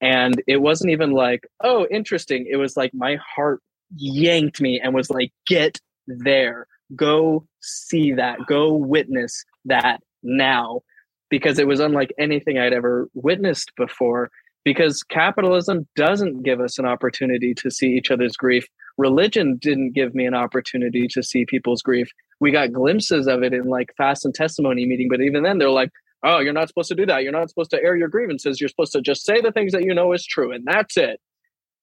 [0.01, 2.47] and it wasn't even like oh interesting.
[2.51, 3.61] It was like my heart
[3.97, 6.67] yanked me and was like get there.
[6.95, 8.39] Go see that.
[8.47, 10.81] Go witness that now.
[11.29, 14.31] Because it was unlike anything I'd ever witnessed before
[14.65, 18.67] because capitalism doesn't give us an opportunity to see each other's grief
[18.99, 22.09] religion didn't give me an opportunity to see people's grief.
[22.41, 25.71] We got glimpses of it in like fast and testimony meeting but even then they're
[25.71, 25.91] like
[26.25, 27.23] oh you're not supposed to do that.
[27.23, 28.61] You're not supposed to air your grievances.
[28.61, 31.21] You're supposed to just say the things that you know is true and that's it.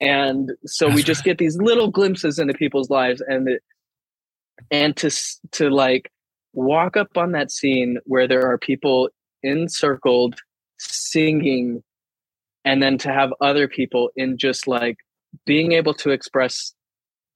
[0.01, 1.25] And so That's we just right.
[1.25, 3.63] get these little glimpses into people's lives and it,
[4.69, 5.09] and to
[5.51, 6.11] to like
[6.53, 9.09] walk up on that scene where there are people
[9.43, 10.35] encircled
[10.77, 11.83] singing
[12.65, 14.97] and then to have other people in just like
[15.45, 16.73] being able to express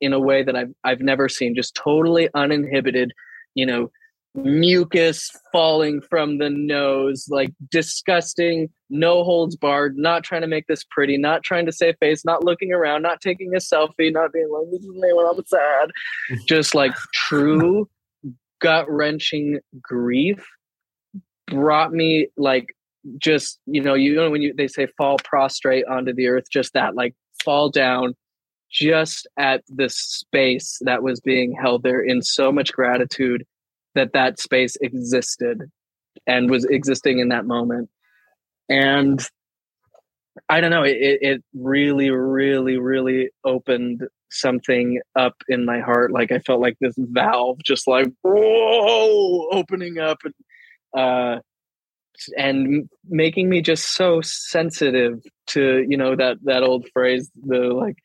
[0.02, 3.14] in a way that I've I've never seen just totally uninhibited
[3.56, 3.92] you know
[4.38, 10.84] mucus falling from the nose, like disgusting, no holds barred, not trying to make this
[10.84, 14.50] pretty, not trying to save face, not looking around, not taking a selfie, not being
[14.50, 15.92] like, this is me when I'm sad.
[16.48, 17.90] Just like true
[18.60, 20.46] gut wrenching grief
[21.48, 22.68] brought me like
[23.20, 26.74] just, you know, you know, when you they say fall prostrate onto the earth, just
[26.74, 28.16] that like fall down
[28.72, 33.46] just at the space that was being held there in so much gratitude
[33.96, 35.72] that that space existed
[36.26, 37.90] and was existing in that moment.
[38.70, 39.26] And
[40.50, 46.12] i don't know it, it really really really opened something up in my heart.
[46.12, 50.34] Like i felt like this valve just like whoa opening up and
[50.96, 51.40] uh
[52.38, 57.98] and making me just so sensitive to you know that that old phrase the like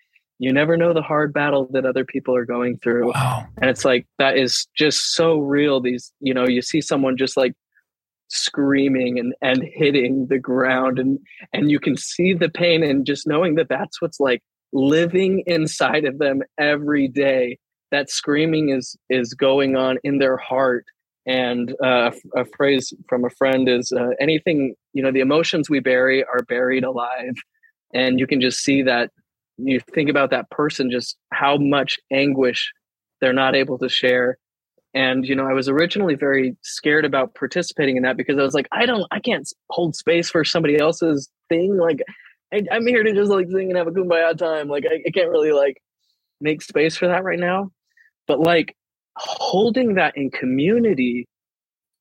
[0.43, 3.13] you never know the hard battle that other people are going through.
[3.13, 3.47] Wow.
[3.61, 5.81] And it's like that is just so real.
[5.81, 7.53] These, you know, you see someone just like
[8.27, 11.21] screaming and and hitting the ground and
[11.53, 14.43] and you can see the pain and just knowing that that's what's like
[14.73, 17.57] living inside of them every day
[17.93, 20.87] that screaming is is going on in their heart
[21.25, 25.79] and uh, a phrase from a friend is uh, anything you know the emotions we
[25.79, 27.35] bury are buried alive
[27.95, 29.11] and you can just see that
[29.65, 32.73] you think about that person just how much anguish
[33.21, 34.39] they're not able to share.
[34.95, 38.53] And you know i was originally very scared about participating in that because i was
[38.53, 42.01] like i don't i can't hold space for somebody else's thing like
[42.53, 45.11] I, am here to just like sing and have a kumbaya time like I, I
[45.11, 45.81] can't really like
[46.43, 47.71] make space for that right now.
[48.27, 48.77] But like
[49.17, 51.27] holding that in community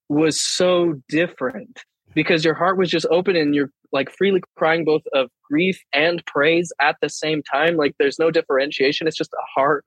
[0.09, 1.83] was so different
[2.13, 6.25] because your heart was just open and you're like freely crying both of grief and
[6.25, 7.75] praise at the same time.
[7.75, 9.07] Like there's no differentiation.
[9.07, 9.85] It's just a heart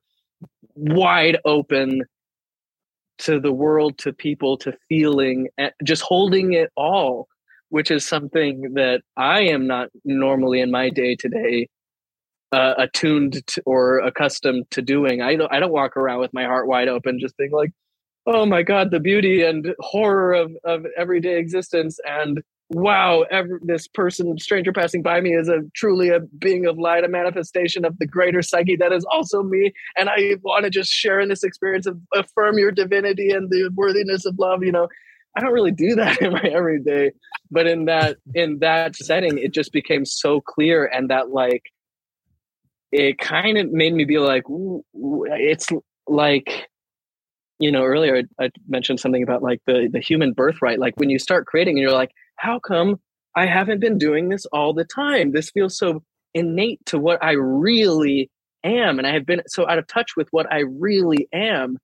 [0.75, 2.03] wide open
[3.19, 5.49] to the world, to people, to feeling,
[5.85, 7.29] just holding it all,
[7.69, 11.69] which is something that I am not normally in my day to day
[12.53, 15.21] uh, attuned to, or accustomed to doing.
[15.21, 17.71] I don't I don't walk around with my heart wide open, just being like,
[18.27, 23.87] oh my god, the beauty and horror of of everyday existence, and wow, every, this
[23.87, 27.99] person, stranger passing by me, is a truly a being of light, a manifestation of
[27.99, 29.73] the greater psyche that is also me.
[29.97, 33.71] And I want to just share in this experience of affirm your divinity and the
[33.75, 34.63] worthiness of love.
[34.63, 34.89] You know,
[35.37, 37.13] I don't really do that in my everyday,
[37.51, 41.63] but in that in that setting, it just became so clear, and that like
[42.93, 44.45] it kind of made me be like,
[44.95, 45.69] it's
[46.07, 46.69] like
[47.59, 51.09] you know earlier I, I, mentioned something about like the the human birthright like when
[51.09, 53.01] you start creating and you're like how come
[53.37, 55.33] I haven't been doing this all the time?
[55.33, 56.03] This feels so
[56.35, 58.31] innate to what I really
[58.65, 58.99] am.
[58.99, 61.79] And I have been so out of touch with what I really am.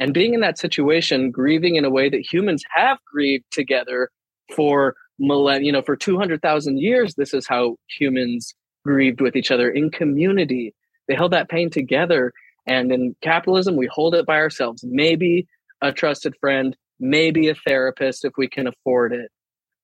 [0.00, 4.10] And being in that situation, grieving in a way that humans have grieved together
[4.54, 8.54] for millennia, you know, for 200,000 years, this is how humans
[8.84, 10.74] grieved with each other in community.
[11.06, 12.32] They held that pain together.
[12.66, 14.84] And in capitalism, we hold it by ourselves.
[14.84, 15.46] Maybe
[15.82, 19.30] a trusted friend, maybe a therapist if we can afford it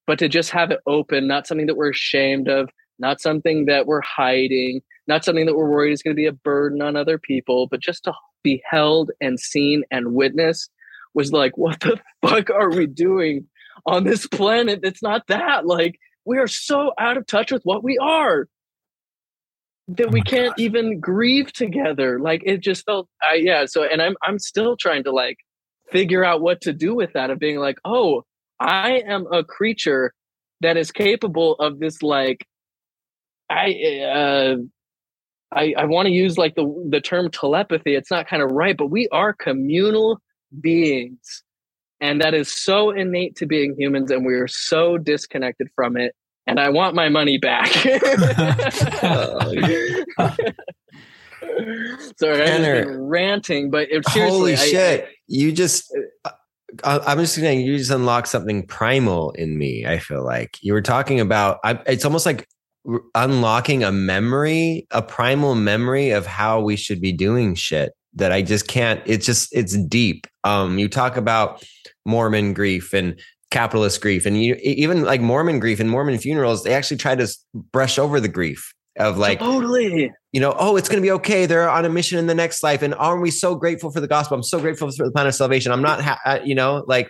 [0.09, 3.87] but to just have it open, not something that we're ashamed of, not something that
[3.87, 7.19] we're hiding, not something that we're worried is going to be a burden on other
[7.19, 10.71] people, but just to be held and seen and witnessed
[11.13, 13.47] was like, what the fuck are we doing
[13.85, 14.81] on this planet?
[14.83, 15.67] It's not that.
[15.67, 18.49] Like, we are so out of touch with what we are
[19.89, 20.61] that oh we can't God.
[20.61, 22.19] even grieve together.
[22.19, 23.67] Like, it just felt, I, yeah.
[23.67, 25.37] So, and I'm, I'm still trying to like
[25.93, 28.25] figure out what to do with that of being like, oh,
[28.61, 30.13] I am a creature
[30.61, 32.47] that is capable of this like
[33.51, 34.57] I uh
[35.51, 37.95] I, I want to use like the the term telepathy.
[37.95, 40.21] It's not kind of right, but we are communal
[40.61, 41.43] beings.
[42.01, 46.15] And that is so innate to being humans, and we are so disconnected from it.
[46.47, 47.69] And I want my money back.
[52.19, 55.05] Sorry, I'm ranting, but it, seriously, holy shit!
[55.05, 55.93] I, you just
[56.25, 56.31] uh,
[56.85, 59.87] I'm just saying you just unlocked something primal in me.
[59.87, 61.59] I feel like you were talking about.
[61.65, 62.47] I, it's almost like
[63.15, 68.43] unlocking a memory, a primal memory of how we should be doing shit that I
[68.43, 69.01] just can't.
[69.07, 70.27] It's just it's deep.
[70.45, 71.65] Um, you talk about
[72.05, 73.19] Mormon grief and
[73.51, 76.65] capitalist grief, and you even like Mormon grief and Mormon funerals.
[76.65, 77.29] They actually try to
[77.73, 80.13] brush over the grief of like totally.
[80.33, 82.63] you know oh it's going to be okay they're on a mission in the next
[82.63, 84.37] life and aren't we so grateful for the gospel?
[84.37, 85.73] I'm so grateful for the plan of salvation.
[85.73, 87.09] I'm not ha- uh, you know like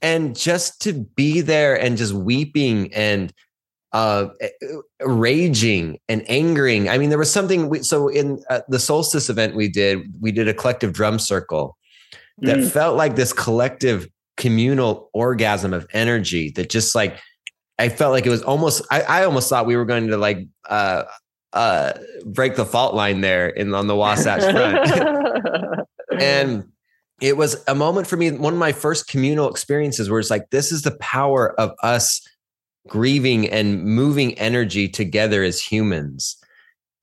[0.00, 3.32] and just to be there and just weeping and
[3.92, 4.28] uh
[5.02, 6.88] raging and angering.
[6.88, 10.32] I mean there was something we, so in uh, the solstice event we did we
[10.32, 11.76] did a collective drum circle
[12.38, 12.70] that mm.
[12.70, 17.18] felt like this collective communal orgasm of energy that just like
[17.78, 20.46] I felt like it was almost I, I almost thought we were going to like
[20.68, 21.04] uh
[21.52, 21.92] uh
[22.26, 25.86] break the fault line there in on the Wasatch front.
[26.20, 26.64] and
[27.22, 30.50] it was a moment for me, one of my first communal experiences where it's like,
[30.50, 32.20] this is the power of us
[32.88, 36.36] grieving and moving energy together as humans.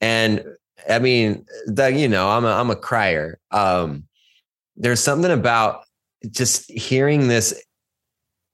[0.01, 0.43] And
[0.89, 3.39] I mean, the, you know, I'm a I'm a crier.
[3.51, 4.03] Um,
[4.75, 5.83] there's something about
[6.29, 7.53] just hearing this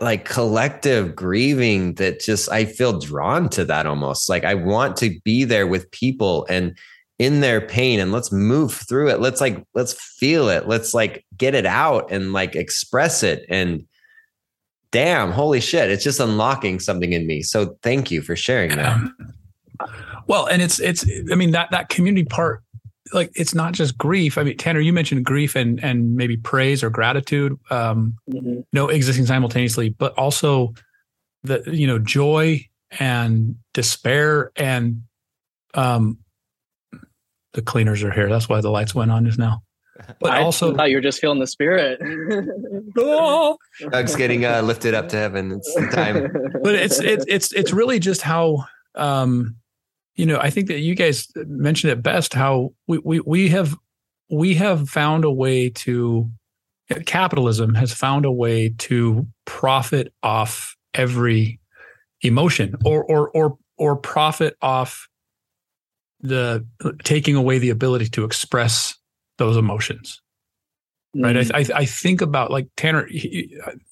[0.06, 4.30] like collective grieving that just I feel drawn to that almost.
[4.30, 6.78] Like I want to be there with people and
[7.18, 9.20] in their pain and let's move through it.
[9.20, 10.68] Let's like let's feel it.
[10.68, 13.86] Let's like get it out and like express it and
[14.92, 17.42] damn, holy shit, it's just unlocking something in me.
[17.42, 18.94] So thank you for sharing that.
[18.96, 19.34] Um,
[20.28, 22.64] well, and it's it's I mean that that community part
[23.14, 24.38] like it's not just grief.
[24.38, 28.62] I mean, Tanner, you mentioned grief and and maybe praise or gratitude, um, mm-hmm.
[28.74, 30.74] no existing simultaneously, but also
[31.44, 32.66] the you know joy
[33.00, 35.04] and despair and
[35.74, 36.20] um,
[37.54, 38.30] the cleaners are here.
[38.30, 39.62] That's why the lights went on just now.
[40.20, 42.02] But I also, thought you were just feeling the spirit.
[43.92, 45.52] Doug's getting uh, lifted up to heaven.
[45.54, 46.30] It's the time.
[46.62, 48.66] But it's it's it's it's really just how
[48.96, 49.56] um,
[50.16, 53.76] you know, I think that you guys mentioned it best how we, we, we have
[54.30, 56.30] we have found a way to
[57.06, 61.60] capitalism has found a way to profit off every
[62.22, 65.08] emotion or or or or profit off
[66.22, 66.66] the
[67.04, 68.96] taking away the ability to express
[69.38, 70.22] those emotions
[71.16, 71.52] right mm.
[71.54, 73.08] I, I, I think about like tanner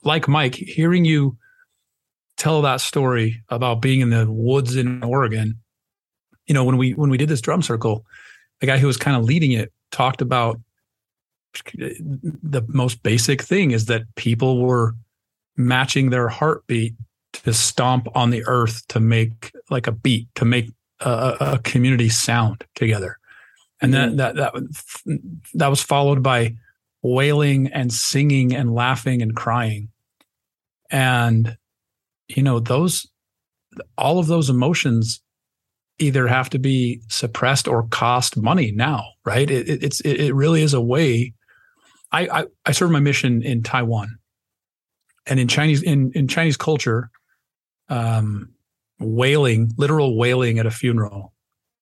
[0.04, 1.38] like mike hearing you
[2.38, 5.60] tell that story about being in the woods in oregon
[6.48, 8.06] you know when we when we did this drum circle
[8.60, 10.60] the guy who was kind of leading it talked about
[11.76, 14.96] the most basic thing is that people were
[15.56, 16.96] matching their heartbeat
[17.32, 22.10] to stomp on the earth to make like a beat to make a, a community
[22.10, 23.18] sound together
[23.82, 24.18] and then mm-hmm.
[24.18, 24.54] that that
[25.54, 26.56] that was followed by
[27.02, 29.90] wailing and singing and laughing and crying
[30.90, 31.58] and
[32.28, 33.08] you know those
[33.98, 35.22] all of those emotions
[36.00, 39.50] either have to be suppressed or cost money now, right?
[39.50, 41.34] It, it, it's it really is a way.
[42.12, 44.18] I, I I served my mission in Taiwan,
[45.26, 47.10] and in Chinese in in Chinese culture,
[47.90, 48.54] um,
[49.00, 51.34] wailing, literal wailing at a funeral,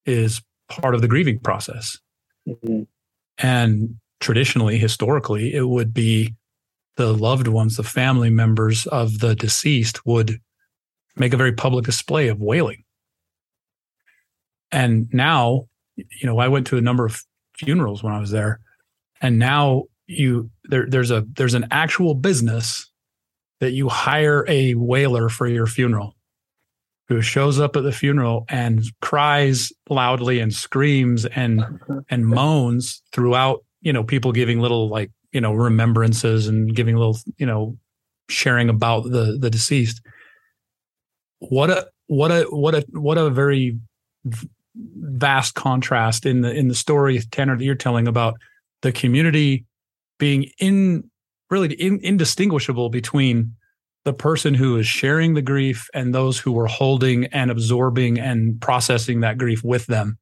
[0.05, 1.97] is part of the grieving process.
[2.47, 2.83] Mm-hmm.
[3.37, 6.35] And traditionally, historically, it would be
[6.97, 10.39] the loved ones, the family members of the deceased would
[11.15, 12.83] make a very public display of wailing
[14.71, 17.21] and now, you know, I went to a number of
[17.57, 18.59] funerals when I was there,
[19.21, 22.89] and now you there there's a there's an actual business
[23.59, 26.15] that you hire a wailer for your funeral
[27.07, 31.61] who shows up at the funeral and cries loudly and screams and
[32.09, 37.17] and moans throughout you know people giving little like you know remembrances and giving little
[37.37, 37.77] you know
[38.29, 40.01] sharing about the the deceased.
[41.39, 43.77] What a what a what a what a very
[44.75, 48.35] vast contrast in the in the story Tanner that you're telling about
[48.81, 49.65] the community
[50.17, 51.09] being in
[51.49, 53.55] really in, indistinguishable between
[54.05, 58.59] the person who is sharing the grief and those who were holding and absorbing and
[58.59, 60.17] processing that grief with them.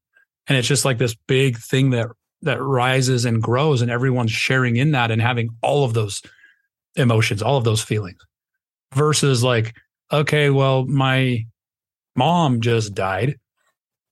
[0.47, 2.07] And it's just like this big thing that
[2.41, 6.21] that rises and grows and everyone's sharing in that and having all of those
[6.95, 8.19] emotions all of those feelings
[8.93, 9.75] versus like
[10.11, 11.45] okay well my
[12.15, 13.35] mom just died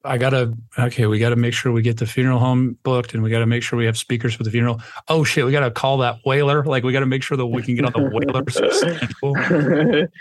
[0.03, 3.29] I gotta okay, we gotta make sure we get the funeral home booked and we
[3.29, 4.81] gotta make sure we have speakers for the funeral.
[5.07, 6.63] Oh shit, we gotta call that wailer.
[6.63, 8.43] Like we gotta make sure that we can get on the wailer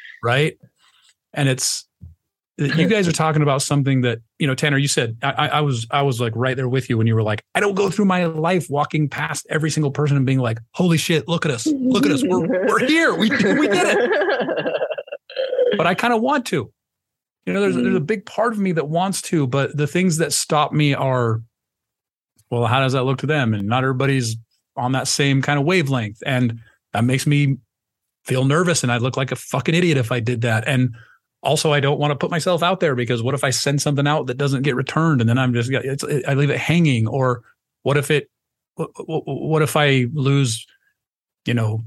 [0.22, 0.58] right?
[1.34, 1.86] And it's
[2.58, 5.86] you guys are talking about something that you know tanner you said I, I, was
[5.90, 8.06] i was like right there with you when you were like i don't go through
[8.06, 11.66] my life walking past every single person and being like holy shit look at us
[11.66, 14.72] look at us we're, we're here we, we did it
[15.76, 16.72] but i kind of want to
[17.46, 17.84] you know, there's mm-hmm.
[17.84, 18.06] there's a mm-hmm.
[18.06, 21.40] big part of me that wants to, but the things that stop me are,
[22.50, 23.54] well, how does that look to them?
[23.54, 24.36] And not everybody's
[24.76, 26.60] on that same kind of wavelength, and
[26.92, 27.58] that makes me
[28.24, 30.66] feel nervous, and I'd look like a fucking idiot if I did that.
[30.66, 30.94] And
[31.46, 34.06] also I don't want to put myself out there because what if I send something
[34.06, 37.42] out that doesn't get returned and then I'm just it's I leave it hanging or
[37.82, 38.28] what if it
[38.76, 40.66] what if I lose
[41.46, 41.84] you know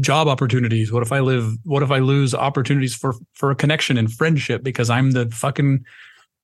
[0.00, 3.96] job opportunities what if I live what if I lose opportunities for for a connection
[3.96, 5.84] and friendship because I'm the fucking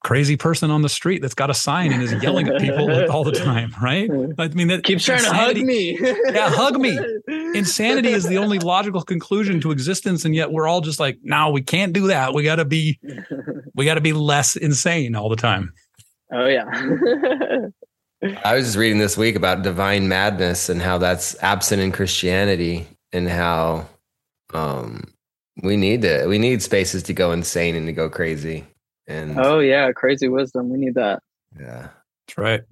[0.00, 3.24] crazy person on the street that's got a sign and is yelling at people all
[3.24, 4.08] the time, right?
[4.08, 4.32] Hmm.
[4.38, 6.22] I mean, that keeps trying insanity, to hug me.
[6.32, 6.98] yeah, hug me.
[7.54, 11.50] Insanity is the only logical conclusion to existence, and yet we're all just like, no,
[11.50, 12.32] we can't do that.
[12.32, 12.98] We got to be,
[13.74, 15.72] we got to be less insane all the time.
[16.32, 16.64] Oh yeah.
[18.44, 22.86] I was just reading this week about divine madness and how that's absent in Christianity,
[23.12, 23.86] and how
[24.54, 25.04] um,
[25.62, 28.64] we need to we need spaces to go insane and to go crazy.
[29.06, 30.70] And oh yeah, crazy wisdom.
[30.70, 31.22] We need that.
[31.58, 31.88] Yeah,
[32.26, 32.62] that's right.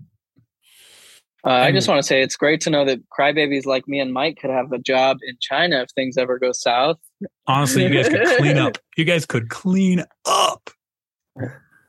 [1.45, 4.13] Uh, I just want to say it's great to know that crybabies like me and
[4.13, 6.99] Mike could have a job in China if things ever go south.
[7.47, 8.79] Honestly, you guys could clean up.
[8.97, 10.71] You guys could clean up.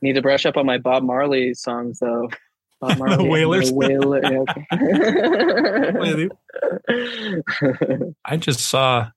[0.01, 2.29] Need to brush up on my Bob Marley songs though.
[2.79, 3.29] Bob Marley.
[3.29, 3.61] Wailer,
[5.99, 6.27] yeah.
[8.25, 9.09] I just saw.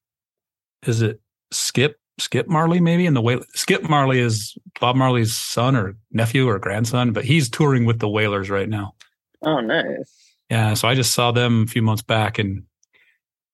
[0.87, 1.21] Is it
[1.53, 6.49] Skip Skip Marley, maybe in the way Skip Marley is Bob Marley's son or nephew
[6.49, 8.95] or grandson, but he's touring with the Wailers right now.
[9.43, 10.17] Oh, nice.
[10.51, 12.65] Yeah, so I just saw them a few months back, and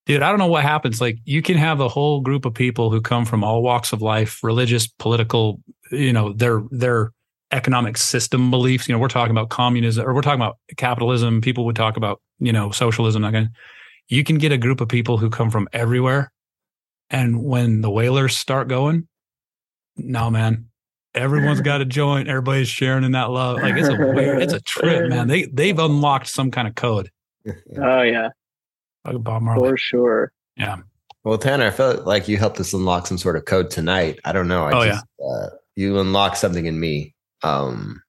[0.06, 1.00] dude, I don't know what happens.
[1.00, 4.02] Like, you can have a whole group of people who come from all walks of
[4.02, 5.60] life, religious, political,
[5.90, 7.12] you know, their their
[7.52, 8.89] economic system beliefs.
[8.89, 11.40] You know, we're talking about communism, or we're talking about capitalism.
[11.40, 13.24] People would talk about you know socialism.
[13.24, 13.51] Again,
[14.09, 16.32] you can get a group of people who come from everywhere
[17.10, 19.06] and when the Wailers start going,
[19.97, 20.68] no, man,
[21.14, 22.28] everyone's got a joint.
[22.28, 23.62] Everybody's sharing in that love.
[23.62, 25.28] Like it's a weird, it's a trip, man.
[25.28, 27.10] They they've unlocked some kind of code.
[27.81, 28.31] Oh yeah,
[29.05, 30.32] like Bob Marley for sure.
[30.56, 30.78] Yeah.
[31.23, 34.18] Well, Tanner, I felt like you helped us unlock some sort of code tonight.
[34.24, 34.64] I don't know.
[34.64, 35.27] I oh just, yeah.
[35.27, 37.14] Uh, you unlocked something in me.
[37.47, 38.02] Um.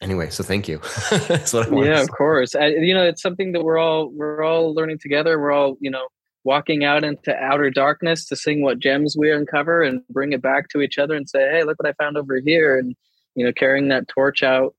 [0.00, 0.78] Anyway, so thank you.
[1.10, 2.56] That's what I yeah, of course.
[2.56, 5.38] I, you know, it's something that we're all we're all learning together.
[5.38, 6.08] We're all you know
[6.44, 10.68] walking out into outer darkness to sing what gems we uncover and bring it back
[10.70, 12.96] to each other and say, "Hey, look what I found over here," and
[13.34, 14.74] you know, carrying that torch out.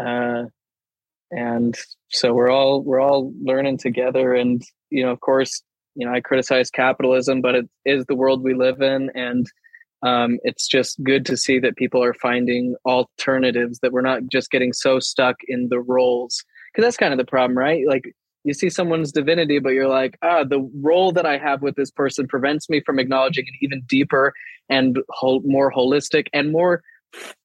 [0.00, 0.44] Uh,
[1.30, 1.76] and
[2.10, 5.62] so we're all we're all learning together, and you know, of course,
[5.94, 9.46] you know, I criticize capitalism, but it is the world we live in, and
[10.02, 14.50] um, it's just good to see that people are finding alternatives that we're not just
[14.50, 16.42] getting so stuck in the roles
[16.72, 18.12] because that's kind of the problem right like
[18.44, 21.90] you see someone's divinity, but you're like, ah, the role that I have with this
[21.90, 24.32] person prevents me from acknowledging an even deeper
[24.68, 26.82] and more holistic and more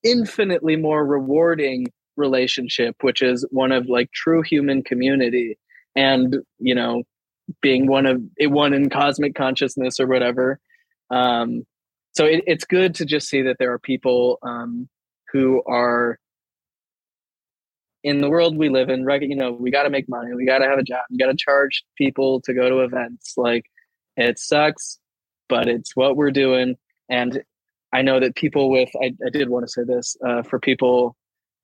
[0.03, 5.57] infinitely more rewarding relationship, which is one of like true human community
[5.95, 7.03] and, you know,
[7.61, 10.59] being one of one in cosmic consciousness or whatever.
[11.11, 11.63] Um,
[12.17, 14.89] so it, it's good to just see that there are people um,
[15.31, 16.17] who are
[18.03, 20.33] in the world we live in, you know, we got to make money.
[20.33, 21.01] We got to have a job.
[21.11, 23.33] You got to charge people to go to events.
[23.37, 23.65] Like
[24.15, 24.97] it sucks,
[25.47, 26.75] but it's what we're doing.
[27.07, 27.43] And
[27.93, 31.15] I know that people with, I, I did want to say this uh, for people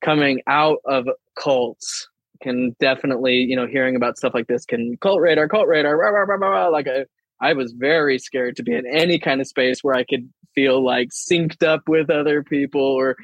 [0.03, 2.09] coming out of cults
[2.43, 6.09] can definitely, you know, hearing about stuff like this can cult radar, cult radar, rah,
[6.09, 7.05] rah, rah, like I,
[7.41, 10.83] I was very scared to be in any kind of space where I could feel
[10.83, 13.15] like synced up with other people or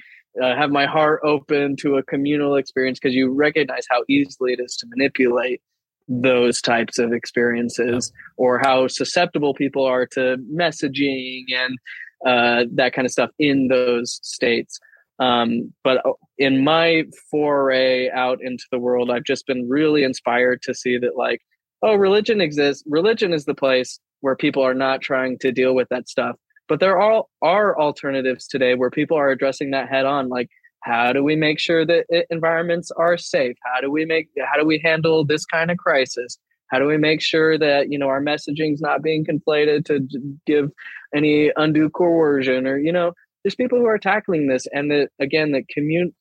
[0.42, 4.60] uh, have my heart open to a communal experience because you recognize how easily it
[4.60, 5.62] is to manipulate
[6.08, 11.78] those types of experiences or how susceptible people are to messaging and
[12.26, 14.80] uh, that kind of stuff in those states.
[15.20, 20.62] Um, but uh, in my foray out into the world, I've just been really inspired
[20.64, 21.42] to see that, like,
[21.84, 22.84] oh, religion exists.
[22.88, 26.36] Religion is the place where people are not trying to deal with that stuff.
[26.70, 30.30] But there are are alternatives today where people are addressing that head on.
[30.30, 30.50] Like,
[30.84, 33.58] how do we make sure that environments are safe?
[33.66, 36.38] How do we make how do we handle this kind of crisis?
[36.68, 40.08] How do we make sure that you know our messaging is not being conflated to
[40.46, 40.72] give
[41.14, 43.14] any undue coercion or you know
[43.44, 46.14] there's people who are tackling this and that again that commun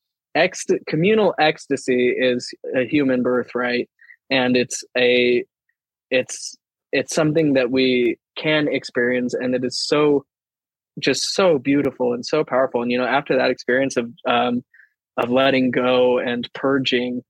[0.89, 3.89] communal ecstasy is a human birthright
[4.31, 5.45] and it's a
[6.11, 6.57] it's
[6.93, 10.25] it's something that we can experience and it is so
[10.99, 12.83] just so beautiful and so powerful.
[12.83, 14.65] And you know, after that experience of um,
[15.16, 17.23] of letting go and purging,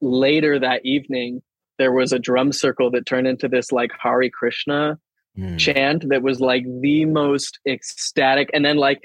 [0.00, 1.42] later that evening
[1.78, 4.98] there was a drum circle that turned into this like Hare Krishna
[5.38, 5.58] mm.
[5.58, 8.50] chant that was like the most ecstatic.
[8.52, 9.00] And then like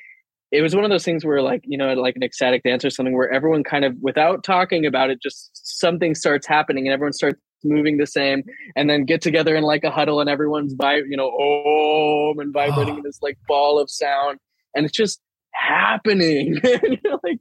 [0.51, 2.89] it was one of those things where like you know like an ecstatic dance or
[2.89, 7.13] something where everyone kind of without talking about it just something starts happening and everyone
[7.13, 8.43] starts moving the same,
[8.75, 12.53] and then get together in like a huddle and everyone's by you know oh and
[12.53, 12.97] vibrating oh.
[12.97, 14.39] in this like ball of sound,
[14.75, 15.21] and it's just
[15.53, 16.59] happening.
[17.23, 17.39] like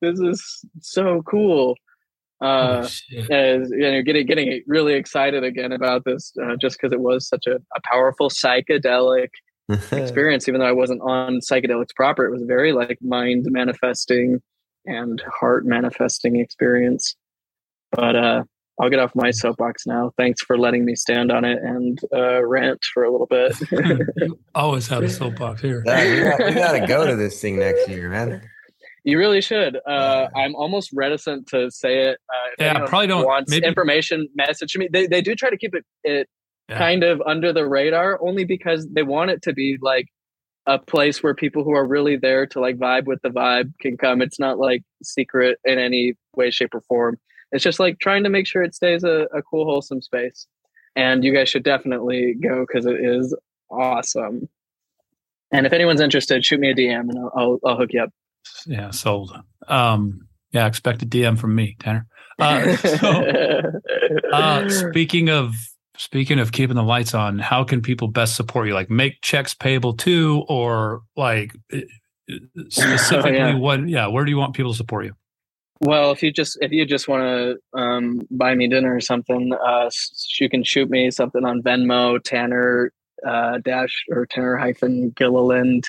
[0.00, 1.76] this is so cool.
[2.40, 6.92] Uh, oh, as you know, getting getting really excited again about this, uh, just because
[6.92, 9.28] it was such a, a powerful psychedelic
[9.92, 10.46] experience.
[10.48, 14.42] Even though I wasn't on psychedelics proper, it was very like mind manifesting
[14.84, 17.16] and heart manifesting experience.
[17.92, 18.44] But uh,
[18.80, 20.12] I'll get off my soapbox now.
[20.18, 23.56] Thanks for letting me stand on it and uh, rant for a little bit.
[24.54, 25.82] always have a soapbox here.
[25.86, 28.42] Yeah, we got to go to this thing next year, man.
[29.04, 29.78] You really should.
[29.86, 32.18] Uh, I'm almost reticent to say it.
[32.28, 33.24] Uh, yeah, probably don't.
[33.24, 33.66] Wants maybe.
[33.66, 34.88] information, message me.
[34.92, 36.28] They they do try to keep it it
[36.68, 36.76] yeah.
[36.76, 40.08] kind of under the radar, only because they want it to be like
[40.66, 43.96] a place where people who are really there to like vibe with the vibe can
[43.96, 44.20] come.
[44.20, 47.18] It's not like secret in any way, shape, or form.
[47.52, 50.46] It's just like trying to make sure it stays a, a cool, wholesome space.
[50.94, 53.36] And you guys should definitely go because it is
[53.70, 54.48] awesome.
[55.52, 58.10] And if anyone's interested, shoot me a DM and I'll, I'll, I'll hook you up.
[58.66, 59.36] Yeah, sold.
[59.68, 62.06] Um, yeah, expect a DM from me, Tanner.
[62.38, 63.62] Uh, so,
[64.32, 65.54] uh, speaking of
[65.98, 68.74] speaking of keeping the lights on, how can people best support you?
[68.74, 71.52] Like make checks payable to, or like
[72.68, 73.54] specifically oh, yeah.
[73.54, 73.88] what?
[73.88, 75.14] Yeah, where do you want people to support you?
[75.80, 79.52] Well, if you just if you just want to um, buy me dinner or something,
[79.52, 79.90] uh,
[80.40, 82.92] you can shoot me something on Venmo, Tanner
[83.26, 85.88] uh, dash or Tanner hyphen Gilliland.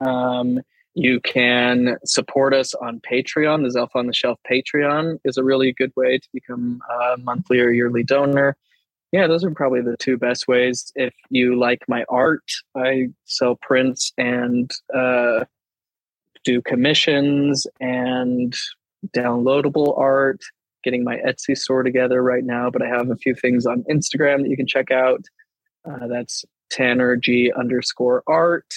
[0.00, 0.60] Um,
[0.94, 3.62] you can support us on Patreon.
[3.62, 7.60] The Zelph on the Shelf Patreon is a really good way to become a monthly
[7.60, 8.56] or yearly donor.
[9.12, 10.92] Yeah, those are probably the two best ways.
[10.94, 12.44] If you like my art,
[12.76, 15.44] I sell prints and uh,
[16.44, 18.54] do commissions and
[19.16, 20.40] downloadable art,
[20.84, 24.42] getting my Etsy store together right now, but I have a few things on Instagram
[24.42, 25.24] that you can check out.
[25.88, 28.72] Uh, that's Tanner G underscore art.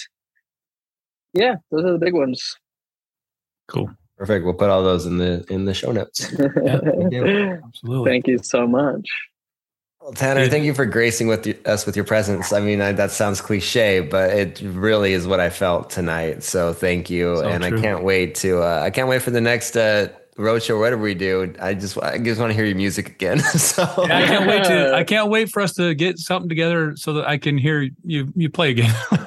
[1.32, 2.56] Yeah, those are the big ones.
[3.68, 3.90] Cool.
[4.16, 4.44] Perfect.
[4.44, 6.32] We'll put all those in the in the show notes.
[6.38, 8.10] yeah, absolutely.
[8.10, 9.06] Thank you so much.
[10.06, 12.52] Well, Tanner, thank you for gracing with us with your presence.
[12.52, 16.44] I mean, I, that sounds cliche, but it really is what I felt tonight.
[16.44, 17.76] So thank you, so and true.
[17.76, 18.62] I can't wait to.
[18.62, 21.52] Uh, I can't wait for the next uh, roadshow, whatever we do.
[21.60, 23.40] I just, I just want to hear your music again.
[23.58, 24.94] so yeah, I can't wait to.
[24.94, 28.32] I can't wait for us to get something together so that I can hear you.
[28.36, 28.94] You play again.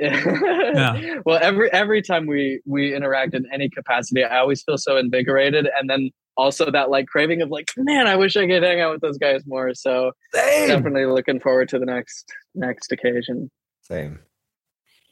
[0.00, 1.20] yeah.
[1.24, 5.68] Well, every every time we we interact in any capacity, I always feel so invigorated,
[5.78, 8.92] and then also that like craving of like, man, I wish I could hang out
[8.92, 9.74] with those guys more.
[9.74, 10.68] So Same.
[10.68, 13.50] definitely looking forward to the next next occasion.
[13.82, 14.20] Same.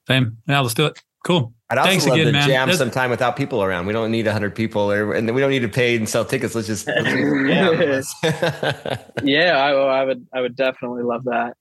[0.06, 0.38] Same.
[0.46, 1.02] Yeah, let's do it.
[1.24, 1.52] Cool.
[1.68, 2.48] I'd also Thanks love again, to man.
[2.48, 2.78] jam That's...
[2.78, 3.86] some time without people around.
[3.86, 6.54] We don't need hundred people, or, and we don't need to pay and sell tickets.
[6.54, 8.98] Let's just, let's just yeah.
[9.24, 11.56] yeah, I, I would, I would definitely love that.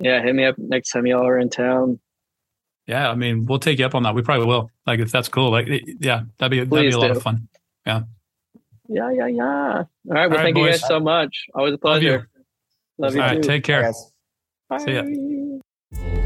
[0.00, 2.00] Yeah, hit me up next time y'all are in town.
[2.88, 4.16] Yeah, I mean, we'll take you up on that.
[4.16, 4.70] We probably will.
[4.86, 5.52] Like, if that's cool.
[5.52, 5.68] Like,
[6.00, 7.48] yeah, that'd be that'd be a lot of fun.
[7.86, 8.02] Yeah.
[8.88, 9.42] Yeah, yeah, yeah.
[9.42, 9.86] All right.
[10.04, 10.64] Well, All right, thank boys.
[10.64, 11.36] you guys so much.
[11.54, 12.10] Always a pleasure.
[12.12, 13.04] Love you.
[13.04, 13.22] Love you.
[13.22, 13.42] All right.
[13.42, 13.92] Take care.
[14.68, 14.78] Bye.
[14.78, 16.22] See ya.